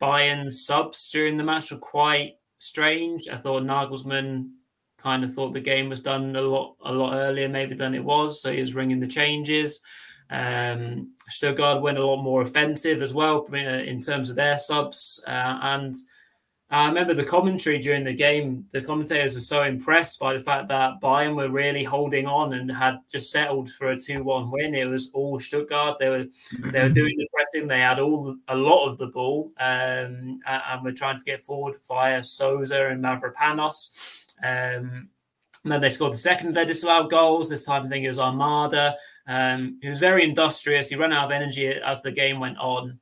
Bayern 0.00 0.50
subs 0.50 1.10
during 1.10 1.36
the 1.36 1.44
match 1.44 1.70
were 1.70 1.78
quite 1.78 2.36
strange. 2.58 3.28
I 3.28 3.36
thought 3.36 3.62
Nagelsmann 3.62 4.50
kind 4.98 5.22
of 5.22 5.32
thought 5.32 5.52
the 5.52 5.60
game 5.60 5.88
was 5.88 6.02
done 6.02 6.34
a 6.34 6.40
lot 6.40 6.76
a 6.84 6.92
lot 6.92 7.14
earlier 7.14 7.48
maybe 7.48 7.74
than 7.74 7.94
it 7.94 8.04
was, 8.04 8.40
so 8.40 8.52
he 8.52 8.60
was 8.60 8.74
ringing 8.74 9.00
the 9.00 9.06
changes. 9.06 9.82
Um, 10.30 11.12
Stuttgart 11.28 11.82
went 11.82 11.98
a 11.98 12.04
lot 12.04 12.22
more 12.22 12.42
offensive 12.42 13.02
as 13.02 13.14
well 13.14 13.46
uh, 13.52 13.56
in 13.56 14.00
terms 14.00 14.30
of 14.30 14.36
their 14.36 14.58
subs, 14.58 15.22
uh, 15.26 15.58
and 15.62 15.94
I 16.68 16.88
remember 16.88 17.14
the 17.14 17.24
commentary 17.24 17.78
during 17.78 18.02
the 18.02 18.12
game. 18.12 18.66
The 18.72 18.82
commentators 18.82 19.36
were 19.36 19.40
so 19.40 19.62
impressed 19.62 20.18
by 20.18 20.34
the 20.34 20.40
fact 20.40 20.66
that 20.68 21.00
Bayern 21.00 21.36
were 21.36 21.48
really 21.48 21.84
holding 21.84 22.26
on 22.26 22.54
and 22.54 22.70
had 22.70 22.98
just 23.08 23.30
settled 23.30 23.70
for 23.70 23.90
a 23.90 23.96
two-one 23.96 24.50
win. 24.50 24.74
It 24.74 24.90
was 24.90 25.10
all 25.14 25.38
Stuttgart. 25.38 26.00
They 26.00 26.08
were 26.08 26.26
they 26.72 26.82
were 26.82 26.88
doing 26.88 27.16
the 27.16 27.28
pressing. 27.34 27.68
They 27.68 27.80
had 27.80 28.00
all 28.00 28.36
a 28.48 28.56
lot 28.56 28.88
of 28.88 28.98
the 28.98 29.06
ball, 29.06 29.52
um, 29.60 30.40
and 30.44 30.82
were 30.82 30.90
trying 30.90 31.18
to 31.18 31.24
get 31.24 31.40
forward 31.40 31.76
via 31.86 32.24
Sosa 32.24 32.88
and 32.88 33.02
Mavropanos. 33.02 34.24
Um, 34.42 35.08
and 35.62 35.72
then 35.72 35.80
they 35.80 35.90
scored 35.90 36.14
the 36.14 36.18
second 36.18 36.48
of 36.48 36.54
their 36.54 36.64
disallowed 36.64 37.10
goals. 37.10 37.48
This 37.48 37.64
time, 37.64 37.86
I 37.86 37.88
think 37.88 38.04
it 38.04 38.08
was 38.08 38.18
Ahamada. 38.18 38.94
Um, 39.26 39.78
he 39.82 39.88
was 39.88 39.98
very 39.98 40.24
industrious. 40.24 40.88
He 40.88 40.96
ran 40.96 41.12
out 41.12 41.26
of 41.26 41.30
energy 41.32 41.66
as 41.68 42.02
the 42.02 42.12
game 42.12 42.40
went 42.40 42.58
on. 42.58 42.98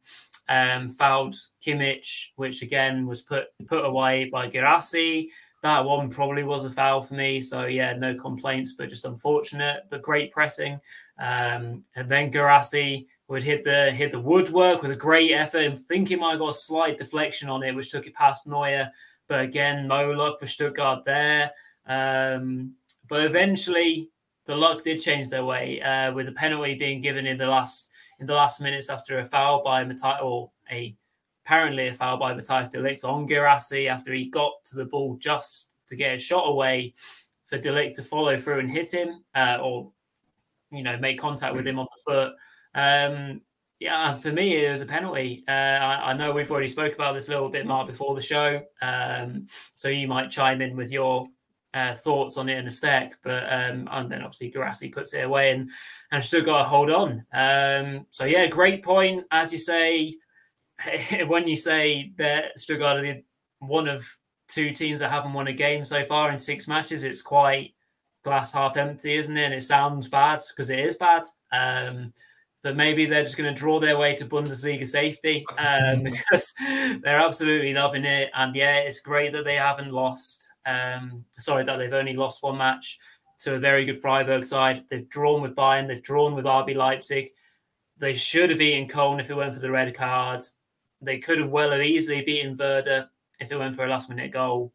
Um, 0.48 0.90
fouled 0.90 1.36
Kimmich, 1.64 2.32
which 2.36 2.60
again 2.60 3.06
was 3.06 3.22
put 3.22 3.46
put 3.66 3.84
away 3.84 4.26
by 4.26 4.48
Guirassy. 4.48 5.30
That 5.62 5.84
one 5.86 6.10
probably 6.10 6.44
was 6.44 6.64
a 6.64 6.70
foul 6.70 7.00
for 7.00 7.14
me. 7.14 7.40
So 7.40 7.64
yeah, 7.64 7.94
no 7.94 8.14
complaints, 8.14 8.74
but 8.76 8.90
just 8.90 9.06
unfortunate. 9.06 9.84
But 9.88 10.02
great 10.02 10.32
pressing. 10.32 10.78
Um, 11.18 11.84
and 11.96 12.08
then 12.08 12.30
Guirassy 12.30 13.06
would 13.28 13.42
hit 13.42 13.64
the 13.64 13.90
hit 13.90 14.10
the 14.10 14.20
woodwork 14.20 14.82
with 14.82 14.90
a 14.90 14.96
great 14.96 15.32
effort. 15.32 15.62
and 15.62 15.78
think 15.78 16.08
he 16.08 16.16
might 16.16 16.32
have 16.32 16.40
got 16.40 16.50
a 16.50 16.54
slight 16.54 16.98
deflection 16.98 17.48
on 17.48 17.62
it, 17.62 17.74
which 17.74 17.90
took 17.90 18.06
it 18.06 18.14
past 18.14 18.46
Neuer. 18.46 18.90
But 19.26 19.40
again, 19.40 19.88
no 19.88 20.10
luck 20.10 20.38
for 20.38 20.46
Stuttgart 20.46 21.04
there. 21.04 21.52
Um, 21.86 22.74
but 23.08 23.24
eventually, 23.24 24.10
the 24.44 24.56
luck 24.56 24.82
did 24.84 25.00
change 25.00 25.30
their 25.30 25.44
way 25.44 25.80
uh, 25.80 26.12
with 26.12 26.28
a 26.28 26.32
penalty 26.32 26.74
being 26.74 27.00
given 27.00 27.26
in 27.26 27.38
the 27.38 27.46
last 27.46 27.90
in 28.20 28.26
the 28.26 28.34
last 28.34 28.60
minutes 28.60 28.90
after 28.90 29.18
a 29.18 29.24
foul 29.24 29.62
by 29.62 29.84
Matthijs, 29.84 30.22
or 30.22 30.50
a 30.70 30.94
apparently 31.44 31.88
a 31.88 31.94
foul 31.94 32.16
by 32.16 32.34
Matthijs 32.34 32.70
de 32.70 32.78
Ligt 32.78 33.04
on 33.04 33.26
Guirassy 33.26 33.88
after 33.88 34.12
he 34.12 34.26
got 34.26 34.52
to 34.64 34.76
the 34.76 34.84
ball 34.84 35.16
just 35.16 35.76
to 35.88 35.96
get 35.96 36.14
a 36.14 36.18
shot 36.18 36.48
away 36.48 36.94
for 37.44 37.58
de 37.58 37.70
Ligt 37.70 37.96
to 37.96 38.02
follow 38.02 38.36
through 38.36 38.60
and 38.60 38.70
hit 38.70 38.92
him 38.92 39.24
uh, 39.34 39.58
or 39.62 39.90
you 40.70 40.82
know 40.82 40.96
make 40.98 41.18
contact 41.18 41.54
with 41.54 41.66
him 41.66 41.78
on 41.78 41.86
the 41.94 42.12
foot. 42.12 42.34
Um, 42.74 43.40
yeah, 43.80 44.14
for 44.14 44.30
me, 44.30 44.64
it 44.64 44.70
was 44.70 44.80
a 44.80 44.86
penalty. 44.86 45.44
Uh, 45.46 45.50
I, 45.50 46.10
I, 46.10 46.12
know 46.14 46.32
we've 46.32 46.50
already 46.50 46.68
spoke 46.68 46.94
about 46.94 47.14
this 47.14 47.28
a 47.28 47.32
little 47.32 47.50
bit, 47.50 47.66
Mark, 47.66 47.86
before 47.86 48.14
the 48.14 48.20
show. 48.20 48.62
Um, 48.80 49.46
so 49.74 49.88
you 49.88 50.08
might 50.08 50.30
chime 50.30 50.62
in 50.62 50.76
with 50.76 50.90
your 50.92 51.26
uh, 51.74 51.94
thoughts 51.94 52.38
on 52.38 52.48
it 52.48 52.58
in 52.58 52.66
a 52.66 52.70
sec. 52.70 53.18
But 53.22 53.52
um, 53.52 53.88
and 53.90 54.10
then 54.10 54.22
obviously 54.22 54.50
Guirassy 54.50 54.92
puts 54.92 55.12
it 55.12 55.24
away 55.24 55.50
and 55.50 55.68
and 56.10 56.22
still 56.22 56.44
got 56.44 56.58
to 56.58 56.64
hold 56.64 56.90
on. 56.90 57.26
Um, 57.32 58.06
so 58.10 58.24
yeah, 58.24 58.46
great 58.46 58.82
point. 58.82 59.24
As 59.30 59.52
you 59.52 59.58
say, 59.58 60.16
when 61.26 61.48
you 61.48 61.56
say 61.56 62.12
that 62.16 62.58
Stuttgart 62.58 63.04
are 63.04 63.20
one 63.58 63.88
of 63.88 64.06
two 64.48 64.70
teams 64.70 65.00
that 65.00 65.10
haven't 65.10 65.32
won 65.32 65.48
a 65.48 65.52
game 65.52 65.84
so 65.84 66.04
far 66.04 66.30
in 66.30 66.38
six 66.38 66.68
matches, 66.68 67.02
it's 67.02 67.22
quite 67.22 67.74
glass 68.22 68.52
half 68.52 68.76
empty, 68.76 69.14
isn't 69.14 69.36
it? 69.36 69.44
And 69.44 69.54
it 69.54 69.62
sounds 69.62 70.08
bad 70.08 70.40
because 70.50 70.70
it 70.70 70.78
is 70.78 70.96
bad. 70.96 71.24
Um, 71.52 72.12
but 72.64 72.76
maybe 72.76 73.04
they're 73.04 73.22
just 73.22 73.36
going 73.36 73.54
to 73.54 73.60
draw 73.60 73.78
their 73.78 73.98
way 73.98 74.16
to 74.16 74.24
Bundesliga 74.24 74.88
safety 74.88 75.44
um, 75.58 76.02
because 76.02 76.54
they're 77.02 77.20
absolutely 77.20 77.74
loving 77.74 78.06
it. 78.06 78.30
And 78.32 78.56
yeah, 78.56 78.76
it's 78.78 79.00
great 79.00 79.34
that 79.34 79.44
they 79.44 79.56
haven't 79.56 79.92
lost. 79.92 80.50
Um, 80.64 81.26
sorry, 81.32 81.62
that 81.64 81.76
they've 81.76 81.92
only 81.92 82.14
lost 82.14 82.42
one 82.42 82.56
match 82.56 82.98
to 83.40 83.54
a 83.54 83.58
very 83.58 83.84
good 83.84 83.98
Freiburg 83.98 84.46
side. 84.46 84.84
They've 84.88 85.08
drawn 85.10 85.42
with 85.42 85.54
Bayern, 85.54 85.86
they've 85.86 86.02
drawn 86.02 86.34
with 86.34 86.46
RB 86.46 86.74
Leipzig. 86.74 87.28
They 87.98 88.14
should 88.14 88.48
have 88.48 88.58
beaten 88.58 88.88
Köln 88.88 89.20
if 89.20 89.28
it 89.28 89.36
weren't 89.36 89.54
for 89.54 89.60
the 89.60 89.70
red 89.70 89.94
cards. 89.94 90.58
They 91.02 91.18
could 91.18 91.38
have 91.38 91.50
well 91.50 91.70
have 91.70 91.82
easily 91.82 92.22
beaten 92.22 92.56
Werder 92.56 93.10
if 93.40 93.52
it 93.52 93.58
weren't 93.58 93.76
for 93.76 93.84
a 93.84 93.90
last 93.90 94.08
minute 94.08 94.32
goal. 94.32 94.72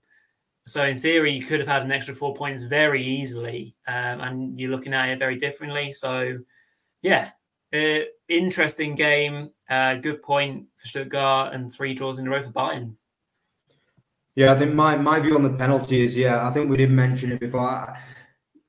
So 0.67 0.86
in 0.86 0.99
theory, 0.99 1.32
you 1.34 1.43
could 1.43 1.60
have 1.60 1.67
had 1.67 1.82
an 1.82 1.91
extra 1.91 2.13
four 2.13 2.36
points 2.36 2.65
very 2.65 3.04
easily, 3.04 3.75
um, 3.88 4.21
and 4.21 4.60
you're 4.60 4.69
looking 4.69 4.93
at 4.93 5.10
it 5.10 5.17
very 5.17 5.38
differently. 5.38 5.91
So, 5.91 6.38
yeah, 7.02 7.32
uh, 7.73 7.99
interesting 8.27 8.95
game. 8.95 9.51
Uh, 9.69 9.95
good 9.95 10.21
point 10.21 10.65
for 10.75 10.88
Stuttgart 10.88 11.53
and 11.53 11.71
three 11.73 11.93
draws 11.93 12.19
in 12.19 12.27
a 12.27 12.29
row 12.29 12.41
for 12.41 12.51
Bayern. 12.51 12.95
Yeah, 14.36 14.53
I 14.53 14.58
think 14.58 14.73
my, 14.73 14.95
my 14.95 15.19
view 15.19 15.36
on 15.36 15.43
the 15.43 15.49
penalty 15.49 16.01
is 16.01 16.15
yeah, 16.15 16.47
I 16.47 16.51
think 16.51 16.69
we 16.69 16.77
did 16.77 16.91
mention 16.91 17.32
it 17.32 17.39
before. 17.39 17.62
I, 17.62 17.99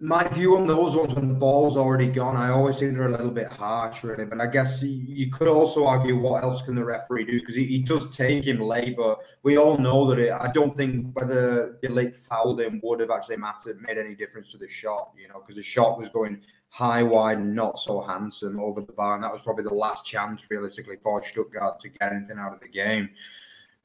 my 0.02 0.26
view 0.28 0.56
on 0.56 0.66
those 0.66 0.96
ones 0.96 1.14
when 1.14 1.28
the 1.28 1.34
ball's 1.34 1.76
already 1.76 2.08
gone, 2.08 2.34
I 2.34 2.50
always 2.50 2.78
think 2.78 2.94
they're 2.94 3.08
a 3.08 3.10
little 3.10 3.30
bit 3.30 3.48
harsh, 3.48 4.02
really. 4.02 4.24
But 4.24 4.40
I 4.40 4.46
guess 4.46 4.82
you 4.82 5.30
could 5.30 5.46
also 5.46 5.86
argue 5.86 6.18
what 6.18 6.42
else 6.42 6.62
can 6.62 6.74
the 6.74 6.82
referee 6.82 7.26
do 7.26 7.38
because 7.38 7.54
he, 7.54 7.66
he, 7.66 7.78
does 7.80 8.08
take 8.10 8.46
him 8.46 8.60
late. 8.60 8.96
But 8.96 9.18
we 9.42 9.58
all 9.58 9.76
know 9.76 10.06
that 10.08 10.18
it, 10.18 10.32
I 10.32 10.50
don't 10.52 10.74
think 10.74 11.14
whether 11.14 11.78
de 11.82 11.88
Ligt 11.88 12.16
fouled 12.16 12.62
him 12.62 12.80
would 12.82 13.00
have 13.00 13.10
actually 13.10 13.36
mattered, 13.36 13.82
made 13.82 13.98
any 13.98 14.14
difference 14.14 14.50
to 14.52 14.58
the 14.58 14.68
shot, 14.68 15.12
you 15.20 15.28
know, 15.28 15.40
because 15.40 15.56
the 15.56 15.62
shot 15.62 15.98
was 15.98 16.08
going 16.08 16.40
high, 16.70 17.02
wide, 17.02 17.38
and 17.38 17.54
not 17.54 17.78
so 17.78 18.00
handsome 18.00 18.58
over 18.60 18.80
the 18.80 18.92
bar. 18.92 19.16
And 19.16 19.24
that 19.24 19.32
was 19.32 19.42
probably 19.42 19.64
the 19.64 19.74
last 19.74 20.06
chance, 20.06 20.46
realistically, 20.50 20.96
for 21.02 21.22
Stuttgart 21.22 21.80
to 21.80 21.88
get 21.88 22.12
anything 22.12 22.38
out 22.38 22.54
of 22.54 22.60
the 22.60 22.68
game. 22.68 23.10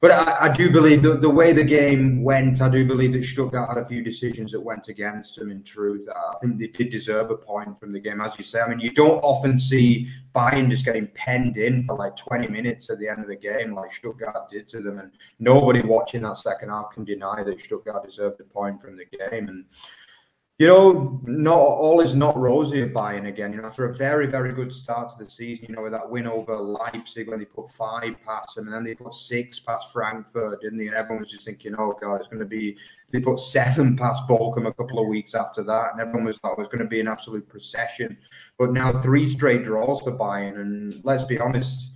but 0.00 0.12
I, 0.12 0.46
I, 0.46 0.52
do 0.52 0.70
believe 0.70 1.02
the, 1.02 1.16
the 1.16 1.28
way 1.28 1.52
the 1.52 1.64
game 1.64 2.22
went, 2.22 2.62
I 2.62 2.68
do 2.68 2.86
believe 2.86 3.12
that 3.14 3.24
Stuttgart 3.24 3.68
had 3.68 3.78
a 3.78 3.84
few 3.84 4.04
decisions 4.04 4.52
that 4.52 4.60
went 4.60 4.86
against 4.86 5.36
them. 5.36 5.50
In 5.50 5.64
truth, 5.64 6.06
I 6.08 6.34
think 6.40 6.60
they 6.60 6.68
did 6.68 6.90
deserve 6.90 7.32
a 7.32 7.36
point 7.36 7.78
from 7.80 7.92
the 7.92 7.98
game, 7.98 8.20
as 8.20 8.38
you 8.38 8.44
say. 8.44 8.60
I 8.60 8.68
mean, 8.68 8.78
you 8.78 8.92
don't 8.92 9.18
often 9.24 9.58
see 9.58 10.08
Bayern 10.32 10.70
just 10.70 10.84
getting 10.84 11.08
penned 11.08 11.56
in 11.56 11.82
for 11.82 11.96
like 11.96 12.14
20 12.14 12.46
minutes 12.46 12.88
at 12.88 13.00
the 13.00 13.08
end 13.08 13.20
of 13.20 13.26
the 13.26 13.36
game, 13.36 13.74
like 13.74 13.90
Stuttgart 13.90 14.48
did 14.48 14.68
to 14.68 14.80
them, 14.80 15.00
and 15.00 15.10
nobody 15.40 15.80
watching 15.80 16.22
that 16.22 16.38
second 16.38 16.68
half 16.68 16.92
can 16.92 17.04
deny 17.04 17.42
that 17.42 17.60
Stuttgart 17.60 18.04
deserved 18.04 18.40
a 18.40 18.44
point 18.44 18.80
from 18.80 18.96
the 18.96 19.06
game. 19.06 19.48
And 19.48 19.64
you 20.58 20.66
know, 20.68 21.20
not 21.24 21.58
all 21.58 22.00
is 22.00 22.14
not 22.14 22.34
rosy 22.34 22.80
at 22.82 22.94
Bayern 22.94 23.28
again. 23.28 23.52
You 23.52 23.60
know, 23.60 23.68
after 23.68 23.84
a 23.84 23.94
very, 23.94 24.26
very 24.26 24.52
good 24.52 24.72
start 24.72 25.10
to 25.10 25.22
the 25.22 25.28
season, 25.28 25.66
you 25.68 25.74
know, 25.74 25.82
with 25.82 25.92
that 25.92 26.08
win 26.08 26.26
over 26.26 26.56
Leipzig 26.56 27.28
when 27.28 27.38
they 27.38 27.44
put 27.44 27.68
five 27.68 28.14
past 28.24 28.54
them 28.54 28.66
and 28.66 28.74
then 28.74 28.82
they 28.82 28.94
put 28.94 29.12
six 29.12 29.60
past 29.60 29.92
Frankfurt, 29.92 30.62
didn't 30.62 30.78
they? 30.78 30.86
And 30.86 30.96
everyone 30.96 31.20
was 31.20 31.30
just 31.30 31.44
thinking, 31.44 31.74
oh 31.78 31.98
God, 32.00 32.20
it's 32.20 32.28
going 32.28 32.38
to 32.40 32.46
be. 32.46 32.76
They 33.12 33.20
put 33.20 33.38
seven 33.38 33.96
past 33.96 34.22
Bochum 34.26 34.66
a 34.66 34.72
couple 34.72 34.98
of 34.98 35.08
weeks 35.08 35.34
after 35.34 35.62
that, 35.62 35.92
and 35.92 36.00
everyone 36.00 36.24
was 36.24 36.38
thought 36.38 36.52
it 36.52 36.58
was 36.58 36.68
going 36.68 36.82
to 36.82 36.88
be 36.88 37.00
an 37.00 37.08
absolute 37.08 37.46
procession. 37.48 38.16
But 38.58 38.72
now 38.72 38.92
three 38.92 39.28
straight 39.28 39.62
draws 39.62 40.00
for 40.00 40.12
Bayern, 40.12 40.60
and 40.60 40.94
let's 41.04 41.24
be 41.24 41.38
honest 41.38 41.90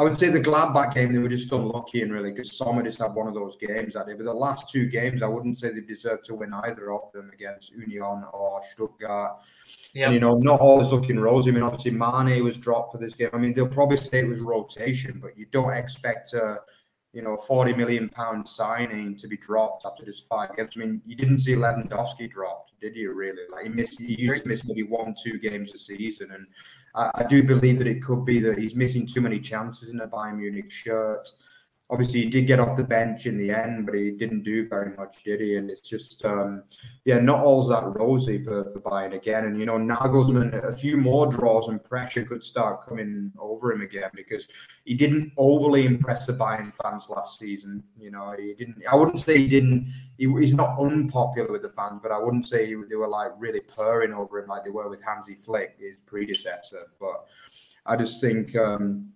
I 0.00 0.02
would 0.02 0.18
say 0.18 0.30
the 0.30 0.40
Gladbach 0.40 0.94
game, 0.94 1.12
they 1.12 1.18
were 1.18 1.28
just 1.28 1.52
unlucky 1.52 2.00
and 2.00 2.10
really 2.10 2.30
because 2.30 2.56
Sommer 2.56 2.82
just 2.82 3.00
had 3.00 3.12
one 3.12 3.28
of 3.28 3.34
those 3.34 3.58
games 3.58 3.92
that 3.92 4.06
day. 4.06 4.14
But 4.14 4.24
the 4.24 4.32
last 4.32 4.70
two 4.70 4.86
games, 4.86 5.22
I 5.22 5.26
wouldn't 5.26 5.58
say 5.58 5.72
they 5.74 5.82
deserved 5.82 6.24
to 6.24 6.34
win 6.36 6.54
either 6.54 6.90
of 6.90 7.12
them 7.12 7.30
against 7.34 7.70
Union 7.70 8.24
or 8.32 8.62
Stuttgart. 8.72 9.40
Yeah. 9.92 10.10
You 10.10 10.18
know, 10.18 10.38
not 10.38 10.58
all 10.58 10.80
is 10.80 10.90
looking 10.90 11.20
rosy. 11.20 11.50
I 11.50 11.52
mean, 11.52 11.62
obviously, 11.62 11.90
Mane 11.90 12.42
was 12.42 12.56
dropped 12.56 12.92
for 12.92 12.98
this 12.98 13.12
game. 13.12 13.28
I 13.34 13.36
mean, 13.36 13.52
they'll 13.52 13.68
probably 13.68 13.98
say 13.98 14.20
it 14.20 14.28
was 14.28 14.40
rotation, 14.40 15.18
but 15.20 15.36
you 15.36 15.44
don't 15.50 15.74
expect 15.74 16.32
a, 16.32 16.60
you 17.12 17.20
know, 17.20 17.36
40 17.36 17.74
million 17.74 18.08
pound 18.08 18.48
signing 18.48 19.18
to 19.18 19.28
be 19.28 19.36
dropped 19.36 19.84
after 19.84 20.02
just 20.02 20.26
five 20.26 20.56
games. 20.56 20.70
I 20.76 20.78
mean, 20.78 21.02
you 21.04 21.14
didn't 21.14 21.40
see 21.40 21.56
Lewandowski 21.56 22.30
dropped, 22.30 22.72
did 22.80 22.96
you? 22.96 23.12
Really? 23.12 23.42
Like 23.52 23.64
he 23.64 23.68
missed, 23.68 24.00
he 24.00 24.18
used 24.18 24.44
to 24.44 24.48
miss 24.48 24.64
maybe 24.64 24.84
one, 24.84 25.14
two 25.22 25.38
games 25.38 25.74
a 25.74 25.78
season, 25.78 26.30
and 26.30 26.46
I, 26.94 27.10
I, 27.14 27.22
do 27.24 27.42
believe 27.42 27.78
that 27.78 27.86
it 27.86 28.02
could 28.02 28.24
be 28.24 28.40
that 28.40 28.58
he's 28.58 28.74
missing 28.74 29.06
too 29.06 29.20
many 29.20 29.40
chances 29.40 29.88
in 29.88 30.00
a 30.00 30.08
Bayern 30.08 30.38
Munich 30.38 30.70
shirt 30.70 31.30
obviously 31.90 32.22
he 32.22 32.30
did 32.30 32.46
get 32.46 32.60
off 32.60 32.76
the 32.76 32.84
bench 32.84 33.26
in 33.26 33.36
the 33.36 33.50
end, 33.50 33.84
but 33.84 33.96
he 33.96 34.12
didn't 34.12 34.44
do 34.44 34.68
very 34.68 34.96
much, 34.96 35.24
did 35.24 35.40
he? 35.40 35.56
And 35.56 35.68
it's 35.68 35.80
just, 35.80 36.24
um, 36.24 36.62
yeah, 37.04 37.18
not 37.18 37.40
all 37.40 37.66
that 37.66 37.84
rosy 37.84 38.42
for, 38.42 38.64
for 38.72 38.80
Bayern 38.80 39.14
again. 39.14 39.44
And, 39.44 39.58
you 39.58 39.66
know, 39.66 39.76
Nagelsmann, 39.76 40.64
a 40.64 40.72
few 40.72 40.96
more 40.96 41.26
draws 41.26 41.68
and 41.68 41.82
pressure 41.82 42.24
could 42.24 42.44
start 42.44 42.86
coming 42.88 43.32
over 43.38 43.72
him 43.72 43.80
again 43.80 44.10
because 44.14 44.46
he 44.84 44.94
didn't 44.94 45.32
overly 45.36 45.84
impress 45.84 46.26
the 46.26 46.32
Bayern 46.32 46.72
fans 46.80 47.08
last 47.08 47.40
season. 47.40 47.82
You 47.98 48.12
know, 48.12 48.34
he 48.38 48.54
didn't, 48.54 48.82
I 48.90 48.94
wouldn't 48.94 49.20
say 49.20 49.38
he 49.38 49.48
didn't, 49.48 49.92
he, 50.16 50.32
he's 50.38 50.54
not 50.54 50.78
unpopular 50.78 51.50
with 51.50 51.62
the 51.62 51.70
fans, 51.70 52.00
but 52.02 52.12
I 52.12 52.18
wouldn't 52.18 52.48
say 52.48 52.66
he, 52.66 52.76
they 52.88 52.96
were 52.96 53.08
like 53.08 53.32
really 53.36 53.60
purring 53.60 54.12
over 54.12 54.38
him 54.38 54.48
like 54.48 54.64
they 54.64 54.70
were 54.70 54.88
with 54.88 55.02
Hansi 55.02 55.34
Flick, 55.34 55.76
his 55.80 55.96
predecessor. 56.06 56.86
But 57.00 57.26
I 57.84 57.96
just 57.96 58.20
think, 58.20 58.54
um, 58.54 59.09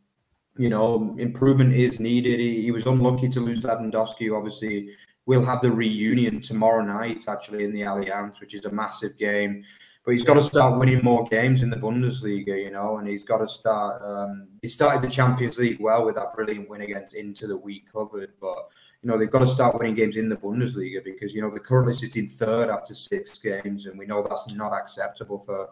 you 0.57 0.71
know, 0.71 1.15
improvement 1.19 1.75
is 1.75 1.99
needed. 2.01 2.39
He, 2.39 2.63
he 2.63 2.71
was 2.71 2.87
unlucky 2.87 3.29
to 3.31 3.41
lose 3.41 3.61
Lewandowski. 3.61 4.37
Obviously, 4.37 4.91
we'll 5.27 5.45
have 5.45 5.63
the 5.63 5.71
reunion 5.71 6.41
tomorrow 6.41 6.85
night, 6.85 7.25
actually, 7.29 7.65
in 7.65 7.73
the 7.73 7.83
Allianz, 7.83 8.41
which 8.41 8.55
is 8.55 8.65
a 8.65 8.71
massive 8.71 9.19
game. 9.19 9.65
But 10.05 10.13
he's 10.13 10.25
got 10.25 10.35
to 10.35 10.43
start 10.43 10.79
winning 10.79 11.03
more 11.03 11.25
games 11.25 11.63
in 11.63 11.71
the 11.71 11.77
Bundesliga, 11.77 12.63
you 12.63 12.71
know, 12.71 12.99
and 12.99 13.09
he's 13.09 13.25
got 13.25 13.39
to 13.39 13.49
start. 13.49 14.03
Um, 14.03 14.47
he 14.61 14.69
started 14.69 15.01
the 15.01 15.13
Champions 15.13 15.57
League 15.57 15.81
well 15.81 16.05
with 16.05 16.17
that 16.17 16.35
brilliant 16.35 16.69
win 16.69 16.83
against 16.83 17.15
Inter 17.15 17.47
the 17.47 17.57
week 17.57 17.91
covered, 17.91 18.33
but 18.39 18.69
you 19.03 19.09
know 19.09 19.19
they've 19.19 19.31
got 19.31 19.39
to 19.39 19.47
start 19.47 19.79
winning 19.79 19.95
games 19.95 20.17
in 20.17 20.29
the 20.29 20.37
Bundesliga 20.37 21.03
because 21.03 21.35
you 21.35 21.41
know 21.41 21.49
they're 21.49 21.59
currently 21.59 21.95
sitting 21.95 22.29
third 22.29 22.69
after 22.69 22.93
six 22.93 23.39
games, 23.39 23.87
and 23.87 23.99
we 23.99 24.05
know 24.05 24.23
that's 24.23 24.55
not 24.55 24.75
acceptable 24.75 25.39
for 25.39 25.71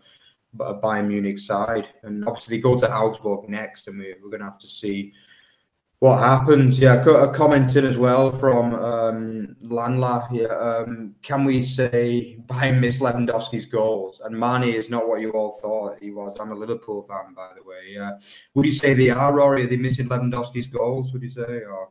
Bayern 0.56 1.08
Munich 1.08 1.38
side. 1.38 1.88
And 2.02 2.26
obviously, 2.26 2.56
they 2.56 2.62
go 2.62 2.78
to 2.78 2.92
Augsburg 2.92 3.48
next, 3.48 3.88
and 3.88 3.98
we, 3.98 4.12
are 4.12 4.16
going 4.18 4.40
to 4.40 4.44
have 4.44 4.58
to 4.60 4.68
see 4.68 5.12
what 5.98 6.18
happens. 6.18 6.78
Yeah, 6.78 6.94
a 6.94 7.32
comment 7.32 7.76
in 7.76 7.86
as 7.86 7.96
well 7.96 8.32
from 8.32 8.74
um, 8.74 9.56
Landla. 9.64 10.26
Yeah, 10.32 10.46
um, 10.46 11.14
can 11.22 11.44
we 11.44 11.62
say 11.62 12.38
Bayern 12.46 12.80
missed 12.80 13.00
Lewandowski's 13.00 13.66
goals? 13.66 14.20
And 14.24 14.38
Mane 14.38 14.74
is 14.74 14.90
not 14.90 15.08
what 15.08 15.20
you 15.20 15.30
all 15.30 15.52
thought 15.62 15.98
he 16.00 16.10
was. 16.10 16.36
I'm 16.40 16.52
a 16.52 16.56
Liverpool 16.56 17.02
fan, 17.02 17.34
by 17.34 17.50
the 17.56 17.62
way. 17.62 17.94
Yeah, 17.94 18.18
would 18.54 18.66
you 18.66 18.72
say 18.72 18.94
they 18.94 19.10
are, 19.10 19.32
Rory? 19.32 19.64
Are 19.64 19.68
they 19.68 19.76
missing 19.76 20.08
Lewandowski's 20.08 20.66
goals? 20.66 21.12
Would 21.12 21.22
you 21.22 21.30
say? 21.30 21.42
Or 21.42 21.90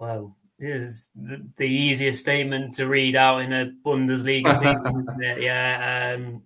well, 0.00 0.36
it's 0.58 1.10
the, 1.14 1.64
easiest 1.64 2.20
statement 2.20 2.74
to 2.74 2.86
read 2.86 3.16
out 3.16 3.42
in 3.42 3.52
a 3.52 3.72
Bundesliga 3.84 4.52
season, 4.52 5.00
isn't 5.00 5.22
it? 5.22 5.42
Yeah. 5.42 6.16
Um, 6.18 6.42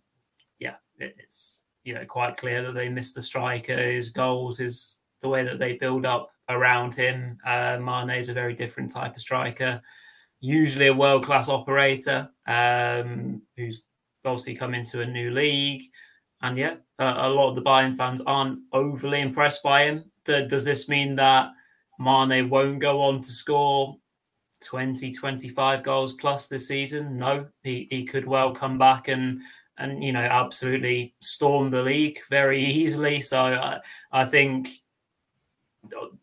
it's 0.98 1.66
you 1.84 1.94
know 1.94 2.04
quite 2.04 2.36
clear 2.36 2.62
that 2.62 2.74
they 2.74 2.88
missed 2.88 3.14
the 3.14 3.22
striker. 3.22 3.76
His 3.76 4.10
goals, 4.10 4.58
his 4.58 5.00
the 5.22 5.28
way 5.28 5.44
that 5.44 5.58
they 5.58 5.72
build 5.72 6.06
up 6.06 6.30
around 6.48 6.94
him. 6.94 7.38
Uh, 7.44 7.78
is 8.16 8.28
a 8.28 8.34
very 8.34 8.54
different 8.54 8.90
type 8.90 9.14
of 9.14 9.20
striker. 9.20 9.80
Usually 10.40 10.88
a 10.88 10.94
world 10.94 11.24
class 11.24 11.48
operator 11.48 12.30
um, 12.46 13.42
who's 13.56 13.86
obviously 14.24 14.54
come 14.54 14.74
into 14.74 15.00
a 15.00 15.06
new 15.06 15.30
league. 15.30 15.82
And 16.42 16.58
yeah, 16.58 16.76
a 16.98 17.28
lot 17.28 17.48
of 17.48 17.54
the 17.54 17.62
Bayern 17.62 17.96
fans 17.96 18.20
aren't 18.26 18.60
overly 18.72 19.20
impressed 19.20 19.62
by 19.62 19.84
him. 19.84 20.10
does 20.24 20.64
this 20.64 20.88
mean 20.88 21.16
that 21.16 21.50
Mane 21.98 22.50
won't 22.50 22.80
go 22.80 23.00
on 23.00 23.22
to 23.22 23.32
score 23.32 23.96
20, 24.62 25.12
25 25.12 25.82
goals 25.82 26.12
plus 26.12 26.46
this 26.46 26.68
season? 26.68 27.16
No, 27.16 27.46
he, 27.62 27.86
he 27.90 28.04
could 28.04 28.26
well 28.26 28.52
come 28.52 28.76
back 28.76 29.08
and 29.08 29.40
and 29.78 30.04
you 30.04 30.12
know 30.12 30.20
absolutely 30.20 31.14
storm 31.20 31.70
the 31.70 31.82
league 31.82 32.18
very 32.30 32.64
easily. 32.82 33.20
So 33.20 33.40
I, 33.40 33.80
I 34.12 34.24
think 34.24 34.68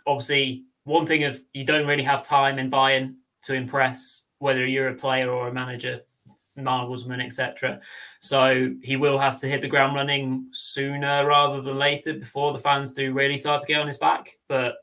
obviously 0.05 0.65
one 0.83 1.05
thing 1.05 1.23
of 1.23 1.39
you 1.53 1.63
don't 1.63 1.87
really 1.87 2.03
have 2.03 2.23
time 2.23 2.59
in 2.59 2.71
Bayern 2.71 3.15
to 3.43 3.53
impress 3.53 4.25
whether 4.39 4.65
you're 4.65 4.89
a 4.89 4.95
player 4.95 5.29
or 5.29 5.47
a 5.47 5.53
manager, 5.53 6.01
Nagelsmann, 6.57 7.23
etc. 7.23 7.79
So 8.19 8.73
he 8.81 8.95
will 8.97 9.19
have 9.19 9.39
to 9.41 9.47
hit 9.47 9.61
the 9.61 9.67
ground 9.67 9.95
running 9.95 10.47
sooner 10.51 11.25
rather 11.25 11.61
than 11.61 11.77
later 11.77 12.13
before 12.13 12.53
the 12.53 12.59
fans 12.59 12.93
do 12.93 13.13
really 13.13 13.37
start 13.37 13.61
to 13.61 13.67
get 13.67 13.79
on 13.79 13.87
his 13.87 13.99
back. 13.99 14.37
But 14.47 14.77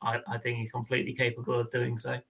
I, 0.00 0.20
I 0.26 0.38
think 0.38 0.58
he's 0.58 0.72
completely 0.72 1.14
capable 1.14 1.58
of 1.58 1.70
doing 1.70 1.98
so. 1.98 2.20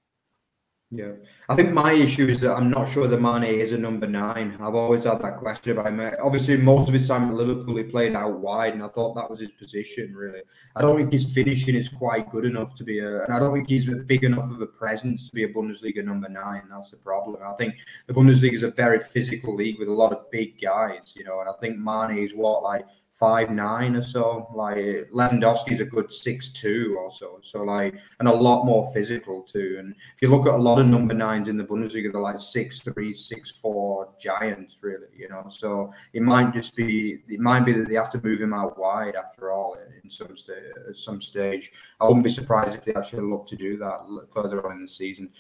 Yeah, 0.91 1.13
I 1.49 1.57
think 1.57 1.73
my 1.73 1.93
issue 1.93 2.29
is 2.29 2.41
that 2.43 2.55
I'm 2.55 2.71
not 2.71 2.89
sure 2.89 3.09
the 3.09 3.19
Mane 3.19 3.43
is 3.45 3.73
a 3.73 3.79
number 3.79 4.07
nine. 4.07 4.57
I've 4.61 4.77
always 4.77 5.05
had 5.05 5.21
that 5.23 5.39
question 5.39 5.73
about 5.73 5.89
him. 5.89 6.01
Obviously, 6.23 6.57
most 6.57 6.87
of 6.87 6.95
his 6.95 7.09
time 7.09 7.29
at 7.29 7.35
Liverpool, 7.35 7.77
he 7.77 7.83
played 7.85 8.15
out 8.15 8.39
wide, 8.39 8.75
and 8.75 8.83
I 8.83 8.89
thought 8.89 9.15
that 9.15 9.29
was 9.29 9.41
his 9.41 9.51
position. 9.59 10.15
Really, 10.15 10.43
I 10.77 10.83
don't 10.83 10.97
think 10.97 11.13
his 11.13 11.35
finishing 11.35 11.75
is 11.75 11.89
quite 11.89 12.31
good 12.31 12.45
enough 12.45 12.77
to 12.77 12.85
be 12.85 13.01
a, 13.01 13.25
and 13.25 13.35
I 13.35 13.41
don't 13.41 13.53
think 13.53 13.69
he's 13.69 13.89
big 14.07 14.23
enough 14.23 14.49
of 14.51 14.61
a 14.61 14.67
presence 14.67 15.29
to 15.29 15.35
be 15.35 15.43
a 15.43 15.53
Bundesliga 15.53 16.05
number 16.05 16.29
nine. 16.29 16.63
That's 16.71 16.93
the 16.93 16.99
problem. 16.99 17.43
I 17.45 17.55
think 17.55 17.75
the 18.07 18.15
Bundesliga 18.15 18.55
is 18.55 18.63
a 18.63 18.71
very 18.71 19.01
physical 19.01 19.57
league 19.57 19.81
with 19.81 19.89
a 19.89 19.93
lot 19.93 20.13
of 20.13 20.31
big 20.31 20.61
guys, 20.61 21.15
you 21.17 21.25
know, 21.25 21.41
and 21.41 21.49
I 21.49 21.55
think 21.61 21.77
Mane 21.77 22.23
is 22.23 22.35
what 22.35 22.63
like 22.63 22.85
five 23.15 23.49
nine 23.49 23.95
or 23.95 24.03
so. 24.03 24.49
Like 24.53 24.77
Lewandowski's 25.15 25.81
a 25.81 25.85
good 25.85 26.13
six 26.13 26.49
two 26.49 26.97
or 26.99 27.13
so. 27.13 27.39
So 27.43 27.63
like 27.63 27.95
and 28.19 28.29
a 28.29 28.33
lot 28.33 28.65
more 28.65 28.93
physical 28.93 29.43
too. 29.43 29.77
And 29.79 29.95
if 30.17 30.21
you 30.21 30.29
look 30.29 30.47
at 30.47 30.55
a 30.55 30.57
lot 30.57 30.81
of 30.81 30.87
number 30.87 31.15
nines 31.15 31.49
in 31.49 31.57
the 31.57 31.65
Bundesliga, 31.65 32.13
they're 32.13 32.21
like 32.21 32.41
six 32.41 32.81
three, 32.81 33.15
six 33.15 33.53
four 33.53 34.09
giants, 34.21 34.83
really. 34.83 35.07
You 35.17 35.29
know, 35.29 35.47
so 35.49 35.93
it 36.13 36.23
might 36.23 36.53
just 36.53 36.75
be 36.75 37.23
it 37.29 37.41
might 37.41 37.65
be 37.65 37.73
that 37.73 37.89
they 37.89 37.95
have 37.95 38.11
to 38.13 38.21
move 38.23 38.41
him 38.41 38.53
out 38.53 38.79
wide 38.79 39.15
after 39.15 39.53
all 39.53 39.77
in 40.03 40.11
some 40.11 40.37
st- 40.37 40.59
at 40.89 40.99
some 40.99 41.23
stage. 41.23 41.71
I 42.01 42.07
wouldn't 42.07 42.25
be 42.25 42.33
surprised 42.33 42.75
if 42.75 42.85
they 42.85 42.95
actually 42.95 43.23
look 43.23 43.47
to 43.49 43.57
do 43.57 43.77
that 43.79 44.27
further 44.29 44.67
on 44.67 44.73
in 44.73 44.83
the 44.83 44.89
season. 44.89 45.31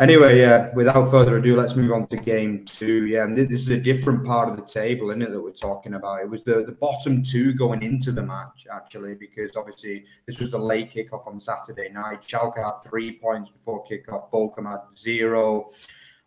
Anyway, 0.00 0.40
yeah, 0.40 0.74
without 0.74 1.08
further 1.08 1.36
ado, 1.36 1.56
let's 1.56 1.76
move 1.76 1.92
on 1.92 2.04
to 2.08 2.16
game 2.16 2.64
two. 2.64 3.06
Yeah, 3.06 3.22
and 3.24 3.38
this 3.38 3.60
is 3.60 3.70
a 3.70 3.76
different 3.76 4.24
part 4.24 4.48
of 4.48 4.56
the 4.56 4.64
table, 4.64 5.10
isn't 5.10 5.22
it, 5.22 5.30
that 5.30 5.40
we're 5.40 5.52
talking 5.52 5.94
about? 5.94 6.20
It 6.20 6.28
was 6.28 6.42
the, 6.42 6.64
the 6.64 6.72
bottom 6.72 7.22
two 7.22 7.54
going 7.54 7.80
into 7.84 8.10
the 8.10 8.22
match, 8.22 8.66
actually, 8.72 9.14
because 9.14 9.54
obviously 9.54 10.04
this 10.26 10.40
was 10.40 10.50
the 10.50 10.58
late 10.58 10.92
kickoff 10.92 11.28
on 11.28 11.38
Saturday 11.38 11.90
night. 11.90 12.22
Schalke 12.22 12.56
had 12.56 12.82
three 12.90 13.20
points 13.20 13.50
before 13.50 13.84
kickoff, 13.86 14.32
Bochum 14.32 14.68
had 14.68 14.80
zero. 14.98 15.68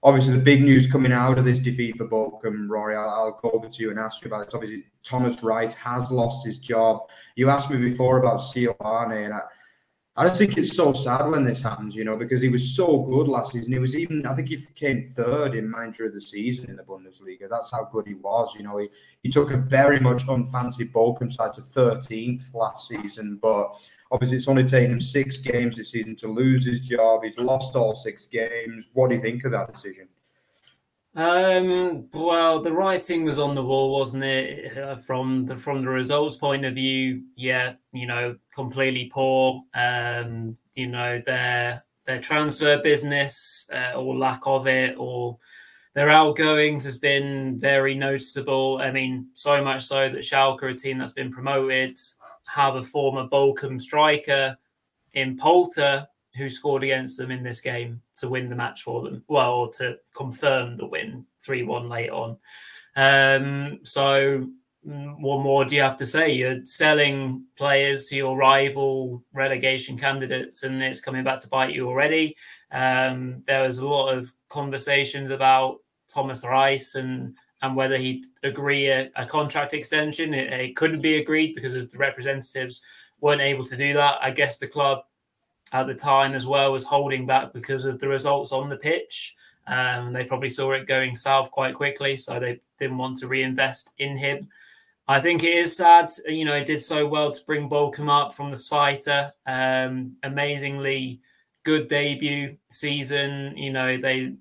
Obviously, 0.01 0.33
the 0.35 0.39
big 0.39 0.61
news 0.61 0.89
coming 0.89 1.11
out 1.11 1.37
of 1.37 1.43
this 1.43 1.59
defeat 1.59 1.97
for 1.97 2.07
Bochum, 2.07 2.69
Rory, 2.69 2.95
I'll, 2.95 3.09
I'll 3.09 3.39
go 3.41 3.51
over 3.51 3.67
to 3.67 3.83
you 3.83 3.89
and 3.89 3.99
ask 3.99 4.23
you 4.23 4.29
about 4.29 4.47
it. 4.47 4.53
Obviously, 4.53 4.85
Thomas 5.03 5.43
Reis 5.43 5.73
has 5.73 6.09
lost 6.09 6.45
his 6.45 6.57
job. 6.57 7.01
You 7.35 7.49
asked 7.49 7.69
me 7.69 7.77
before 7.77 8.19
about 8.19 8.39
Seoane, 8.39 9.25
and 9.25 9.33
I, 9.33 9.41
I 10.19 10.25
just 10.27 10.39
think 10.39 10.57
it's 10.57 10.75
so 10.75 10.93
sad 10.93 11.29
when 11.29 11.45
this 11.45 11.61
happens, 11.61 11.95
you 11.95 12.03
know, 12.03 12.17
because 12.17 12.41
he 12.41 12.49
was 12.49 12.75
so 12.75 13.03
good 13.03 13.27
last 13.27 13.53
season. 13.53 13.71
He 13.71 13.77
was 13.77 13.95
even, 13.95 14.25
I 14.25 14.33
think 14.33 14.47
he 14.47 14.57
came 14.73 15.03
third 15.03 15.53
in 15.53 15.69
manager 15.69 16.07
of 16.07 16.15
the 16.15 16.21
season 16.21 16.71
in 16.71 16.75
the 16.75 16.81
Bundesliga. 16.81 17.47
That's 17.47 17.69
how 17.69 17.87
good 17.91 18.07
he 18.07 18.15
was. 18.15 18.55
You 18.57 18.63
know, 18.63 18.79
he, 18.79 18.89
he 19.21 19.29
took 19.29 19.51
a 19.51 19.57
very 19.57 19.99
much 19.99 20.25
unfancy 20.25 20.91
Bochum 20.91 21.31
side 21.31 21.53
to 21.53 21.61
13th 21.61 22.51
last 22.55 22.87
season, 22.87 23.37
but 23.39 23.75
obviously 24.11 24.37
it's 24.37 24.47
only 24.47 24.63
taken 24.63 24.91
him 24.91 25.01
six 25.01 25.37
games 25.37 25.75
this 25.75 25.91
season 25.91 26.15
to 26.15 26.27
lose 26.27 26.65
his 26.65 26.79
job. 26.79 27.21
He's 27.23 27.37
lost 27.37 27.75
all 27.75 27.93
six 27.93 28.25
games. 28.25 28.85
What 28.93 29.09
do 29.09 29.17
you 29.17 29.21
think 29.21 29.45
of 29.45 29.51
that 29.51 29.71
decision? 29.71 30.07
Um, 31.17 32.09
well, 32.13 32.61
the 32.61 32.71
writing 32.71 33.23
was 33.23 33.39
on 33.39 33.55
the 33.55 33.63
wall, 33.63 33.97
wasn't 33.97 34.23
it? 34.23 34.77
Uh, 34.77 34.95
from 34.97 35.47
the 35.47 35.57
from 35.57 35.81
the 35.81 35.89
results 35.89 36.35
point 36.35 36.63
of 36.63 36.75
view, 36.75 37.23
yeah, 37.35 37.73
you 37.91 38.05
know, 38.05 38.37
completely 38.53 39.09
poor. 39.11 39.63
Um, 39.73 40.57
you 40.75 40.85
know, 40.85 41.19
their 41.25 41.83
their 42.05 42.21
transfer 42.21 42.79
business 42.83 43.67
uh, 43.73 43.93
or 43.99 44.15
lack 44.15 44.41
of 44.45 44.67
it, 44.67 44.95
or 44.99 45.39
their 45.95 46.11
outgoings 46.11 46.85
has 46.85 46.99
been 46.99 47.57
very 47.57 47.95
noticeable. 47.95 48.77
I 48.79 48.91
mean, 48.91 49.29
so 49.33 49.63
much 49.63 49.85
so 49.85 50.09
that 50.09 50.19
Schalke, 50.19 50.71
a 50.71 50.75
team 50.75 50.99
that's 50.99 51.13
been 51.13 51.31
promoted, 51.31 51.97
have 52.45 52.75
a 52.75 52.83
former 52.83 53.27
Bochum 53.27 53.81
striker 53.81 54.55
in 55.13 55.35
Polter 55.35 56.07
who 56.35 56.47
scored 56.47 56.83
against 56.83 57.17
them 57.17 57.31
in 57.31 57.41
this 57.41 57.59
game 57.59 58.03
to 58.17 58.29
win 58.29 58.49
the 58.49 58.55
match 58.55 58.83
for 58.83 59.03
them. 59.03 59.23
Well, 59.27 59.53
or 59.53 59.71
to 59.73 59.97
confirm 60.15 60.77
the 60.77 60.85
win 60.85 61.25
3 61.41 61.63
1 61.63 61.89
late 61.89 62.09
on. 62.09 62.37
Um, 62.95 63.79
so, 63.83 64.47
mm, 64.87 65.19
what 65.19 65.43
more 65.43 65.65
do 65.65 65.75
you 65.75 65.81
have 65.81 65.97
to 65.97 66.05
say? 66.05 66.31
You're 66.31 66.65
selling 66.65 67.45
players 67.57 68.07
to 68.07 68.15
your 68.15 68.37
rival 68.37 69.23
relegation 69.33 69.97
candidates, 69.97 70.63
and 70.63 70.81
it's 70.81 71.01
coming 71.01 71.23
back 71.23 71.41
to 71.41 71.47
bite 71.47 71.73
you 71.73 71.87
already. 71.87 72.35
Um, 72.71 73.43
there 73.47 73.63
was 73.63 73.79
a 73.79 73.87
lot 73.87 74.13
of 74.13 74.31
conversations 74.49 75.31
about 75.31 75.79
Thomas 76.13 76.43
Reis 76.43 76.95
and 76.95 77.35
and 77.63 77.75
whether 77.75 77.97
he'd 77.97 78.25
agree 78.43 78.87
a, 78.87 79.09
a 79.15 79.25
contract 79.25 79.73
extension. 79.73 80.33
It, 80.33 80.53
it 80.53 80.75
couldn't 80.75 81.01
be 81.01 81.17
agreed 81.17 81.55
because 81.55 81.73
of 81.73 81.89
the 81.89 81.97
representatives 81.97 82.83
weren't 83.19 83.41
able 83.41 83.65
to 83.65 83.77
do 83.77 83.93
that. 83.93 84.19
I 84.21 84.31
guess 84.31 84.59
the 84.59 84.67
club 84.67 85.03
at 85.73 85.87
the 85.87 85.95
time 85.95 86.33
as 86.33 86.47
well 86.47 86.71
was 86.71 86.85
holding 86.85 87.25
back 87.25 87.53
because 87.53 87.85
of 87.85 87.99
the 87.99 88.07
results 88.07 88.51
on 88.51 88.69
the 88.69 88.77
pitch. 88.77 89.35
Um, 89.67 90.13
they 90.13 90.23
probably 90.23 90.49
saw 90.49 90.71
it 90.71 90.87
going 90.87 91.15
south 91.15 91.51
quite 91.51 91.75
quickly, 91.75 92.15
so 92.17 92.39
they 92.39 92.61
didn't 92.79 92.97
want 92.97 93.17
to 93.17 93.27
reinvest 93.27 93.93
in 93.97 94.17
him. 94.17 94.47
I 95.09 95.19
think 95.19 95.43
it 95.43 95.53
is 95.53 95.75
sad. 95.75 96.07
You 96.25 96.45
know, 96.45 96.55
it 96.55 96.67
did 96.67 96.81
so 96.81 97.07
well 97.07 97.31
to 97.31 97.45
bring 97.45 97.69
Bochum 97.69 98.09
up 98.09 98.33
from 98.33 98.49
the 98.49 98.57
Zweite. 98.57 99.31
Um, 99.45 100.17
amazingly 100.23 101.21
good 101.63 101.87
debut 101.87 102.57
season. 102.69 103.57
You 103.57 103.71
know, 103.71 103.97
they 103.97 104.35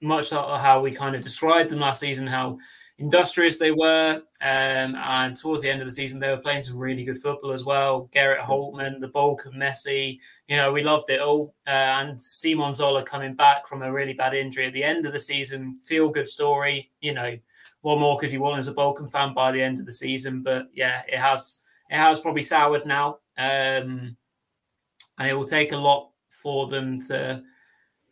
much 0.00 0.32
like 0.32 0.60
how 0.60 0.80
we 0.80 0.92
kind 0.92 1.14
of 1.14 1.22
described 1.22 1.70
them 1.70 1.80
last 1.80 2.00
season, 2.00 2.26
how 2.26 2.58
industrious 3.02 3.58
they 3.58 3.72
were. 3.72 4.22
Um, 4.40 4.94
and 4.94 5.36
towards 5.36 5.60
the 5.60 5.68
end 5.68 5.82
of 5.82 5.86
the 5.86 5.92
season, 5.92 6.20
they 6.20 6.28
were 6.28 6.36
playing 6.36 6.62
some 6.62 6.78
really 6.78 7.04
good 7.04 7.18
football 7.18 7.52
as 7.52 7.64
well. 7.64 8.08
Gerrit 8.14 8.38
Holtmann, 8.38 9.00
the 9.00 9.08
bulk 9.08 9.44
of 9.44 9.54
Messi, 9.54 10.20
you 10.46 10.56
know, 10.56 10.72
we 10.72 10.84
loved 10.84 11.10
it 11.10 11.20
all. 11.20 11.54
Uh, 11.66 11.70
and 11.70 12.20
Simon 12.20 12.74
Zoller 12.74 13.02
coming 13.02 13.34
back 13.34 13.66
from 13.66 13.82
a 13.82 13.92
really 13.92 14.12
bad 14.12 14.34
injury 14.34 14.66
at 14.66 14.72
the 14.72 14.84
end 14.84 15.04
of 15.04 15.12
the 15.12 15.18
season, 15.18 15.78
feel 15.82 16.10
good 16.10 16.28
story. 16.28 16.90
You 17.00 17.14
know, 17.14 17.36
what 17.80 17.98
more 17.98 18.18
could 18.18 18.32
you 18.32 18.40
want 18.40 18.58
as 18.58 18.68
a 18.68 18.74
Bochum 18.74 19.10
fan 19.10 19.34
by 19.34 19.50
the 19.50 19.62
end 19.62 19.80
of 19.80 19.86
the 19.86 19.92
season? 19.92 20.42
But 20.42 20.68
yeah, 20.72 21.02
it 21.08 21.18
has 21.18 21.62
it 21.90 21.96
has 21.96 22.20
probably 22.20 22.42
soured 22.42 22.86
now, 22.86 23.18
um, 23.36 24.16
and 25.18 25.28
it 25.28 25.34
will 25.34 25.44
take 25.44 25.72
a 25.72 25.76
lot 25.76 26.10
for 26.30 26.68
them 26.68 27.00
to, 27.08 27.42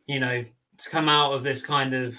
you 0.07 0.19
know, 0.19 0.45
to 0.79 0.91
come 0.91 1.09
out 1.09 1.33
of 1.33 1.45
this 1.45 1.65
kind 1.65 1.95
of 1.95 2.19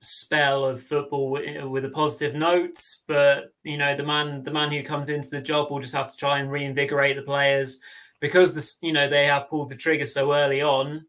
spell 0.00 0.64
of 0.64 0.82
football 0.82 1.38
eh, 1.44 1.62
with 1.62 1.84
a 1.84 1.90
positive 1.90 2.34
note. 2.34 2.80
But 3.06 3.52
you 3.62 3.76
know, 3.76 3.94
the 3.94 4.04
man 4.04 4.42
the 4.42 4.50
man 4.50 4.70
who 4.70 4.82
comes 4.82 5.10
into 5.10 5.30
the 5.30 5.40
job 5.40 5.70
will 5.70 5.80
just 5.80 5.94
have 5.94 6.10
to 6.10 6.16
try 6.16 6.38
and 6.38 6.50
reinvigorate 6.50 7.16
the 7.16 7.22
players 7.22 7.80
because 8.20 8.54
this 8.54 8.78
you 8.82 8.92
know 8.92 9.08
they 9.08 9.26
have 9.26 9.48
pulled 9.48 9.70
the 9.70 9.76
trigger 9.76 10.06
so 10.06 10.34
early 10.34 10.62
on. 10.62 11.06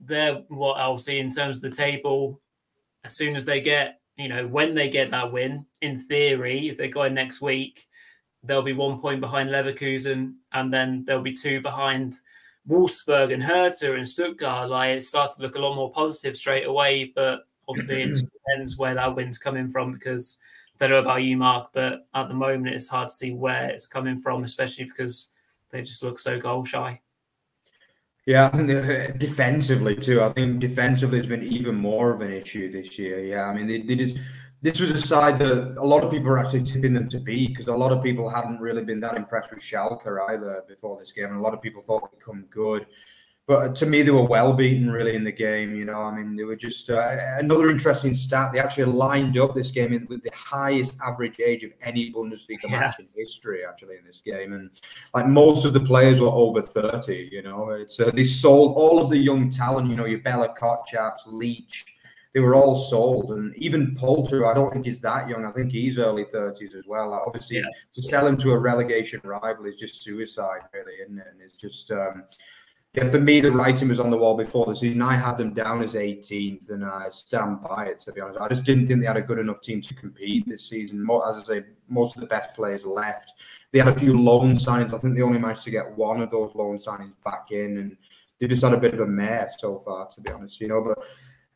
They're 0.00 0.42
what 0.48 0.74
I'll 0.74 0.98
see 0.98 1.18
in 1.18 1.30
terms 1.30 1.56
of 1.56 1.62
the 1.62 1.76
table. 1.76 2.40
As 3.04 3.16
soon 3.16 3.36
as 3.36 3.44
they 3.44 3.60
get 3.60 4.00
you 4.16 4.28
know 4.28 4.46
when 4.46 4.74
they 4.74 4.88
get 4.88 5.10
that 5.10 5.32
win, 5.32 5.66
in 5.80 5.96
theory, 5.96 6.68
if 6.68 6.76
they 6.76 6.88
go 6.88 7.04
in 7.04 7.14
next 7.14 7.40
week, 7.40 7.86
they'll 8.42 8.62
be 8.62 8.72
one 8.72 9.00
point 9.00 9.20
behind 9.20 9.50
Leverkusen, 9.50 10.34
and 10.52 10.72
then 10.72 11.04
they'll 11.04 11.22
be 11.22 11.32
two 11.32 11.60
behind 11.60 12.14
Wolfsburg 12.68 13.32
and 13.32 13.42
Hertha 13.42 13.94
and 13.94 14.08
Stuttgart, 14.08 14.70
like 14.70 14.96
it 14.96 15.04
started 15.04 15.36
to 15.36 15.42
look 15.42 15.56
a 15.56 15.60
lot 15.60 15.76
more 15.76 15.92
positive 15.92 16.36
straight 16.36 16.66
away. 16.66 17.12
But 17.14 17.46
obviously, 17.68 18.02
it 18.02 18.14
depends 18.14 18.76
where 18.78 18.94
that 18.94 19.14
wind's 19.14 19.38
coming 19.38 19.68
from 19.68 19.92
because 19.92 20.40
I 20.74 20.86
don't 20.86 20.90
know 20.90 20.98
about 20.98 21.22
you, 21.22 21.36
Mark, 21.36 21.70
but 21.72 22.06
at 22.14 22.28
the 22.28 22.34
moment, 22.34 22.74
it's 22.74 22.88
hard 22.88 23.08
to 23.08 23.14
see 23.14 23.32
where 23.32 23.68
it's 23.68 23.86
coming 23.86 24.18
from, 24.18 24.44
especially 24.44 24.84
because 24.84 25.30
they 25.70 25.82
just 25.82 26.02
look 26.02 26.18
so 26.18 26.38
goal 26.38 26.64
shy. 26.64 27.00
Yeah, 28.26 28.46
I 28.46 28.56
think 28.56 28.70
uh, 28.70 29.12
defensively 29.18 29.94
too. 29.94 30.22
I 30.22 30.32
think 30.32 30.60
defensively 30.60 31.18
has 31.18 31.26
been 31.26 31.44
even 31.44 31.74
more 31.74 32.10
of 32.10 32.22
an 32.22 32.32
issue 32.32 32.72
this 32.72 32.98
year. 32.98 33.20
Yeah, 33.22 33.44
I 33.44 33.54
mean, 33.54 33.66
they, 33.66 33.82
they 33.82 33.96
just 33.96 34.16
this 34.62 34.80
was 34.80 34.92
a 34.92 34.98
side 34.98 35.38
that 35.40 35.76
a 35.76 35.84
lot 35.84 36.02
of 36.02 36.10
people 36.10 36.30
were 36.30 36.38
actually 36.38 36.62
tipping 36.62 36.94
them 36.94 37.06
to 37.10 37.20
beat 37.20 37.50
because 37.50 37.66
a 37.66 37.76
lot 37.76 37.92
of 37.92 38.02
people 38.02 38.30
hadn't 38.30 38.60
really 38.60 38.82
been 38.82 38.98
that 39.00 39.14
impressed 39.14 39.50
with 39.50 39.62
Schalke 39.62 40.06
either 40.30 40.64
before 40.66 40.98
this 40.98 41.12
game, 41.12 41.26
and 41.26 41.36
a 41.36 41.40
lot 41.40 41.52
of 41.52 41.60
people 41.60 41.82
thought 41.82 42.10
they'd 42.10 42.24
come 42.24 42.46
good. 42.50 42.86
But 43.46 43.76
to 43.76 43.86
me, 43.86 44.00
they 44.00 44.10
were 44.10 44.24
well 44.24 44.54
beaten 44.54 44.90
really 44.90 45.14
in 45.14 45.22
the 45.22 45.32
game. 45.32 45.74
You 45.74 45.84
know, 45.84 46.00
I 46.00 46.16
mean, 46.16 46.34
they 46.34 46.44
were 46.44 46.56
just 46.56 46.88
uh, 46.88 47.16
another 47.38 47.68
interesting 47.68 48.14
stat. 48.14 48.52
They 48.52 48.58
actually 48.58 48.90
lined 48.90 49.38
up 49.38 49.54
this 49.54 49.70
game 49.70 50.06
with 50.08 50.22
the 50.22 50.30
highest 50.34 50.96
average 51.04 51.38
age 51.40 51.62
of 51.62 51.72
any 51.82 52.10
Bundesliga 52.10 52.56
yeah. 52.64 52.80
match 52.80 53.00
in 53.00 53.08
history. 53.14 53.60
Actually, 53.68 53.96
in 53.96 54.04
this 54.06 54.22
game, 54.24 54.54
and 54.54 54.70
like 55.12 55.26
most 55.26 55.66
of 55.66 55.74
the 55.74 55.80
players 55.80 56.20
were 56.20 56.28
over 56.28 56.62
thirty. 56.62 57.28
You 57.30 57.42
know, 57.42 57.70
it's 57.70 58.00
uh, 58.00 58.10
they 58.14 58.24
sold 58.24 58.76
all 58.76 59.02
of 59.02 59.10
the 59.10 59.18
young 59.18 59.50
talent. 59.50 59.90
You 59.90 59.96
know, 59.96 60.06
your 60.06 60.20
Bella 60.20 60.54
Kotchaps, 60.54 61.20
Leach 61.26 61.84
they 62.34 62.40
were 62.40 62.56
all 62.56 62.74
sold. 62.74 63.30
And 63.30 63.54
even 63.56 63.94
Polter, 63.94 64.46
I 64.46 64.54
don't 64.54 64.72
think 64.72 64.84
he's 64.84 65.00
that 65.00 65.28
young. 65.28 65.44
I 65.44 65.52
think 65.52 65.70
he's 65.70 65.98
early 65.98 66.24
30s 66.24 66.74
as 66.74 66.84
well. 66.86 67.14
obviously, 67.14 67.58
yeah. 67.58 67.62
to 67.92 68.02
sell 68.02 68.26
him 68.26 68.36
to 68.38 68.50
a 68.50 68.58
relegation 68.58 69.20
rival 69.22 69.66
is 69.66 69.76
just 69.76 70.02
suicide, 70.02 70.62
really, 70.72 70.94
isn't 71.04 71.16
it? 71.16 71.26
And 71.30 71.40
it's 71.40 71.56
just, 71.56 71.92
um, 71.92 72.24
yeah, 72.94 73.08
for 73.08 73.18
me, 73.18 73.40
the 73.40 73.50
writing 73.50 73.88
was 73.88 73.98
on 73.98 74.10
the 74.10 74.16
wall 74.16 74.36
before 74.36 74.66
the 74.66 74.76
season. 74.76 75.02
I 75.02 75.16
had 75.16 75.36
them 75.36 75.52
down 75.52 75.82
as 75.82 75.94
18th, 75.94 76.70
and 76.70 76.84
I 76.84 77.08
stand 77.10 77.60
by 77.60 77.86
it, 77.86 77.98
to 78.00 78.12
be 78.12 78.20
honest. 78.20 78.40
I 78.40 78.48
just 78.48 78.62
didn't 78.62 78.86
think 78.86 79.00
they 79.00 79.06
had 79.06 79.16
a 79.16 79.22
good 79.22 79.40
enough 79.40 79.62
team 79.62 79.82
to 79.82 79.94
compete 79.94 80.48
this 80.48 80.68
season. 80.68 81.04
As 81.28 81.36
I 81.36 81.42
say, 81.42 81.64
most 81.88 82.14
of 82.14 82.20
the 82.20 82.28
best 82.28 82.54
players 82.54 82.84
left. 82.84 83.32
They 83.72 83.80
had 83.80 83.88
a 83.88 83.96
few 83.96 84.16
loan 84.16 84.54
signings. 84.54 84.94
I 84.94 84.98
think 84.98 85.16
they 85.16 85.22
only 85.22 85.40
managed 85.40 85.64
to 85.64 85.72
get 85.72 85.96
one 85.96 86.22
of 86.22 86.30
those 86.30 86.54
loan 86.54 86.78
signings 86.78 87.14
back 87.24 87.50
in, 87.50 87.78
and 87.78 87.96
they 88.38 88.46
just 88.46 88.62
had 88.62 88.74
a 88.74 88.78
bit 88.78 88.94
of 88.94 89.00
a 89.00 89.06
mess 89.06 89.56
so 89.58 89.80
far, 89.80 90.08
to 90.10 90.20
be 90.20 90.30
honest. 90.30 90.60
You 90.60 90.68
know, 90.68 90.80
but 90.80 91.04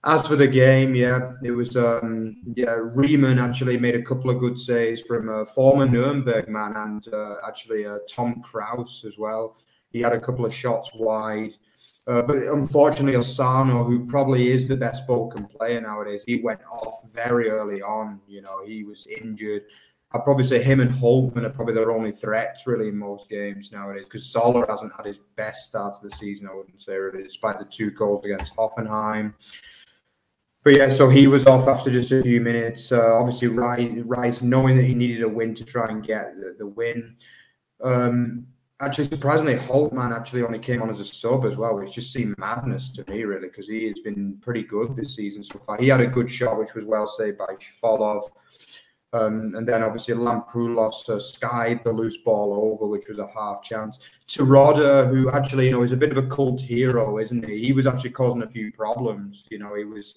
as 0.05 0.27
for 0.27 0.35
the 0.35 0.49
game, 0.49 0.97
yeah, 0.97 1.35
it 1.45 1.53
was 1.53 1.77
um, 1.77 2.43
yeah. 2.57 2.79
Riemann 2.81 3.39
actually 3.39 3.77
made 3.77 3.95
a 3.95 4.03
couple 4.03 4.31
of 4.31 4.41
good 4.41 4.59
saves 4.59 5.03
from 5.03 5.29
a 5.29 5.47
former 5.47 5.87
Nuremberg 5.87 6.49
man 6.49 6.75
and 6.75 7.15
uh, 7.15 7.37
actually 7.47 7.87
uh, 7.87 7.99
Tom 8.09 8.43
Krauß 8.45 9.05
as 9.05 9.19
well. 9.19 9.57
He 9.91 10.01
had 10.01 10.13
a 10.13 10.21
couple 10.21 10.45
of 10.45 10.55
shots 10.55 10.91
wide, 10.95 11.53
uh, 12.07 12.23
but 12.23 12.37
unfortunately, 12.37 13.17
Asano, 13.17 13.85
who 13.85 14.07
probably 14.07 14.51
is 14.51 14.69
the 14.69 14.77
best 14.77 15.07
Bochum 15.07 15.51
player 15.51 15.81
nowadays, 15.81 16.23
he 16.27 16.41
went 16.43 16.61
off 16.71 17.11
very 17.13 17.49
early 17.51 17.83
on. 17.83 18.21
You 18.27 18.43
know, 18.43 18.65
he 18.67 18.85
was 18.85 19.07
injured. 19.07 19.63
I'd 20.13 20.25
probably 20.25 20.45
say 20.45 20.63
him 20.63 20.81
and 20.81 20.91
Holtmann 20.91 21.45
are 21.45 21.51
probably 21.51 21.75
their 21.75 21.91
only 21.91 22.13
threats 22.13 22.67
really 22.67 22.89
in 22.89 22.97
most 22.97 23.29
games 23.29 23.71
nowadays 23.73 24.05
because 24.05 24.25
Zoller 24.25 24.65
hasn't 24.67 24.95
had 24.97 25.05
his 25.05 25.19
best 25.37 25.67
start 25.67 26.01
to 26.01 26.09
the 26.09 26.17
season. 26.17 26.49
I 26.51 26.55
wouldn't 26.55 26.83
say 26.83 26.97
really, 26.97 27.23
despite 27.23 27.59
the 27.59 27.67
two 27.67 27.91
goals 27.91 28.25
against 28.25 28.57
Hoffenheim 28.57 29.35
but 30.69 30.77
yeah, 30.77 30.91
so 30.91 31.09
he 31.09 31.29
was 31.29 31.47
off 31.47 31.67
after 31.67 31.91
just 31.91 32.13
a 32.13 32.23
few 32.23 32.43
minutes. 32.43 32.93
Uh, 32.93 33.15
obviously, 33.15 33.49
Reis, 33.49 34.43
knowing 34.43 34.77
that 34.77 34.85
he 34.85 34.95
needed 34.95 35.23
a 35.23 35.29
win 35.29 35.55
to 35.55 35.65
try 35.65 35.89
and 35.89 36.05
get 36.05 36.37
the, 36.37 36.57
the 36.59 36.67
win. 36.67 37.17
Um, 37.83 38.47
actually, 38.81 39.07
surprisingly, 39.07 39.57
Holtmann 39.57 40.15
actually 40.15 40.43
only 40.43 40.59
came 40.59 40.83
on 40.83 40.91
as 40.91 41.01
a 41.01 41.05
sub 41.05 41.45
as 41.45 41.57
well, 41.57 41.77
which 41.77 41.95
just 41.95 42.13
seemed 42.13 42.39
madness 42.39 42.91
to 42.93 43.05
me, 43.11 43.25
really, 43.25 43.49
because 43.49 43.69
he 43.69 43.87
has 43.89 43.99
been 44.01 44.39
pretty 44.41 44.63
good 44.63 44.97
this 44.97 45.17
season 45.17 45.43
so 45.43 45.59
far. 45.59 45.79
He 45.79 45.89
had 45.89 46.01
a 46.01 46.07
good 46.07 46.31
shot, 46.31 46.59
which 46.59 46.75
was 46.75 46.85
well 46.85 47.09
saved 47.09 47.39
by 47.39 47.55
Schwolow. 47.59 48.23
Um, 49.15 49.55
and 49.55 49.67
then 49.67 49.83
obviously 49.83 50.15
Lampropoulos 50.15 51.09
uh, 51.09 51.19
skied 51.19 51.83
the 51.83 51.91
loose 51.91 52.19
ball 52.19 52.53
over, 52.53 52.87
which 52.87 53.09
was 53.09 53.19
a 53.19 53.27
half 53.27 53.63
chance. 53.63 53.99
to 54.27 54.45
Terodde, 54.45 55.09
who 55.09 55.31
actually, 55.31 55.67
you 55.67 55.73
know, 55.73 55.83
is 55.83 55.93
a 55.93 55.97
bit 55.97 56.13
of 56.13 56.19
a 56.19 56.29
cult 56.29 56.61
hero, 56.61 57.19
isn't 57.19 57.49
he? 57.49 57.59
He 57.59 57.73
was 57.73 57.87
actually 57.87 58.11
causing 58.11 58.43
a 58.43 58.51
few 58.51 58.71
problems. 58.71 59.45
You 59.51 59.61
know, 59.61 59.75
he 59.75 59.85
was 59.85 60.17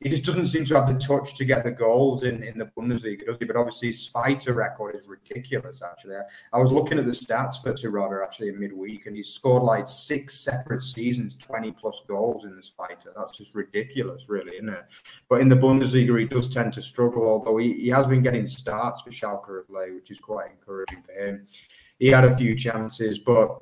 he 0.00 0.08
just 0.08 0.24
doesn't 0.24 0.46
seem 0.46 0.64
to 0.64 0.74
have 0.74 0.86
the 0.86 0.98
touch 0.98 1.34
to 1.36 1.44
get 1.44 1.62
the 1.62 1.70
goals 1.70 2.24
in, 2.24 2.42
in 2.42 2.56
the 2.56 2.64
Bundesliga, 2.64 3.26
does 3.26 3.36
he? 3.38 3.44
But 3.44 3.56
obviously, 3.56 3.88
his 3.88 4.10
Zweite 4.10 4.54
record 4.54 4.96
is 4.96 5.06
ridiculous, 5.06 5.82
actually. 5.82 6.16
I 6.54 6.58
was 6.58 6.72
looking 6.72 6.98
at 6.98 7.04
the 7.04 7.10
stats 7.10 7.62
for 7.62 7.74
Terodde 7.74 8.24
actually 8.24 8.48
in 8.48 8.58
midweek, 8.58 9.04
and 9.04 9.14
he's 9.14 9.28
scored 9.28 9.62
like 9.62 9.88
six 9.88 10.40
separate 10.40 10.82
seasons, 10.82 11.36
20 11.36 11.72
plus 11.72 12.00
goals 12.08 12.46
in 12.46 12.56
this 12.56 12.72
Zweite. 12.74 13.12
That's 13.14 13.36
just 13.36 13.54
ridiculous, 13.54 14.30
really, 14.30 14.54
isn't 14.54 14.70
it? 14.70 14.86
But 15.28 15.42
in 15.42 15.50
the 15.50 15.56
Bundesliga, 15.56 16.18
he 16.18 16.24
does 16.24 16.48
tend 16.48 16.72
to 16.74 16.82
struggle, 16.82 17.28
although 17.28 17.58
he, 17.58 17.74
he 17.74 17.88
has 17.88 18.06
been 18.06 18.22
getting 18.22 18.46
starts 18.46 19.02
for 19.02 19.10
Schalke 19.10 19.60
of 19.60 19.68
late, 19.68 19.94
which 19.94 20.10
is 20.10 20.18
quite 20.18 20.50
encouraging 20.50 21.02
for 21.02 21.12
him. 21.12 21.46
He 21.98 22.08
had 22.08 22.24
a 22.24 22.34
few 22.34 22.56
chances, 22.56 23.18
but 23.18 23.58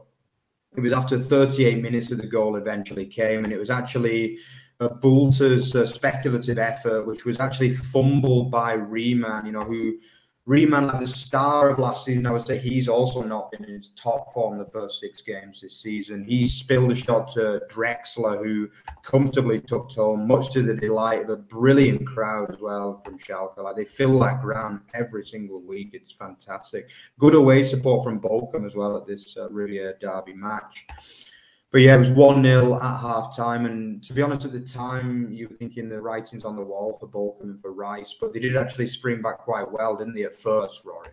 it 0.77 0.81
was 0.81 0.93
after 0.93 1.19
38 1.19 1.83
minutes 1.83 2.09
that 2.11 2.21
the 2.21 2.29
goal 2.29 2.55
eventually 2.55 3.07
came, 3.07 3.43
and 3.43 3.53
it 3.53 3.59
was 3.59 3.71
actually 3.71 4.39
uh, 4.81 4.89
Bülter's 4.89 5.75
uh, 5.75 5.87
speculative 5.87 6.59
effort, 6.59 7.07
which 7.07 7.25
was 7.25 7.39
actually 7.41 7.71
fumbled 7.71 8.51
by 8.51 8.75
Riemann, 8.75 9.47
you 9.47 9.53
know, 9.53 9.61
who 9.61 9.99
Riemann, 10.49 10.87
like 10.87 11.01
the 11.01 11.07
star 11.07 11.69
of 11.69 11.79
last 11.79 12.07
season, 12.07 12.25
I 12.25 12.31
would 12.31 12.47
say 12.47 12.57
he's 12.57 12.89
also 12.89 13.23
not 13.23 13.51
been 13.53 13.65
in 13.65 13.75
his 13.75 13.91
top 13.91 14.33
form 14.33 14.57
the 14.57 14.65
first 14.65 14.99
six 14.99 15.21
games 15.21 15.61
this 15.61 15.77
season. 15.77 16.25
He 16.25 16.47
spilled 16.47 16.91
a 16.91 16.95
shot 16.95 17.31
to 17.33 17.61
Drexler, 17.71 18.43
who 18.43 18.71
comfortably 19.03 19.61
took 19.61 19.93
home, 19.93 20.27
much 20.27 20.51
to 20.55 20.63
the 20.63 20.73
delight 20.73 21.25
of 21.25 21.29
a 21.29 21.37
brilliant 21.37 22.07
crowd 22.07 22.51
as 22.51 22.63
well 22.63 23.03
from 23.05 23.19
Schalke. 23.19 23.59
Like 23.59 23.77
they 23.77 23.85
fill 23.85 24.19
that 24.21 24.41
ground 24.41 24.81
every 24.95 25.23
single 25.23 25.61
week. 25.61 25.91
It's 25.93 26.15
fantastic. 26.15 26.89
Good 27.19 27.35
away 27.35 27.63
support 27.69 28.03
from 28.03 28.19
Bochum 28.19 28.65
as 28.65 28.75
well 28.75 28.97
at 28.97 29.07
this 29.07 29.37
uh, 29.37 29.49
derby 29.49 30.33
match 30.33 30.87
but 31.71 31.83
yeah, 31.83 31.95
it 31.95 31.99
was 31.99 32.11
1 32.11 32.43
0 32.43 32.77
at 32.77 33.01
half 33.01 33.37
time. 33.37 33.67
And 33.67 34.03
to 34.05 34.13
be 34.13 34.23
honest, 34.23 34.47
at 34.47 34.53
the 34.53 34.61
time, 34.61 35.31
you 35.31 35.49
were 35.49 35.55
thinking 35.55 35.89
the 35.89 36.01
writing's 36.01 36.45
on 36.45 36.57
the 36.57 36.63
wall 36.63 36.97
for 36.99 37.09
Bochum 37.09 37.51
and 37.51 37.61
for 37.61 37.73
Reis, 37.73 38.15
but 38.19 38.33
they 38.33 38.41
did 38.41 38.57
actually 38.57 38.89
spring 38.89 39.21
back 39.21 39.39
quite 39.39 39.71
well, 39.71 39.97
didn't 39.97 40.15
they, 40.15 40.23
at 40.23 40.35
first, 40.35 40.85
Rory? 40.85 41.11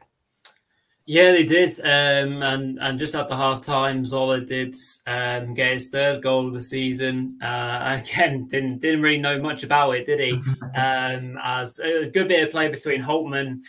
Yeah, 1.07 1.33
they 1.33 1.45
did. 1.45 1.69
Um, 1.81 2.41
and, 2.41 2.79
and 2.79 2.97
just 2.97 3.13
after 3.13 3.35
half 3.35 3.63
time, 3.63 4.03
Zoller 4.03 4.39
did 4.39 4.75
um, 5.05 5.53
get 5.53 5.73
his 5.73 5.89
third 5.89 6.23
goal 6.23 6.47
of 6.47 6.53
the 6.53 6.63
season. 6.63 7.37
Uh, 7.41 7.99
again, 8.03 8.47
didn't 8.47 8.79
didn't 8.79 9.01
really 9.01 9.19
know 9.19 9.39
much 9.39 9.63
about 9.63 9.91
it, 9.91 10.07
did 10.07 10.19
he? 10.19 10.31
um, 10.75 11.37
as 11.43 11.79
a 11.79 12.09
good 12.09 12.27
bit 12.27 12.43
of 12.43 12.51
play 12.51 12.69
between 12.69 13.01
Holtmann 13.01 13.59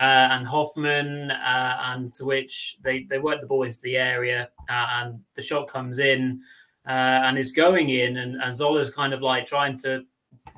uh, 0.00 0.28
and 0.32 0.46
Hofmann, 0.46 1.30
uh, 1.30 1.78
and 1.82 2.12
to 2.14 2.24
which 2.24 2.76
they, 2.82 3.04
they 3.04 3.18
work 3.18 3.40
the 3.40 3.46
ball 3.46 3.64
into 3.64 3.80
the 3.82 3.96
area, 3.96 4.50
uh, 4.68 4.86
and 5.02 5.20
the 5.34 5.42
shot 5.42 5.68
comes 5.68 5.98
in 5.98 6.40
uh, 6.86 6.90
and 7.24 7.38
is 7.38 7.52
going 7.52 7.88
in, 7.88 8.16
and, 8.16 8.40
and 8.42 8.54
Zoller's 8.54 8.90
kind 8.90 9.12
of 9.12 9.22
like 9.22 9.46
trying 9.46 9.78
to 9.78 10.04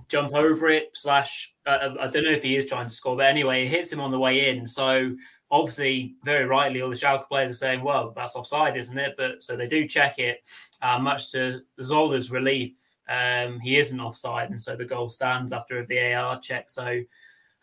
jump 0.08 0.34
over 0.34 0.68
it. 0.68 0.90
Slash, 0.94 1.54
uh, 1.66 1.94
I 2.00 2.08
don't 2.08 2.24
know 2.24 2.30
if 2.30 2.42
he 2.42 2.56
is 2.56 2.66
trying 2.66 2.86
to 2.86 2.92
score, 2.92 3.16
but 3.16 3.26
anyway, 3.26 3.66
it 3.66 3.70
hits 3.70 3.92
him 3.92 4.00
on 4.00 4.10
the 4.10 4.18
way 4.18 4.50
in. 4.50 4.66
So 4.66 5.14
obviously, 5.50 6.16
very 6.24 6.46
rightly, 6.46 6.82
all 6.82 6.90
the 6.90 6.96
Schalke 6.96 7.28
players 7.28 7.52
are 7.52 7.54
saying, 7.54 7.82
"Well, 7.82 8.12
that's 8.14 8.36
offside, 8.36 8.76
isn't 8.76 8.98
it?" 8.98 9.14
But 9.16 9.42
so 9.42 9.56
they 9.56 9.68
do 9.68 9.86
check 9.86 10.18
it, 10.18 10.40
uh, 10.82 10.98
much 10.98 11.32
to 11.32 11.60
Zoller's 11.80 12.30
relief. 12.30 12.72
Um, 13.08 13.60
he 13.60 13.76
isn't 13.76 14.00
offside, 14.00 14.50
and 14.50 14.60
so 14.60 14.74
the 14.74 14.84
goal 14.84 15.08
stands 15.08 15.52
after 15.52 15.78
a 15.78 15.86
VAR 15.86 16.40
check. 16.40 16.68
So 16.68 17.02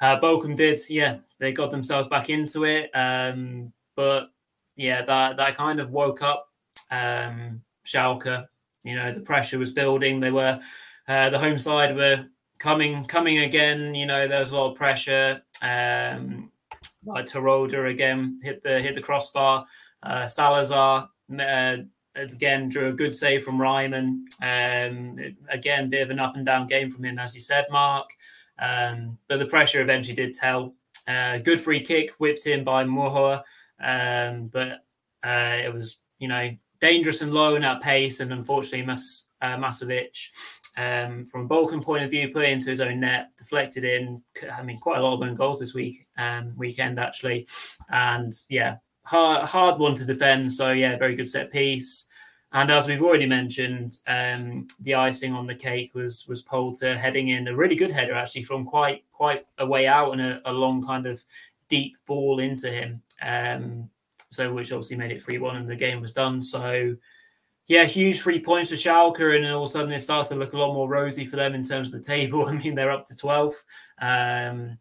uh, 0.02 0.20
Bochum 0.20 0.56
did, 0.56 0.80
yeah, 0.90 1.18
they 1.40 1.52
got 1.52 1.72
themselves 1.72 2.08
back 2.08 2.30
into 2.30 2.66
it. 2.66 2.90
Um, 2.94 3.74
but 3.96 4.33
yeah, 4.76 5.04
that 5.04 5.38
that 5.38 5.58
kind 5.58 5.80
of 5.80 5.92
woke 5.92 6.22
up 6.22 6.50
um, 6.92 7.62
Schalke. 7.86 8.48
You 8.84 8.96
know, 8.96 9.12
the 9.12 9.22
pressure 9.22 9.60
was 9.60 9.72
building. 9.72 10.20
They 10.20 10.32
were 10.32 10.60
uh, 11.08 11.30
the 11.30 11.40
home 11.40 11.58
side 11.58 11.96
were 11.96 12.26
coming 12.60 13.06
coming 13.06 13.40
again. 13.40 13.96
You 13.96 14.06
know, 14.06 14.28
there 14.28 14.40
was 14.40 14.52
a 14.52 14.58
lot 14.58 14.72
of 14.72 14.78
pressure. 14.78 15.42
Um, 15.62 16.52
like 17.06 17.26
Terodde 17.26 17.90
again 17.90 18.40
hit 18.44 18.64
the 18.64 18.80
hit 18.80 18.96
the 18.96 19.02
crossbar. 19.02 19.66
Uh, 20.02 20.24
Zalazar 20.24 21.10
uh, 21.40 21.78
again 22.16 22.70
drew 22.70 22.90
a 22.90 22.94
good 22.94 23.14
save 23.14 23.44
from 23.44 23.62
Riemann. 23.62 24.26
Um, 24.42 25.36
again, 25.50 25.90
bit 25.90 26.04
of 26.04 26.10
an 26.10 26.20
up 26.20 26.36
and 26.36 26.46
down 26.46 26.68
game 26.68 26.90
from 26.90 27.06
him, 27.06 27.20
as 27.20 27.34
you 27.34 27.42
said, 27.42 27.66
Mark. 27.72 28.10
Um, 28.60 29.18
but 29.28 29.40
the 29.40 29.46
pressure 29.46 29.82
eventually 29.82 30.16
did 30.16 30.34
tell. 30.34 30.76
Uh, 31.08 31.38
good 31.40 31.60
free 31.60 31.82
kick 31.82 32.12
whipped 32.18 32.48
in 32.48 32.64
by 32.64 32.84
Mohr, 32.84 33.44
um, 33.80 34.48
but 34.48 34.84
uh, 35.24 35.58
it 35.64 35.74
was 35.74 35.98
you 36.20 36.28
know 36.28 36.56
dangerous 36.80 37.22
and 37.22 37.34
low 37.34 37.56
in 37.56 37.62
that 37.62 37.82
pace, 37.82 38.20
and 38.20 38.32
unfortunately, 38.34 38.86
Mas- 38.86 39.30
uh, 39.42 39.58
Masovic, 39.58 40.30
um, 40.78 41.26
from 41.26 41.46
a 41.46 41.48
Bochum 41.48 41.84
point 41.84 42.04
of 42.04 42.10
view, 42.10 42.30
put 42.30 42.46
into 42.46 42.70
his 42.70 42.82
own 42.82 43.00
net, 43.00 43.30
deflected 43.38 43.84
in. 43.84 44.22
I 44.52 44.64
mean, 44.64 44.78
quite 44.78 45.00
a 45.00 45.04
lot 45.04 45.14
of 45.14 45.22
own 45.22 45.36
goals 45.36 45.60
this 45.60 45.74
week, 45.74 46.08
um, 46.18 46.54
weekend 46.58 47.00
actually, 47.00 47.48
and 47.90 48.34
yeah, 48.50 48.78
hard, 49.04 49.48
hard 49.48 49.80
one 49.80 49.96
to 49.96 50.06
defend. 50.06 50.54
So 50.54 50.72
yeah, 50.72 50.98
very 50.98 51.16
good 51.16 51.30
set 51.30 51.52
piece. 51.52 52.08
And 52.56 52.70
as 52.70 52.88
we've 52.88 53.02
already 53.02 53.26
mentioned, 53.26 53.98
um, 54.06 54.68
the 54.82 54.94
icing 54.94 55.34
on 55.34 55.48
the 55.48 55.56
cake 55.56 55.96
was 55.96 56.26
was 56.28 56.44
Polter 56.44 56.96
heading 56.98 57.30
in 57.30 57.48
a 57.48 57.56
really 57.56 57.76
good 57.76 57.92
header 57.92 58.14
actually 58.14 58.44
from 58.44 58.64
quite 58.64 59.04
quite 59.12 59.48
a 59.58 59.66
way 59.66 59.88
out 59.88 60.12
and 60.12 60.22
a, 60.22 60.42
a 60.46 60.54
long 60.54 60.86
kind 60.86 61.08
of 61.08 61.24
deep 61.68 61.98
ball 62.06 62.40
into 62.40 62.70
him. 62.70 63.02
Um, 63.22 63.90
so 64.30 64.52
which 64.54 64.72
obviously 64.72 64.98
made 64.98 65.12
it 65.12 65.24
three 65.24 65.38
one 65.38 65.56
and 65.56 65.70
the 65.70 65.76
game 65.76 66.02
was 66.02 66.14
done. 66.14 66.42
So 66.42 66.96
yeah, 67.68 67.86
huge 67.86 68.22
three 68.22 68.42
points 68.42 68.72
for 68.72 68.76
Schalke, 68.76 69.36
and 69.36 69.46
all 69.46 69.64
of 69.64 69.70
a 69.70 69.72
sudden 69.72 69.92
it 69.92 70.02
starts 70.02 70.30
to 70.30 70.36
look 70.36 70.54
a 70.54 70.58
lot 70.58 70.74
more 70.74 70.90
rosy 70.90 71.26
for 71.26 71.38
them 71.38 71.56
in 71.56 71.64
terms 71.64 71.94
of 71.94 72.00
the 72.00 72.06
table. 72.06 72.46
I 72.48 72.54
mean, 72.54 72.76
they're 72.76 72.92
up 72.92 73.06
to 73.06 73.16
12 73.16 73.54
um, 74.02 74.78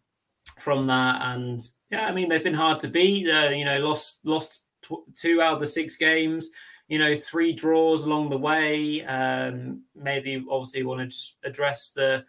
from 0.59 0.87
that, 0.87 1.23
and 1.23 1.61
yeah, 1.91 2.07
I 2.07 2.13
mean 2.13 2.29
they've 2.29 2.43
been 2.43 2.55
hard 2.55 2.81
to 2.81 2.89
beat. 2.89 3.29
Uh, 3.31 3.51
you 3.51 3.65
know, 3.65 3.79
lost 3.81 4.21
lost 4.25 4.67
tw- 4.83 5.07
two 5.15 5.41
out 5.41 5.55
of 5.55 5.61
the 5.61 5.67
six 5.67 5.97
games 5.97 6.51
you 6.93 6.99
know, 6.99 7.15
three 7.15 7.55
draws 7.55 8.05
along 8.05 8.29
the 8.29 8.37
way. 8.37 9.03
Um, 9.03 9.85
maybe 9.95 10.45
obviously 10.51 10.83
want 10.83 11.11
to 11.11 11.49
address 11.49 11.93
the 11.93 12.25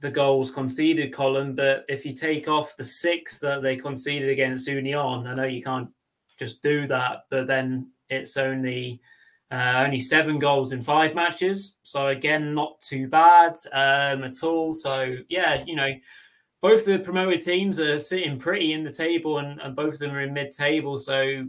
the 0.00 0.10
goals 0.10 0.50
conceded 0.50 1.12
column, 1.12 1.54
but 1.54 1.84
if 1.88 2.04
you 2.04 2.12
take 2.12 2.48
off 2.48 2.76
the 2.76 2.84
six 2.84 3.40
that 3.40 3.62
they 3.62 3.76
conceded 3.76 4.28
against 4.28 4.68
Union, 4.68 5.26
I 5.26 5.34
know 5.34 5.44
you 5.44 5.62
can't 5.62 5.90
just 6.38 6.62
do 6.62 6.86
that, 6.88 7.24
but 7.30 7.46
then 7.46 7.90
it's 8.08 8.36
only 8.36 9.00
uh, 9.50 9.84
only 9.84 10.00
seven 10.00 10.38
goals 10.38 10.72
in 10.72 10.82
five 10.82 11.14
matches. 11.14 11.78
So 11.82 12.08
again, 12.08 12.52
not 12.54 12.80
too 12.80 13.08
bad 13.08 13.52
um, 13.72 14.24
at 14.24 14.42
all. 14.42 14.72
So 14.74 15.16
yeah, 15.28 15.62
you 15.66 15.76
know, 15.76 15.94
both 16.60 16.84
the 16.84 16.98
promoted 16.98 17.42
teams 17.42 17.78
are 17.78 17.98
sitting 17.98 18.38
pretty 18.38 18.72
in 18.72 18.82
the 18.82 18.92
table, 18.92 19.38
and, 19.38 19.60
and 19.60 19.76
both 19.76 19.94
of 19.94 19.98
them 20.00 20.12
are 20.12 20.20
in 20.20 20.32
mid-table. 20.32 20.98
So 20.98 21.46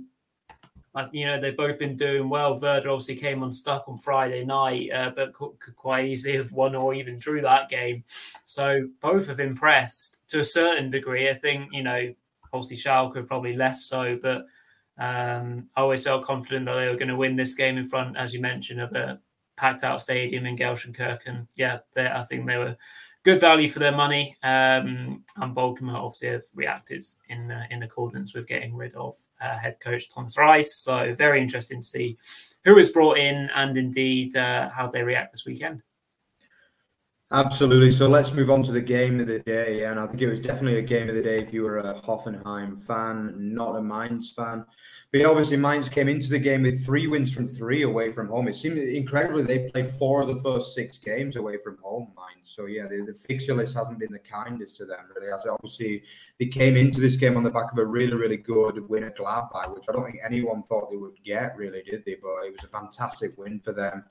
you 1.11 1.25
know, 1.25 1.39
they've 1.39 1.55
both 1.55 1.79
been 1.79 1.95
doing 1.95 2.29
well. 2.29 2.59
Werder 2.59 2.89
obviously 2.89 3.15
came 3.15 3.43
unstuck 3.43 3.87
on 3.87 3.97
Friday 3.97 4.43
night, 4.43 4.91
uh, 4.91 5.11
but 5.15 5.33
could, 5.33 5.59
could, 5.59 5.75
quite 5.75 6.05
easily 6.05 6.37
have 6.37 6.51
won 6.51 6.75
or 6.75 6.93
even 6.93 7.19
drew 7.19 7.41
that 7.41 7.69
game. 7.69 8.03
So 8.45 8.87
both 9.01 9.27
have 9.27 9.39
impressed 9.39 10.27
to 10.29 10.39
a 10.39 10.43
certain 10.43 10.89
degree. 10.89 11.29
I 11.29 11.33
think, 11.33 11.69
you 11.71 11.83
know, 11.83 12.13
obviously 12.53 12.77
Schalke 12.77 13.25
probably 13.27 13.55
less 13.55 13.85
so, 13.85 14.17
but 14.21 14.45
um, 14.97 15.67
I 15.75 15.81
always 15.81 16.03
felt 16.03 16.23
confident 16.23 16.65
that 16.65 16.75
they 16.75 16.87
were 16.87 16.95
going 16.95 17.07
to 17.09 17.15
win 17.15 17.35
this 17.35 17.55
game 17.55 17.77
in 17.77 17.87
front, 17.87 18.17
as 18.17 18.33
you 18.33 18.41
mentioned, 18.41 18.81
of 18.81 18.93
a 18.93 19.19
packed 19.55 19.83
out 19.83 20.01
stadium 20.01 20.45
in 20.45 20.57
Gelsenkirchen. 20.57 21.47
Yeah, 21.55 21.79
I 21.95 22.23
think 22.23 22.47
they 22.47 22.57
were 22.57 22.77
good 23.27 23.41
value 23.41 23.67
for 23.67 23.79
their 23.79 23.91
money. 23.91 24.37
Um, 24.41 25.21
and 25.35 25.53
Bochum 25.53 25.93
obviously 25.93 26.29
have 26.29 26.43
reacted 26.55 27.03
in 27.27 27.51
uh, 27.51 27.65
in 27.69 27.83
accordance 27.83 28.33
with 28.33 28.47
getting 28.47 28.73
rid 28.73 28.95
of 28.95 29.17
uh, 29.41 29.57
head 29.57 29.81
coach 29.81 30.09
Thomas 30.09 30.37
Reis. 30.37 30.73
So 30.77 31.13
very 31.13 31.41
interesting 31.41 31.81
to 31.81 31.87
see 31.87 32.17
who 32.63 32.77
is 32.77 32.93
brought 32.93 33.17
in 33.17 33.49
and 33.53 33.77
indeed 33.77 34.37
uh, 34.37 34.69
how 34.69 34.87
they 34.87 35.03
react 35.03 35.33
this 35.33 35.45
weekend. 35.45 35.83
Absolutely. 37.29 37.91
So 37.91 38.07
let's 38.07 38.31
move 38.31 38.49
on 38.49 38.63
to 38.63 38.71
the 38.71 38.79
game 38.79 39.19
of 39.19 39.27
the 39.27 39.39
day. 39.39 39.83
And 39.83 39.99
I 39.99 40.07
think 40.07 40.21
it 40.21 40.29
was 40.29 40.39
definitely 40.39 40.79
a 40.79 40.81
game 40.81 41.09
of 41.09 41.15
the 41.15 41.21
day 41.21 41.39
if 41.39 41.53
you 41.53 41.63
were 41.63 41.79
a 41.79 41.99
Hoffenheim 42.01 42.81
fan, 42.81 43.33
not 43.35 43.75
a 43.75 43.81
Mainz 43.81 44.31
fan. 44.31 44.65
But 45.11 45.25
obviously, 45.25 45.57
Mainz 45.57 45.89
came 45.89 46.07
into 46.07 46.29
the 46.29 46.39
game 46.39 46.61
with 46.61 46.85
three 46.85 47.05
wins 47.07 47.33
from 47.33 47.45
three 47.45 47.83
away 47.83 48.13
from 48.13 48.29
home. 48.29 48.47
It 48.47 48.55
seemed 48.55 48.77
incredibly 48.77 49.43
they 49.43 49.69
played 49.69 49.91
four 49.91 50.21
of 50.21 50.27
the 50.29 50.41
first 50.41 50.73
six 50.73 50.97
games 50.97 51.35
away 51.35 51.57
from 51.61 51.77
home, 51.83 52.13
Mainz. 52.15 52.49
So 52.49 52.65
yeah, 52.65 52.87
the, 52.87 53.03
the 53.05 53.13
fixture 53.13 53.53
list 53.53 53.75
hasn't 53.75 53.99
been 53.99 54.13
the 54.13 54.19
kindest 54.19 54.77
to 54.77 54.85
them, 54.85 54.99
really. 55.13 55.29
As 55.29 55.45
obviously, 55.45 56.03
they 56.39 56.45
came 56.45 56.77
into 56.77 57.01
this 57.01 57.17
game 57.17 57.35
on 57.35 57.43
the 57.43 57.51
back 57.51 57.73
of 57.73 57.77
a 57.77 57.85
really, 57.85 58.13
really 58.13 58.37
good 58.37 58.87
win 58.87 59.03
at 59.03 59.17
Gladbach, 59.17 59.75
which 59.75 59.87
I 59.89 59.91
don't 59.91 60.05
think 60.05 60.21
anyone 60.25 60.63
thought 60.63 60.89
they 60.89 60.97
would 60.97 61.21
get, 61.25 61.57
really, 61.57 61.83
did 61.83 62.05
they? 62.05 62.15
But 62.21 62.45
it 62.45 62.53
was 62.53 62.63
a 62.63 62.67
fantastic 62.67 63.37
win 63.37 63.59
for 63.59 63.73
them. 63.73 64.05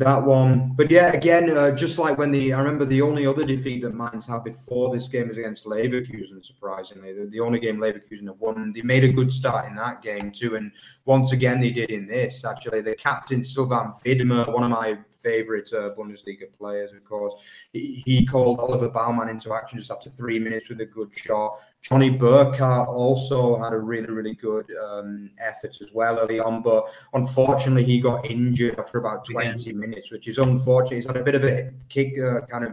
That 0.00 0.24
one. 0.24 0.72
But 0.76 0.90
yeah, 0.90 1.12
again, 1.12 1.54
uh, 1.54 1.72
just 1.72 1.98
like 1.98 2.16
when 2.16 2.30
the 2.30 2.54
I 2.54 2.58
remember 2.58 2.86
the 2.86 3.02
only 3.02 3.26
other 3.26 3.44
defeat 3.44 3.82
that 3.82 3.94
Mainz 3.94 4.26
had 4.26 4.44
before 4.44 4.94
this 4.96 5.06
game 5.08 5.28
was 5.28 5.36
against 5.36 5.66
Leverkusen. 5.66 6.42
Surprisingly, 6.42 7.12
the, 7.12 7.26
the 7.26 7.40
only 7.40 7.60
game 7.60 7.76
Leverkusen 7.76 8.26
have 8.28 8.40
won. 8.40 8.72
They 8.72 8.80
made 8.80 9.04
a 9.04 9.12
good 9.12 9.30
start 9.30 9.66
in 9.66 9.74
that 9.74 10.00
game 10.00 10.32
too, 10.32 10.56
and 10.56 10.72
once 11.04 11.32
again 11.32 11.60
they 11.60 11.68
did 11.68 11.90
in 11.90 12.06
this. 12.06 12.46
Actually, 12.46 12.80
the 12.80 12.94
captain 12.94 13.44
Silvan 13.44 13.92
Widmer, 14.02 14.50
one 14.50 14.64
of 14.64 14.70
my 14.70 14.96
favourite 15.22 15.72
uh, 15.72 15.90
Bundesliga 15.96 16.52
players, 16.58 16.92
of 16.92 17.04
course, 17.04 17.34
he, 17.72 18.02
he, 18.04 18.26
called 18.26 18.60
Oliver 18.60 18.88
Baumann 18.88 19.28
into 19.28 19.52
action 19.54 19.78
just 19.78 19.90
after 19.90 20.10
three 20.10 20.38
minutes 20.38 20.68
with 20.68 20.80
a 20.80 20.86
good 20.86 21.10
shot. 21.14 21.58
Johnny 21.82 22.10
Burkardt 22.10 22.88
also 22.88 23.58
had 23.58 23.72
a 23.72 23.78
really, 23.78 24.10
really 24.10 24.34
good 24.34 24.66
um, 24.82 25.30
effort 25.38 25.76
as 25.80 25.92
well 25.92 26.18
early 26.18 26.38
on, 26.38 26.62
but 26.62 26.88
unfortunately 27.14 27.84
he 27.84 28.00
got 28.00 28.26
injured 28.26 28.78
after 28.78 28.98
about 28.98 29.24
20 29.24 29.70
yeah. 29.70 29.76
minutes, 29.76 30.10
which 30.10 30.28
is 30.28 30.38
unfortunate. 30.38 30.96
He's 30.96 31.06
had 31.06 31.16
a 31.16 31.24
bit 31.24 31.34
of 31.34 31.44
a 31.44 31.72
kick, 31.88 32.18
uh, 32.18 32.42
kind 32.46 32.64
of 32.64 32.72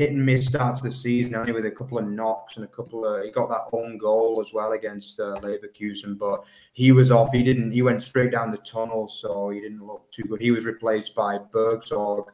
hit 0.00 0.10
and 0.10 0.24
miss 0.24 0.46
start 0.46 0.76
to 0.76 0.82
the 0.82 0.90
season, 0.90 1.34
only 1.34 1.52
with 1.52 1.66
a 1.66 1.70
couple 1.70 1.98
of 1.98 2.06
knocks 2.06 2.56
and 2.56 2.64
a 2.64 2.68
couple 2.68 3.04
of. 3.04 3.24
He 3.24 3.30
got 3.30 3.48
that 3.50 3.68
own 3.72 3.98
goal 3.98 4.40
as 4.40 4.52
well 4.52 4.72
against 4.72 5.20
uh, 5.20 5.36
Leverkusen, 5.42 6.18
but 6.18 6.44
he 6.72 6.92
was 6.92 7.10
off. 7.10 7.32
He 7.32 7.42
didn't. 7.42 7.72
He 7.72 7.82
went 7.82 8.02
straight 8.02 8.32
down 8.32 8.50
the 8.50 8.58
tunnel, 8.58 9.08
so 9.08 9.50
he 9.50 9.60
didn't 9.60 9.86
look 9.86 10.10
too 10.10 10.24
good. 10.24 10.40
He 10.40 10.50
was 10.50 10.64
replaced 10.64 11.14
by 11.14 11.38
Bergsorg 11.38 12.26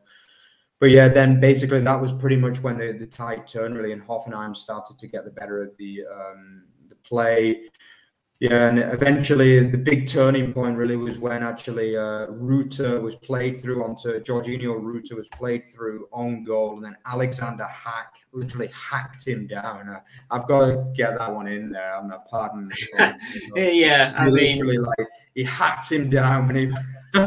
but 0.79 0.91
yeah, 0.91 1.09
then 1.09 1.41
basically 1.41 1.81
that 1.81 2.01
was 2.01 2.13
pretty 2.13 2.37
much 2.37 2.63
when 2.63 2.77
the, 2.77 2.93
the 2.93 3.07
tide 3.07 3.47
turned 3.47 3.77
really, 3.77 3.93
and 3.93 4.03
Hoffenheim 4.03 4.55
started 4.55 4.99
to 4.99 5.07
get 5.07 5.25
the 5.25 5.31
better 5.31 5.63
of 5.63 5.71
the 5.79 6.03
um, 6.13 6.65
the 6.89 6.95
play. 6.97 7.63
Yeah, 8.39 8.69
and 8.69 8.79
eventually 8.79 9.67
the 9.67 9.79
big 9.79 10.09
turning 10.09 10.53
point 10.53 10.77
really 10.77 10.97
was 10.97 11.19
when 11.19 11.43
actually 11.43 11.97
uh, 11.97 12.27
Rutter 12.27 13.01
was 13.01 13.17
played 13.17 13.59
through 13.59 13.83
onto 13.83 14.21
Georginio 14.21 14.79
Rutter 14.79 15.17
was 15.17 15.27
played 15.29 15.65
through 15.65 16.07
on 16.13 16.45
goal, 16.45 16.75
and 16.75 16.85
then 16.85 16.97
Alexander 17.07 17.65
Hack 17.65 18.13
literally 18.33 18.69
hacked 18.69 19.27
him 19.27 19.47
down. 19.47 19.89
Uh, 19.89 20.01
I've 20.31 20.47
got 20.47 20.67
to 20.67 20.93
get 20.95 21.19
that 21.19 21.35
one 21.35 21.47
in 21.47 21.71
there. 21.71 21.97
I'm 21.97 22.09
not 22.09 22.29
pardon. 22.29 22.71
yeah, 23.57 24.15
I 24.19 24.29
literally 24.29 24.77
mean, 24.77 24.83
like 24.83 25.09
he 25.35 25.43
hacked 25.43 25.91
him 25.91 26.11
down 26.11 26.47
when 26.47 26.57
he 26.57 26.73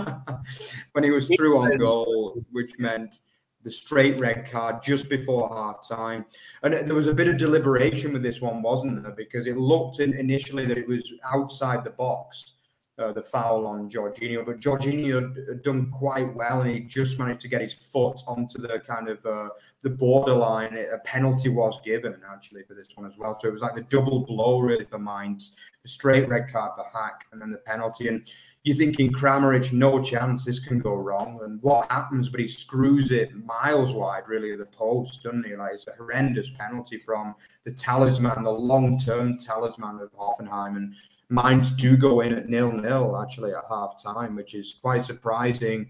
when 0.92 1.04
he 1.04 1.10
was 1.10 1.28
through 1.36 1.58
on 1.58 1.76
goal, 1.78 2.40
which 2.52 2.78
meant 2.78 3.20
the 3.64 3.72
straight 3.72 4.20
red 4.20 4.50
card 4.50 4.82
just 4.82 5.10
before 5.10 5.50
half 5.50 5.88
time. 5.88 6.26
And 6.64 6.74
there 6.74 6.96
was 6.96 7.08
a 7.08 7.14
bit 7.14 7.28
of 7.28 7.38
deliberation 7.38 8.14
with 8.14 8.24
this 8.24 8.42
one, 8.42 8.62
wasn't 8.62 9.04
there? 9.04 9.12
Because 9.12 9.48
it 9.48 9.58
looked 9.58 10.00
in, 10.00 10.14
initially 10.14 10.66
that 10.66 10.78
it 10.78 10.88
was 10.88 11.12
outside 11.26 11.84
the 11.84 11.90
box, 11.90 12.54
uh, 13.00 13.14
the 13.14 13.22
foul 13.22 13.66
on 13.66 13.90
Georginio, 13.90 14.46
but 14.46 14.60
Georginio 14.60 15.36
had 15.48 15.64
done 15.64 15.90
quite 15.92 16.34
well 16.36 16.62
and 16.62 16.70
he 16.70 16.82
just 16.82 17.18
managed 17.18 17.42
to 17.42 17.48
get 17.48 17.62
his 17.62 17.76
foot 17.76 18.22
onto 18.28 18.62
the 18.62 18.80
kind 18.86 19.08
of 19.08 19.26
uh, 19.26 19.50
the 19.84 19.90
borderline. 19.90 20.78
A 20.94 20.98
penalty 21.00 21.50
was 21.50 21.80
given 21.84 22.16
actually 22.30 22.64
for 22.64 22.74
this 22.74 22.90
one 22.96 23.08
as 23.08 23.18
well. 23.18 23.38
So 23.40 23.48
it 23.48 23.54
was 23.54 23.62
like 23.62 23.76
the 23.76 23.84
double 23.84 24.26
blow 24.26 24.60
really 24.60 24.84
for 24.84 25.00
Mainz, 25.00 25.56
the 25.84 25.90
straight 25.90 26.28
red 26.28 26.52
card 26.52 26.72
for 26.76 26.86
Hack 26.94 27.26
and 27.32 27.42
then 27.42 27.52
the 27.52 27.58
penalty. 27.60 28.10
And 28.10 28.30
you're 28.70 28.78
thinking 28.78 29.12
Kramaric, 29.12 29.74
no 29.74 30.00
chance, 30.00 30.46
this 30.46 30.60
can 30.60 30.78
go 30.78 30.94
wrong. 30.94 31.40
And 31.42 31.60
what 31.64 31.92
happens? 31.92 32.30
But 32.30 32.40
he 32.40 32.48
screws 32.48 33.12
it 33.12 33.34
miles 33.34 33.94
wide, 33.94 34.28
really, 34.28 34.52
of 34.52 34.60
the 34.60 34.68
post, 34.68 35.24
doesn't 35.24 35.44
he? 35.44 35.56
Like 35.56 35.74
it's 35.74 35.88
a 35.88 35.94
horrendous 35.98 36.52
penalty 36.52 37.00
from 37.00 37.34
the 37.64 37.72
talisman, 37.72 38.44
the 38.44 38.52
long-term 38.52 39.40
talisman 39.40 40.00
of 40.00 40.12
Hoffenheim, 40.14 40.78
and 40.78 40.94
Mainz 41.30 41.72
do 41.72 41.98
go 41.98 42.22
in 42.22 42.32
at 42.32 42.48
nil-nil 42.48 43.18
actually 43.20 43.54
at 43.54 43.64
half 43.68 44.04
time, 44.04 44.36
which 44.36 44.54
is 44.54 44.76
quite 44.80 45.04
surprising. 45.04 45.90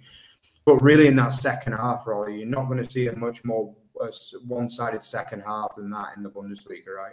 But 0.63 0.82
really, 0.82 1.07
in 1.07 1.17
that 1.17 1.34
second 1.34 1.73
half, 1.73 2.07
Roy, 2.07 2.27
you're 2.27 2.47
not 2.47 2.69
going 2.69 2.82
to 2.82 2.89
see 2.89 3.07
a 3.07 3.13
much 3.13 3.43
more 3.43 3.75
uh, 4.01 4.07
one-sided 4.47 5.03
second 5.03 5.41
half 5.41 5.75
than 5.75 5.89
that 5.89 6.15
in 6.15 6.23
the 6.23 6.30
Bundesliga, 6.30 6.95
right? 6.95 7.11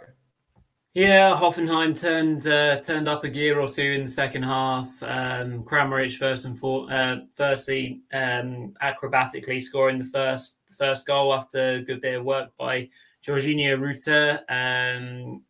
Yeah, 0.97 1.37
Hoffenheim 1.37 1.93
turned 2.01 2.47
uh, 2.47 2.79
turned 2.79 3.07
up 3.07 3.23
a 3.23 3.29
gear 3.29 3.59
or 3.59 3.67
two 3.67 3.83
in 3.83 4.05
the 4.05 4.09
second 4.09 4.41
half. 4.41 4.87
Um, 5.03 5.61
Kramaric 5.63 6.17
first 6.17 6.45
and 6.45 6.57
for, 6.57 6.91
uh, 6.91 7.17
firstly 7.35 8.01
um, 8.11 8.73
acrobatically 8.81 9.61
scoring 9.61 9.99
the 9.99 10.05
first 10.05 10.67
the 10.67 10.73
first 10.73 11.05
goal 11.05 11.35
after 11.35 11.75
a 11.75 11.81
good 11.81 12.01
bit 12.01 12.15
of 12.15 12.25
work 12.25 12.49
by 12.57 12.89
Georginio 13.23 13.79
Rutter. 13.79 14.39
Um, 14.49 15.43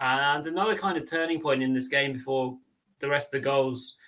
and 0.00 0.46
another 0.46 0.78
kind 0.78 0.96
of 0.96 1.04
turning 1.06 1.42
point 1.42 1.62
in 1.62 1.74
this 1.74 1.88
game 1.88 2.14
before 2.14 2.56
the 2.98 3.10
rest 3.10 3.34
of 3.34 3.42
the 3.42 3.44
goals 3.44 3.98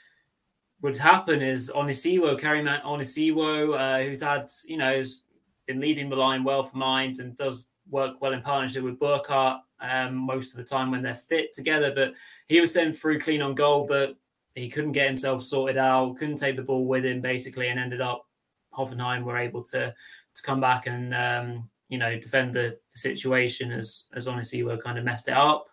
would 0.81 0.97
happen 0.97 1.43
is 1.43 1.71
Onisiwo, 1.71 2.41
Karim 2.41 2.65
Onisiwo, 2.65 3.79
uh, 3.79 4.03
who's 4.03 4.23
had, 4.23 4.47
you 4.65 4.79
know, 4.79 4.97
has 4.97 5.21
been 5.67 5.81
leading 5.81 6.09
the 6.09 6.17
line 6.17 6.45
well 6.45 6.63
for 6.63 6.79
Mainz 6.79 7.19
and 7.19 7.37
does 7.37 7.68
work 7.91 8.21
well 8.21 8.33
in 8.33 8.43
partnership 8.43 8.83
with 8.85 8.99
Burkardt 8.99 9.61
um, 9.81 10.15
most 10.15 10.53
of 10.53 10.59
the 10.59 10.65
time 10.65 10.91
when 10.91 11.03
they're 11.03 11.15
fit 11.15 11.53
together. 11.55 11.93
But 11.95 12.15
he 12.47 12.61
was 12.61 12.73
sent 12.73 12.97
through 12.97 13.21
clean 13.21 13.43
on 13.43 13.55
goal, 13.55 13.87
but 13.87 14.17
he 14.55 14.69
couldn't 14.69 14.93
get 14.93 15.09
himself 15.09 15.43
sorted 15.43 15.77
out, 15.77 16.17
couldn't 16.19 16.37
take 16.37 16.57
the 16.57 16.63
ball 16.63 16.87
with 16.87 17.05
him 17.05 17.21
basically, 17.21 17.69
and 17.69 17.79
ended 17.79 18.01
up 18.01 18.27
Hoffenheim 18.75 19.25
were 19.25 19.39
able 19.39 19.63
to 19.65 19.95
to 20.35 20.43
come 20.43 20.61
back 20.61 20.87
and 20.87 21.15
um, 21.15 21.69
you 21.89 21.99
know 21.99 22.19
defend 22.19 22.55
the, 22.55 22.79
the 22.93 22.99
situation 22.99 23.73
as 23.73 24.09
as 24.15 24.27
Onisiwo 24.27 24.81
kind 24.83 24.99
of 24.99 25.05
messed 25.05 25.29
it 25.29 25.35
up. 25.35 25.67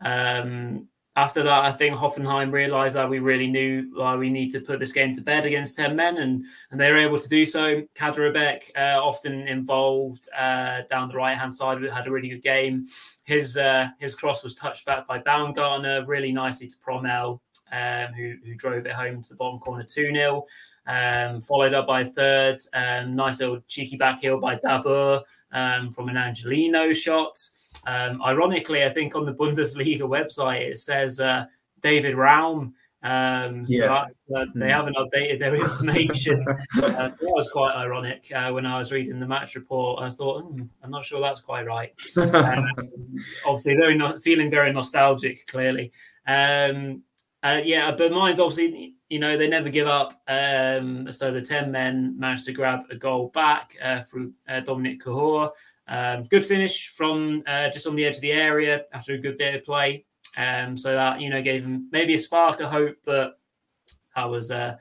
Um, 0.00 0.88
after 1.20 1.42
that, 1.42 1.64
I 1.66 1.70
think 1.70 1.96
Hoffenheim 1.96 2.50
realised 2.50 2.96
that 2.96 3.10
we 3.10 3.18
really 3.18 3.46
knew 3.46 3.94
uh, 4.00 4.16
we 4.16 4.30
need 4.30 4.50
to 4.52 4.60
put 4.60 4.78
this 4.80 4.92
game 4.92 5.14
to 5.14 5.20
bed 5.20 5.44
against 5.44 5.76
10 5.76 5.94
men, 5.94 6.16
and, 6.16 6.44
and 6.70 6.80
they 6.80 6.90
were 6.90 6.96
able 6.96 7.18
to 7.18 7.28
do 7.28 7.44
so. 7.44 7.82
Kaderabek, 7.94 8.70
uh, 8.74 8.98
often 9.04 9.46
involved 9.46 10.30
uh, 10.34 10.80
down 10.88 11.08
the 11.08 11.16
right 11.16 11.36
hand 11.36 11.52
side, 11.54 11.82
had 11.82 12.06
a 12.06 12.10
really 12.10 12.30
good 12.30 12.42
game. 12.42 12.86
His 13.24 13.58
uh, 13.58 13.88
his 13.98 14.14
cross 14.14 14.42
was 14.42 14.54
touched 14.54 14.86
back 14.86 15.06
by 15.06 15.18
Baumgartner 15.18 16.06
really 16.06 16.32
nicely 16.32 16.68
to 16.68 16.76
Promel, 16.78 17.40
um, 17.70 18.14
who, 18.14 18.36
who 18.42 18.54
drove 18.54 18.86
it 18.86 18.92
home 18.92 19.22
to 19.22 19.28
the 19.28 19.36
bottom 19.36 19.60
corner 19.60 19.84
2 19.84 20.14
0. 20.14 20.46
Um, 20.86 21.42
followed 21.42 21.74
up 21.74 21.86
by 21.86 22.00
a 22.00 22.06
third, 22.06 22.60
um, 22.72 23.14
nice 23.14 23.40
little 23.40 23.60
cheeky 23.68 23.98
back 23.98 24.22
heel 24.22 24.40
by 24.40 24.56
Dabbur 24.56 25.22
um, 25.52 25.92
from 25.92 26.08
an 26.08 26.16
Angelino 26.16 26.94
shot. 26.94 27.36
Um, 27.86 28.22
ironically, 28.22 28.84
I 28.84 28.90
think 28.90 29.14
on 29.14 29.24
the 29.24 29.34
Bundesliga 29.34 30.02
website 30.02 30.60
it 30.60 30.78
says 30.78 31.20
uh, 31.20 31.46
David 31.80 32.14
Raum. 32.14 32.74
Um, 33.02 33.66
so 33.66 33.84
yeah. 33.84 34.04
uh, 34.36 34.44
they 34.54 34.66
mm. 34.66 34.70
haven't 34.70 34.96
updated 34.96 35.38
their 35.38 35.54
information. 35.60 36.44
uh, 36.82 37.08
so 37.08 37.24
that 37.24 37.32
was 37.34 37.50
quite 37.50 37.74
ironic 37.74 38.30
uh, 38.34 38.50
when 38.50 38.66
I 38.66 38.78
was 38.78 38.92
reading 38.92 39.18
the 39.18 39.26
match 39.26 39.54
report. 39.54 40.02
I 40.02 40.10
thought, 40.10 40.42
hmm, 40.42 40.64
I'm 40.82 40.90
not 40.90 41.04
sure 41.04 41.20
that's 41.20 41.40
quite 41.40 41.66
right. 41.66 41.92
Um, 42.40 42.66
obviously, 43.44 43.74
very 43.76 43.96
not 43.96 44.22
feeling 44.22 44.50
very 44.50 44.72
nostalgic. 44.72 45.46
Clearly, 45.46 45.92
um, 46.26 47.02
uh, 47.42 47.60
yeah. 47.64 47.90
But 47.90 48.12
Mainz 48.12 48.38
obviously, 48.38 48.94
you 49.08 49.18
know, 49.18 49.36
they 49.36 49.48
never 49.48 49.68
give 49.68 49.86
up. 49.86 50.12
Um, 50.28 51.10
so 51.10 51.32
the 51.32 51.40
ten 51.40 51.70
men 51.70 52.18
managed 52.18 52.46
to 52.46 52.52
grab 52.52 52.84
a 52.90 52.96
goal 52.96 53.28
back 53.28 53.76
uh, 53.82 54.02
through 54.02 54.32
Dominik 54.48 55.00
Kohr. 55.00 55.52
Um, 55.88 56.24
good 56.24 56.44
finish 56.44 56.88
from 56.88 57.42
uh, 57.46 57.68
just 57.70 57.86
on 57.86 57.96
the 57.96 58.04
edge 58.04 58.16
of 58.16 58.20
the 58.20 58.32
area 58.32 58.84
after 58.92 59.14
a 59.14 59.18
good 59.18 59.38
bit 59.38 59.54
of 59.54 59.64
play. 59.64 60.04
Um, 60.36 60.76
so 60.76 60.92
that, 60.94 61.20
you 61.20 61.30
know, 61.30 61.42
gave 61.42 61.64
him 61.64 61.88
maybe 61.90 62.14
a 62.14 62.18
spark 62.18 62.60
of 62.60 62.70
hope, 62.70 62.96
but 63.04 63.38
I 64.14 64.26
was 64.26 64.50
uh, 64.50 64.76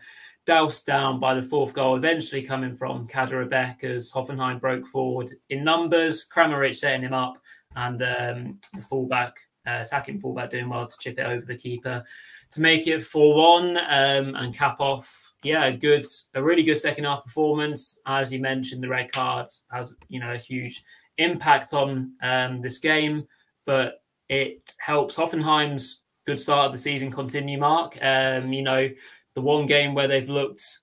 doused 0.46 0.86
down 0.86 1.20
by 1.20 1.34
the 1.34 1.42
fourth 1.42 1.74
goal, 1.74 1.96
eventually 1.96 2.44
coming 2.44 2.76
from 2.76 3.08
Kaderabek 3.08 3.84
as 3.84 4.12
Hoffenheim 4.12 4.60
broke 4.60 4.86
forward 4.86 5.32
in 5.50 5.64
numbers. 5.64 6.28
Kramaric 6.28 6.76
setting 6.76 7.02
him 7.02 7.14
up, 7.14 7.38
and 7.76 8.02
um, 8.02 8.60
the 8.74 8.82
fullback, 8.82 9.36
uh, 9.66 9.80
attacking 9.82 10.20
fullback, 10.20 10.52
doing 10.52 10.70
well 10.70 10.86
to 10.86 10.98
chip 11.00 11.18
it 11.18 11.26
over 11.26 11.46
the 11.46 11.58
keeper 11.58 12.04
to 12.52 12.62
make 12.62 12.88
it 12.88 13.02
4 13.02 13.36
1 13.36 13.78
um, 13.78 14.36
and 14.36 14.56
cap 14.56 14.80
off 14.80 15.19
yeah, 15.44 15.66
a 15.66 15.74
good, 15.76 16.06
a 16.34 16.44
really 16.44 16.64
good 16.64 16.78
second 16.78 17.06
half 17.06 17.24
performance. 17.24 18.00
As 18.06 18.34
you 18.34 18.40
mentioned, 18.40 18.84
the 18.84 18.90
red 18.90 19.12
card 19.12 19.48
has 19.72 19.98
you 20.08 20.20
know 20.20 20.34
a 20.34 20.38
huge 20.38 20.84
impact 21.18 21.74
on 21.74 22.14
um, 22.22 22.62
this 22.62 22.80
game, 22.80 23.28
but 23.66 24.02
it 24.28 24.62
helps 24.80 25.18
Hoffenheim's 25.18 26.04
good 26.26 26.40
start 26.40 26.68
of 26.68 26.72
the 26.72 26.78
season 26.78 27.12
continue. 27.12 27.58
Mark, 27.58 27.98
um, 28.02 28.54
you 28.54 28.62
know, 28.62 28.90
the 29.34 29.42
one 29.42 29.66
game 29.66 29.96
where 29.96 30.08
they've 30.08 30.30
looked 30.30 30.80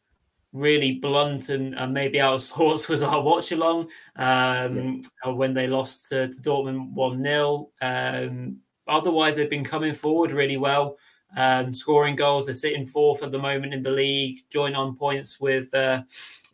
really 0.53 0.93
blunt 0.93 1.51
and, 1.51 1.75
and 1.75 1.93
maybe 1.93 2.21
out 2.21 2.35
of 2.35 2.41
sorts 2.53 2.89
was 2.89 3.03
our 3.03 3.23
watch 3.23 3.53
along 3.53 3.89
um, 4.17 5.01
yeah. 5.25 5.31
when 5.31 5.53
they 5.53 5.67
lost 5.67 6.09
to, 6.09 6.29
to 6.29 6.43
Dortmund 6.43 6.93
1 6.93 7.23
0. 7.23 7.71
Um, 7.81 8.59
otherwise, 8.89 9.37
they've 9.37 9.51
been 9.51 9.65
coming 9.65 9.95
forward 9.95 10.33
really 10.33 10.57
well, 10.57 10.97
um, 11.37 11.72
scoring 11.72 12.16
goals. 12.16 12.47
They're 12.47 12.55
sitting 12.55 12.87
fourth 12.87 13.22
at 13.22 13.30
the 13.30 13.39
moment 13.39 13.74
in 13.74 13.82
the 13.82 13.91
league, 13.91 14.39
join 14.51 14.74
on 14.74 14.97
points 14.97 15.39
with 15.41 15.72
uh, 15.74 16.03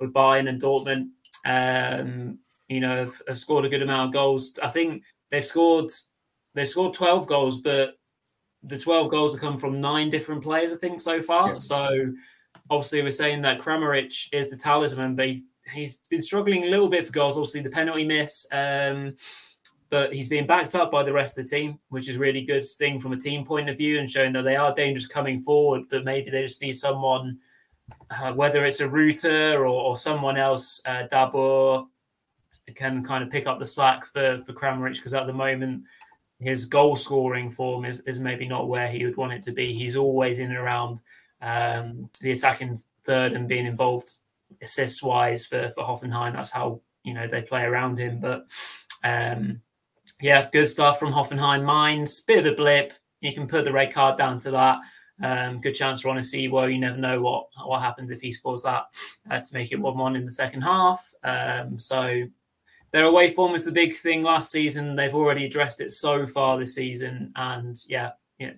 with 0.00 0.12
Bayern 0.12 0.48
and 0.48 0.60
Dortmund. 0.60 1.10
Um, 1.44 2.38
you 2.68 2.80
know, 2.80 2.96
have, 2.96 3.22
have, 3.26 3.38
scored 3.38 3.64
a 3.64 3.68
good 3.68 3.82
amount 3.82 4.08
of 4.08 4.12
goals. 4.12 4.58
I 4.62 4.68
think 4.68 5.02
they've 5.30 5.44
scored 5.44 5.90
they've 6.54 6.68
scored 6.68 6.94
12 6.94 7.26
goals, 7.26 7.58
but 7.58 7.98
the 8.62 8.78
12 8.78 9.10
goals 9.10 9.32
have 9.32 9.40
come 9.40 9.58
from 9.58 9.80
nine 9.80 10.10
different 10.10 10.42
players, 10.42 10.72
I 10.72 10.76
think, 10.76 11.00
so 11.00 11.20
far. 11.20 11.52
Yeah. 11.52 11.58
So 11.58 12.12
obviously 12.70 13.02
we're 13.02 13.10
saying 13.10 13.42
that 13.42 13.60
Kramaric 13.60 14.28
is 14.32 14.50
the 14.50 14.56
talisman, 14.56 15.16
but 15.16 15.28
he's, 15.28 15.44
he's 15.74 15.98
been 16.10 16.20
struggling 16.20 16.64
a 16.64 16.70
little 16.70 16.88
bit 16.88 17.06
for 17.06 17.12
goals. 17.12 17.36
Obviously, 17.36 17.62
the 17.62 17.70
penalty 17.70 18.04
miss. 18.04 18.46
Um, 18.52 19.14
but 19.92 20.10
he's 20.10 20.30
being 20.30 20.46
backed 20.46 20.74
up 20.74 20.90
by 20.90 21.02
the 21.02 21.12
rest 21.12 21.36
of 21.36 21.44
the 21.44 21.50
team, 21.50 21.78
which 21.90 22.08
is 22.08 22.16
really 22.16 22.40
good 22.40 22.64
thing 22.64 22.98
from 22.98 23.12
a 23.12 23.16
team 23.18 23.44
point 23.44 23.68
of 23.68 23.76
view 23.76 23.98
and 23.98 24.08
showing 24.08 24.32
that 24.32 24.40
they 24.40 24.56
are 24.56 24.74
dangerous 24.74 25.06
coming 25.06 25.42
forward. 25.42 25.82
But 25.90 26.06
maybe 26.06 26.30
they 26.30 26.40
just 26.40 26.62
need 26.62 26.72
someone, 26.72 27.40
uh, 28.10 28.32
whether 28.32 28.64
it's 28.64 28.80
a 28.80 28.88
Rutter 28.88 29.58
or, 29.58 29.66
or 29.66 29.98
someone 29.98 30.38
else, 30.38 30.80
uh, 30.86 31.08
Dabbur, 31.12 31.88
can 32.74 33.04
kind 33.04 33.22
of 33.22 33.28
pick 33.28 33.46
up 33.46 33.58
the 33.58 33.66
slack 33.66 34.06
for 34.06 34.38
for 34.38 34.54
Kramaric 34.54 34.94
because 34.94 35.12
at 35.12 35.26
the 35.26 35.32
moment 35.34 35.84
his 36.40 36.64
goal 36.64 36.96
scoring 36.96 37.50
form 37.50 37.84
is, 37.84 38.00
is 38.00 38.18
maybe 38.18 38.48
not 38.48 38.68
where 38.68 38.88
he 38.88 39.04
would 39.04 39.18
want 39.18 39.34
it 39.34 39.42
to 39.42 39.52
be. 39.52 39.74
He's 39.74 39.96
always 39.96 40.38
in 40.38 40.48
and 40.48 40.56
around 40.56 41.00
um, 41.42 42.08
the 42.22 42.32
attacking 42.32 42.80
third 43.04 43.34
and 43.34 43.46
being 43.46 43.66
involved 43.66 44.10
assist 44.62 45.02
wise 45.02 45.44
for, 45.44 45.70
for 45.74 45.84
Hoffenheim. 45.84 46.32
That's 46.32 46.52
how 46.52 46.80
you 47.04 47.12
know 47.12 47.26
they 47.26 47.42
play 47.42 47.64
around 47.64 47.98
him. 47.98 48.20
But 48.20 48.46
um, 49.04 49.60
yeah, 50.22 50.48
good 50.52 50.66
stuff 50.66 50.98
from 50.98 51.12
Hoffenheim 51.12 51.64
Mainz. 51.64 52.20
Bit 52.20 52.46
of 52.46 52.52
a 52.52 52.56
blip. 52.56 52.92
You 53.20 53.34
can 53.34 53.46
put 53.46 53.64
the 53.64 53.72
red 53.72 53.92
card 53.92 54.16
down 54.16 54.38
to 54.40 54.52
that. 54.52 54.78
Um, 55.22 55.60
good 55.60 55.74
chance 55.74 56.00
for 56.00 56.08
Onisiwo. 56.08 56.72
You 56.72 56.78
never 56.78 56.96
know 56.96 57.20
what 57.20 57.46
what 57.64 57.82
happens 57.82 58.10
if 58.10 58.20
he 58.20 58.30
scores 58.30 58.62
that 58.62 58.84
uh, 59.30 59.40
to 59.40 59.54
make 59.54 59.72
it 59.72 59.80
one-one 59.80 60.16
in 60.16 60.24
the 60.24 60.32
second 60.32 60.62
half. 60.62 61.06
Um, 61.22 61.78
so 61.78 62.22
their 62.92 63.04
away 63.04 63.30
form 63.30 63.52
was 63.52 63.64
the 63.64 63.72
big 63.72 63.94
thing 63.96 64.22
last 64.22 64.50
season. 64.50 64.96
They've 64.96 65.14
already 65.14 65.44
addressed 65.44 65.80
it 65.80 65.90
so 65.90 66.26
far 66.26 66.58
this 66.58 66.74
season, 66.74 67.32
and 67.36 67.76
yeah, 67.88 68.12
yeah, 68.38 68.52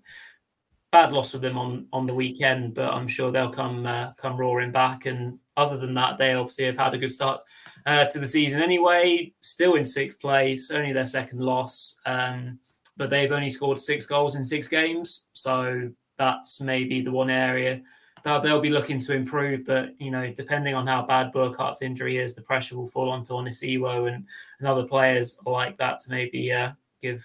bad 0.93 1.13
loss 1.13 1.33
for 1.33 1.39
them 1.39 1.59
on 1.59 1.87
on 1.93 2.07
the 2.07 2.15
weekend. 2.15 2.75
But 2.75 2.93
I'm 2.93 3.09
sure 3.09 3.31
they'll 3.31 3.51
come 3.51 3.87
uh, 3.87 4.13
come 4.13 4.37
roaring 4.37 4.73
back. 4.73 5.07
And 5.07 5.39
other 5.57 5.77
than 5.77 5.95
that, 5.95 6.19
they 6.19 6.35
obviously 6.35 6.65
have 6.67 6.77
had 6.77 6.95
a 6.95 6.99
good 6.99 7.13
start 7.13 7.41
uh, 7.87 8.05
to 8.07 8.19
the 8.19 8.27
season 8.27 8.63
anyway. 8.63 9.33
Still 9.41 9.75
in 9.75 9.85
sixth 9.85 10.21
place, 10.21 10.71
only 10.71 10.93
their 10.93 11.07
second 11.07 11.41
loss, 11.41 12.01
um, 12.07 12.59
but 12.97 13.11
they've 13.11 13.33
only 13.33 13.51
scored 13.51 13.79
six 13.79 14.07
goals 14.07 14.37
in 14.37 14.45
six 14.45 14.69
games. 14.69 15.29
So 15.33 15.91
that's 16.17 16.61
maybe 16.61 17.01
the 17.03 17.13
one 17.13 17.31
area 17.31 17.83
that 18.25 18.43
they'll 18.43 18.61
be 18.61 18.71
looking 18.71 19.01
to 19.01 19.15
improve. 19.15 19.65
But 19.67 20.01
you 20.01 20.11
know, 20.11 20.33
depending 20.33 20.75
on 20.75 20.87
how 20.87 21.03
bad 21.03 21.33
Burkardt's 21.33 21.83
injury 21.83 22.19
is, 22.19 22.35
the 22.35 22.43
pressure 22.43 22.77
will 22.77 22.89
fall 22.89 23.11
onto 23.11 23.35
Onisiwo 23.35 24.13
and, 24.13 24.27
and 24.59 24.69
other 24.69 24.85
players 24.85 25.39
like 25.47 25.77
that 25.77 26.01
to 26.01 26.11
maybe 26.11 26.51
uh, 26.53 26.73
give 27.01 27.25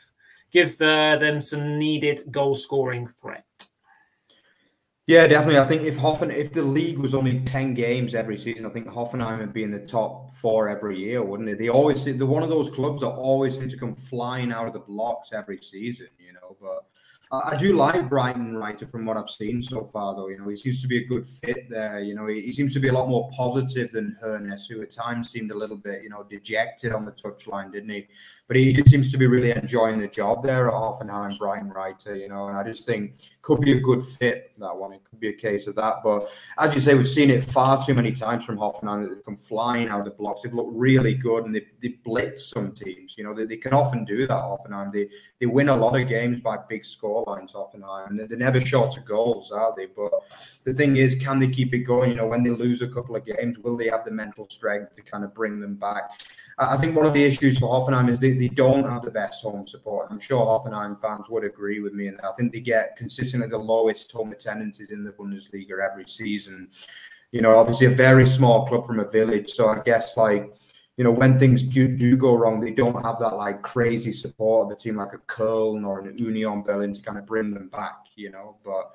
give 0.52 0.80
uh, 0.82 1.16
them 1.18 1.42
some 1.42 1.78
needed 1.78 2.22
goal 2.32 2.56
scoring 2.56 3.08
threat. 3.08 3.46
Yeah, 5.10 5.26
definitely. 5.26 5.58
I 5.58 5.66
think 5.66 5.82
if 5.86 5.98
Hoffen, 5.98 6.30
if 6.30 6.54
the 6.54 6.62
league 6.62 7.00
was 7.00 7.16
only 7.16 7.40
ten 7.40 7.74
games 7.74 8.14
every 8.14 8.38
season, 8.38 8.68
I 8.68 8.70
think 8.70 8.86
Hoffenheim 8.86 9.40
would 9.40 9.54
be 9.54 9.64
in 9.64 9.72
the 9.72 9.80
top 9.80 10.36
four 10.36 10.70
every 10.70 11.00
year, 11.00 11.24
wouldn't 11.24 11.50
it? 11.50 11.58
They 11.58 11.68
always, 11.68 12.06
they're 12.06 12.28
one 12.28 12.44
of 12.44 12.50
those 12.50 12.70
clubs 12.70 13.02
that 13.02 13.08
always 13.08 13.56
seem 13.56 13.68
to 13.70 13.76
come 13.76 13.96
flying 13.96 14.52
out 14.52 14.68
of 14.68 14.74
the 14.74 14.82
blocks 14.82 15.34
every 15.34 15.58
season, 15.64 16.10
you 16.20 16.34
know. 16.34 16.58
But 16.62 16.86
I 17.32 17.58
do 17.58 17.76
like 17.76 18.08
Breitenreiter 18.08 18.88
from 18.88 19.08
what 19.08 19.18
I've 19.18 19.32
seen 19.32 19.64
so 19.64 19.84
far, 19.84 20.16
though. 20.16 20.28
You 20.28 20.38
know, 20.38 20.48
he 20.48 20.56
seems 20.56 20.80
to 20.84 20.88
be 20.88 21.00
a 21.00 21.08
good 21.08 21.26
fit 21.26 21.72
there. 21.72 22.02
You 22.02 22.14
know, 22.14 22.28
he, 22.28 22.42
he 22.42 22.52
seems 22.52 22.76
to 22.76 22.80
be 22.80 22.90
a 22.90 22.94
lot 22.94 23.10
more 23.10 23.32
positive 23.36 23.92
than 23.92 24.16
Hoeneß, 24.24 24.70
who 24.70 24.84
at 24.84 24.92
times 24.92 25.32
seemed 25.32 25.50
a 25.50 25.58
little 25.58 25.78
bit, 25.78 26.04
you 26.04 26.10
know, 26.10 26.24
dejected 26.30 26.92
on 26.92 27.06
the 27.06 27.14
touchline, 27.14 27.72
didn't 27.72 27.90
he? 27.90 28.08
But 28.50 28.58
he 28.58 28.82
seems 28.88 29.12
to 29.12 29.18
be 29.20 29.28
really 29.28 29.52
enjoying 29.52 30.00
the 30.00 30.08
job 30.08 30.42
there 30.42 30.70
at 30.70 30.74
Hoffenheim, 30.74 31.38
Breitenreiter, 31.38 32.20
you 32.20 32.30
know, 32.30 32.48
and 32.48 32.58
I 32.58 32.64
just 32.64 32.84
think 32.84 33.14
could 33.44 33.62
be 33.62 33.74
a 33.74 33.80
good 33.80 34.04
fit, 34.04 34.54
that 34.58 34.76
one. 34.76 34.92
It 34.92 35.04
could 35.08 35.20
be 35.20 35.30
a 35.30 35.34
case 35.34 35.68
of 35.68 35.76
that. 35.76 35.98
But 36.04 36.32
as 36.58 36.74
you 36.74 36.82
say, 36.82 36.96
we've 36.96 37.08
seen 37.08 37.30
it 37.30 37.44
far 37.44 37.86
too 37.86 37.94
many 37.94 38.12
times 38.12 38.46
from 38.46 38.58
Hoffenheim 38.58 39.04
that 39.04 39.14
they've 39.14 39.24
come 39.24 39.36
flying 39.36 39.88
out 39.88 40.00
of 40.00 40.06
the 40.06 40.12
blocks. 40.12 40.42
They've 40.42 40.52
looked 40.52 40.74
really 40.74 41.14
good 41.14 41.46
and 41.46 41.54
they, 41.54 41.68
they 41.80 41.90
blitz 42.04 42.48
some 42.48 42.72
teams. 42.72 43.14
You 43.20 43.24
know, 43.24 43.36
they, 43.36 43.46
they 43.46 43.58
can 43.58 43.72
often 43.72 44.04
do 44.04 44.26
that, 44.26 44.34
Hoffenheim. 44.34 44.92
They, 44.92 45.10
they 45.40 45.46
win 45.46 45.70
a 45.70 45.76
lot 45.76 45.96
of 45.96 46.08
games 46.08 46.40
by 46.40 46.58
big 46.68 46.88
score 46.88 47.24
lines, 47.28 47.54
Hoffenheim. 47.54 48.10
And 48.10 48.20
they're 48.20 48.36
never 48.36 48.60
short 48.60 48.98
of 48.98 49.06
goals, 49.06 49.52
are 49.52 49.76
they? 49.78 49.86
But 49.86 50.12
the 50.64 50.74
thing 50.74 50.98
is, 50.98 51.14
can 51.22 51.38
they 51.38 51.50
keep 51.50 51.76
it 51.76 51.80
going? 51.80 52.10
You 52.10 52.18
know, 52.18 52.26
when 52.26 52.42
they 52.42 52.50
lose 52.50 52.82
a 52.82 52.88
couple 52.88 53.16
of 53.16 53.28
games, 53.28 53.60
will 53.60 53.78
they 53.78 53.90
have 53.90 54.06
the 54.06 54.12
mental 54.12 54.48
strength 54.50 54.96
to 54.96 55.04
kind 55.04 55.24
of 55.24 55.36
bring 55.36 55.60
them 55.60 55.76
back? 55.76 56.24
I 56.60 56.76
think 56.76 56.96
one 56.96 57.06
of 57.06 57.14
the 57.14 57.24
issues 57.24 57.58
for 57.58 57.70
Hoffenheim 57.70 58.10
is 58.10 58.20
they, 58.20 58.34
they 58.34 58.50
don't 58.50 58.84
have 58.90 59.04
the 59.04 59.12
best 59.12 59.42
home 59.42 59.66
support. 59.66 60.08
I'm 60.10 60.20
sure 60.20 60.46
Hoffenheim 60.46 61.00
fans 61.00 61.30
would 61.30 61.46
agree 61.46 61.80
with 61.80 61.94
me, 61.94 62.08
and 62.08 62.20
I 62.22 62.32
think 62.34 62.52
they 62.52 62.60
get 62.60 62.98
consistently 62.98 63.48
the 63.48 63.58
lowest 63.58 64.12
home 64.12 64.34
attendances 64.34 64.90
in 64.90 65.06
the 65.06 65.12
Bundesliga 65.12 65.80
every 65.82 66.06
season. 66.06 66.68
You 67.32 67.42
know, 67.42 67.56
obviously 67.56 67.86
a 67.86 67.92
very 67.92 68.28
small 68.28 68.68
club 68.68 68.86
from 68.86 69.00
a 69.00 69.08
village, 69.08 69.52
so 69.52 69.70
I 69.70 69.82
guess 69.86 70.18
like 70.18 70.54
you 71.00 71.06
know, 71.06 71.12
when 71.12 71.40
things 71.40 71.64
do, 71.64 71.88
do 71.88 72.18
go 72.18 72.36
wrong, 72.36 72.60
they 72.60 72.72
don't 72.72 73.02
have 73.06 73.20
that 73.20 73.38
like 73.38 73.62
crazy 73.62 74.12
support 74.12 74.66
of 74.66 74.74
a 74.74 74.76
team 74.76 74.98
like 74.98 75.14
a 75.14 75.18
Köln 75.20 75.88
or 75.88 76.02
an 76.02 76.18
Union 76.18 76.62
Berlin 76.62 76.94
to 76.94 77.02
kind 77.02 77.18
of 77.18 77.26
bring 77.26 77.54
them 77.54 77.70
back, 77.70 78.00
you 78.18 78.30
know. 78.30 78.58
But 78.66 78.92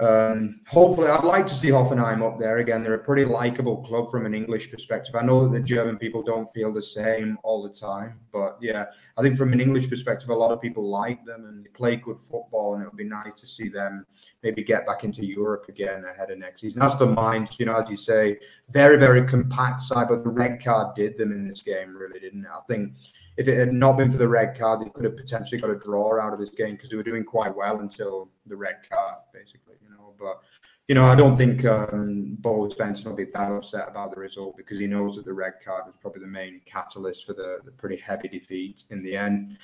um, 0.00 0.60
hopefully, 0.68 1.08
I'd 1.08 1.24
like 1.24 1.46
to 1.48 1.54
see 1.54 1.68
Hoffenheim 1.68 2.22
up 2.22 2.38
there 2.38 2.58
again. 2.58 2.84
They're 2.84 2.94
a 2.94 2.98
pretty 2.98 3.24
likable 3.24 3.78
club 3.78 4.12
from 4.12 4.26
an 4.26 4.34
English 4.34 4.70
perspective. 4.70 5.16
I 5.16 5.22
know 5.22 5.42
that 5.42 5.52
the 5.52 5.60
German 5.60 5.98
people 5.98 6.22
don't 6.22 6.46
feel 6.46 6.72
the 6.72 6.82
same 6.82 7.36
all 7.42 7.64
the 7.64 7.74
time, 7.74 8.20
but 8.32 8.58
yeah, 8.60 8.86
I 9.16 9.22
think 9.22 9.36
from 9.36 9.52
an 9.52 9.60
English 9.60 9.90
perspective, 9.90 10.28
a 10.28 10.34
lot 10.34 10.52
of 10.52 10.60
people 10.60 10.88
like 10.88 11.24
them 11.24 11.46
and 11.46 11.64
they 11.64 11.70
play 11.70 11.96
good 11.96 12.20
football, 12.20 12.74
and 12.74 12.82
it 12.84 12.86
would 12.86 12.96
be 12.96 13.04
nice 13.04 13.40
to 13.40 13.46
see 13.48 13.68
them 13.68 14.06
maybe 14.44 14.62
get 14.62 14.86
back 14.86 15.02
into 15.02 15.26
Europe 15.26 15.66
again 15.68 16.04
ahead 16.04 16.30
of 16.30 16.38
next 16.38 16.60
season. 16.60 16.78
That's 16.78 16.94
the 16.94 17.06
mind, 17.06 17.48
you 17.58 17.66
know, 17.66 17.80
as 17.80 17.90
you 17.90 17.96
say, 17.96 18.38
very, 18.70 18.98
very 18.98 19.26
compact 19.26 19.82
side, 19.82 20.06
but 20.08 20.22
the 20.22 20.30
red 20.30 20.62
card 20.62 20.94
did 20.94 21.18
them 21.18 21.32
in 21.32 21.48
this 21.48 21.60
game, 21.60 21.96
really, 21.96 22.20
didn't 22.20 22.44
it? 22.44 22.50
I 22.52 22.60
think 22.68 22.94
if 23.36 23.48
it 23.48 23.56
had 23.56 23.72
not 23.72 23.96
been 23.96 24.12
for 24.12 24.18
the 24.18 24.28
red 24.28 24.56
card, 24.56 24.80
they 24.80 24.90
could 24.90 25.04
have 25.04 25.16
potentially 25.16 25.60
got 25.60 25.70
a 25.70 25.76
draw 25.76 26.20
out 26.20 26.32
of 26.32 26.38
this 26.38 26.50
game 26.50 26.76
because 26.76 26.90
they 26.90 26.96
were 26.96 27.02
doing 27.02 27.24
quite 27.24 27.54
well 27.54 27.80
until 27.80 28.28
the 28.46 28.56
red 28.56 28.76
card, 28.88 29.16
basically. 29.32 29.74
But 30.18 30.40
you 30.88 30.94
know, 30.94 31.04
I 31.04 31.14
don't 31.14 31.36
think 31.36 31.64
um, 31.66 32.36
Bo 32.40 32.66
Svensson 32.68 33.06
will 33.06 33.14
be 33.14 33.26
that 33.34 33.52
upset 33.52 33.88
about 33.88 34.14
the 34.14 34.20
result 34.20 34.56
because 34.56 34.78
he 34.78 34.86
knows 34.86 35.16
that 35.16 35.26
the 35.26 35.32
red 35.34 35.54
card 35.62 35.84
was 35.86 35.94
probably 36.00 36.22
the 36.22 36.26
main 36.26 36.62
catalyst 36.64 37.26
for 37.26 37.34
the, 37.34 37.58
the 37.64 37.70
pretty 37.72 37.96
heavy 37.96 38.28
defeat 38.28 38.84
in 38.90 39.02
the 39.02 39.14
end. 39.14 39.58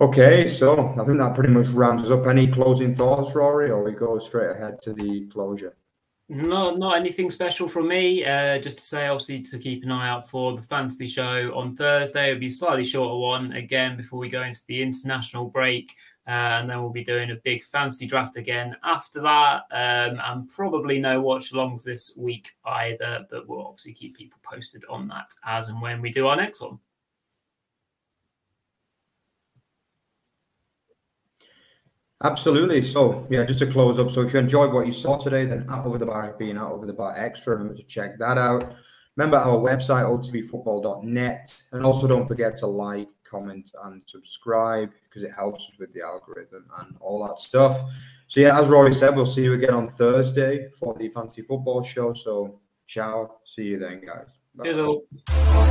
Okay, 0.00 0.46
so 0.46 0.88
I 0.98 1.04
think 1.04 1.18
that 1.18 1.34
pretty 1.34 1.52
much 1.52 1.68
rounds 1.68 2.10
up. 2.10 2.26
Any 2.26 2.48
closing 2.48 2.94
thoughts, 2.94 3.34
Rory, 3.34 3.70
or 3.70 3.84
we 3.84 3.92
go 3.92 4.18
straight 4.18 4.50
ahead 4.50 4.82
to 4.82 4.92
the 4.92 5.26
closure? 5.26 5.76
No, 6.28 6.74
not 6.74 6.96
anything 6.96 7.30
special 7.30 7.68
from 7.68 7.88
me. 7.88 8.24
Uh, 8.24 8.58
just 8.58 8.78
to 8.78 8.82
say, 8.82 9.06
obviously, 9.08 9.40
to 9.40 9.58
keep 9.58 9.84
an 9.84 9.92
eye 9.92 10.08
out 10.08 10.28
for 10.28 10.56
the 10.56 10.62
fantasy 10.62 11.06
show 11.06 11.54
on 11.54 11.76
Thursday. 11.76 12.30
It'll 12.30 12.40
be 12.40 12.46
a 12.46 12.50
slightly 12.50 12.82
shorter 12.82 13.16
one 13.16 13.52
again 13.52 13.96
before 13.96 14.18
we 14.18 14.28
go 14.28 14.42
into 14.42 14.60
the 14.66 14.82
international 14.82 15.46
break. 15.46 15.94
Uh, 16.26 16.30
and 16.60 16.70
then 16.70 16.80
we'll 16.80 16.90
be 16.90 17.04
doing 17.04 17.30
a 17.30 17.36
big 17.44 17.62
fancy 17.62 18.06
draft 18.06 18.36
again 18.36 18.74
after 18.82 19.20
that. 19.20 19.64
Um, 19.70 20.20
and 20.24 20.48
probably 20.48 20.98
no 20.98 21.20
watch 21.20 21.52
alongs 21.52 21.84
this 21.84 22.16
week 22.16 22.52
either, 22.64 23.26
but 23.30 23.46
we'll 23.46 23.66
obviously 23.66 23.92
keep 23.92 24.16
people 24.16 24.38
posted 24.42 24.84
on 24.88 25.08
that 25.08 25.30
as 25.44 25.68
and 25.68 25.82
when 25.82 26.00
we 26.00 26.10
do 26.10 26.26
our 26.26 26.36
next 26.36 26.62
one. 26.62 26.78
Absolutely. 32.22 32.82
So, 32.82 33.26
yeah, 33.28 33.44
just 33.44 33.58
to 33.58 33.66
close 33.66 33.98
up. 33.98 34.10
So, 34.10 34.22
if 34.22 34.32
you 34.32 34.38
enjoyed 34.38 34.72
what 34.72 34.86
you 34.86 34.94
saw 34.94 35.18
today, 35.18 35.44
then 35.44 35.66
Out 35.68 35.84
Over 35.84 35.98
the 35.98 36.06
Bar 36.06 36.36
being 36.38 36.56
Out 36.56 36.72
Over 36.72 36.86
the 36.86 36.94
Bar 36.94 37.18
Extra, 37.18 37.54
remember 37.54 37.74
to 37.74 37.82
check 37.82 38.18
that 38.18 38.38
out. 38.38 38.74
Remember 39.16 39.36
our 39.36 39.58
website, 39.58 40.06
otbfootball.net. 40.06 41.62
And 41.72 41.84
also 41.84 42.08
don't 42.08 42.26
forget 42.26 42.56
to 42.58 42.66
like, 42.66 43.08
comment, 43.34 43.70
and 43.84 44.02
subscribe 44.06 44.90
because 45.04 45.22
it 45.22 45.32
helps 45.34 45.64
us 45.64 45.78
with 45.78 45.92
the 45.92 46.02
algorithm 46.02 46.64
and 46.80 46.96
all 47.00 47.26
that 47.26 47.40
stuff. 47.40 47.76
So, 48.28 48.40
yeah, 48.40 48.58
as 48.58 48.68
Rory 48.68 48.94
said, 48.94 49.14
we'll 49.16 49.26
see 49.26 49.42
you 49.42 49.54
again 49.54 49.74
on 49.74 49.88
Thursday 49.88 50.70
for 50.78 50.94
the 50.94 51.08
Fantasy 51.08 51.42
Football 51.42 51.82
Show. 51.82 52.12
So, 52.14 52.60
ciao. 52.86 53.36
See 53.44 53.64
you 53.64 53.78
then, 53.78 54.02
guys. 54.04 54.28
Bye. 54.54 55.70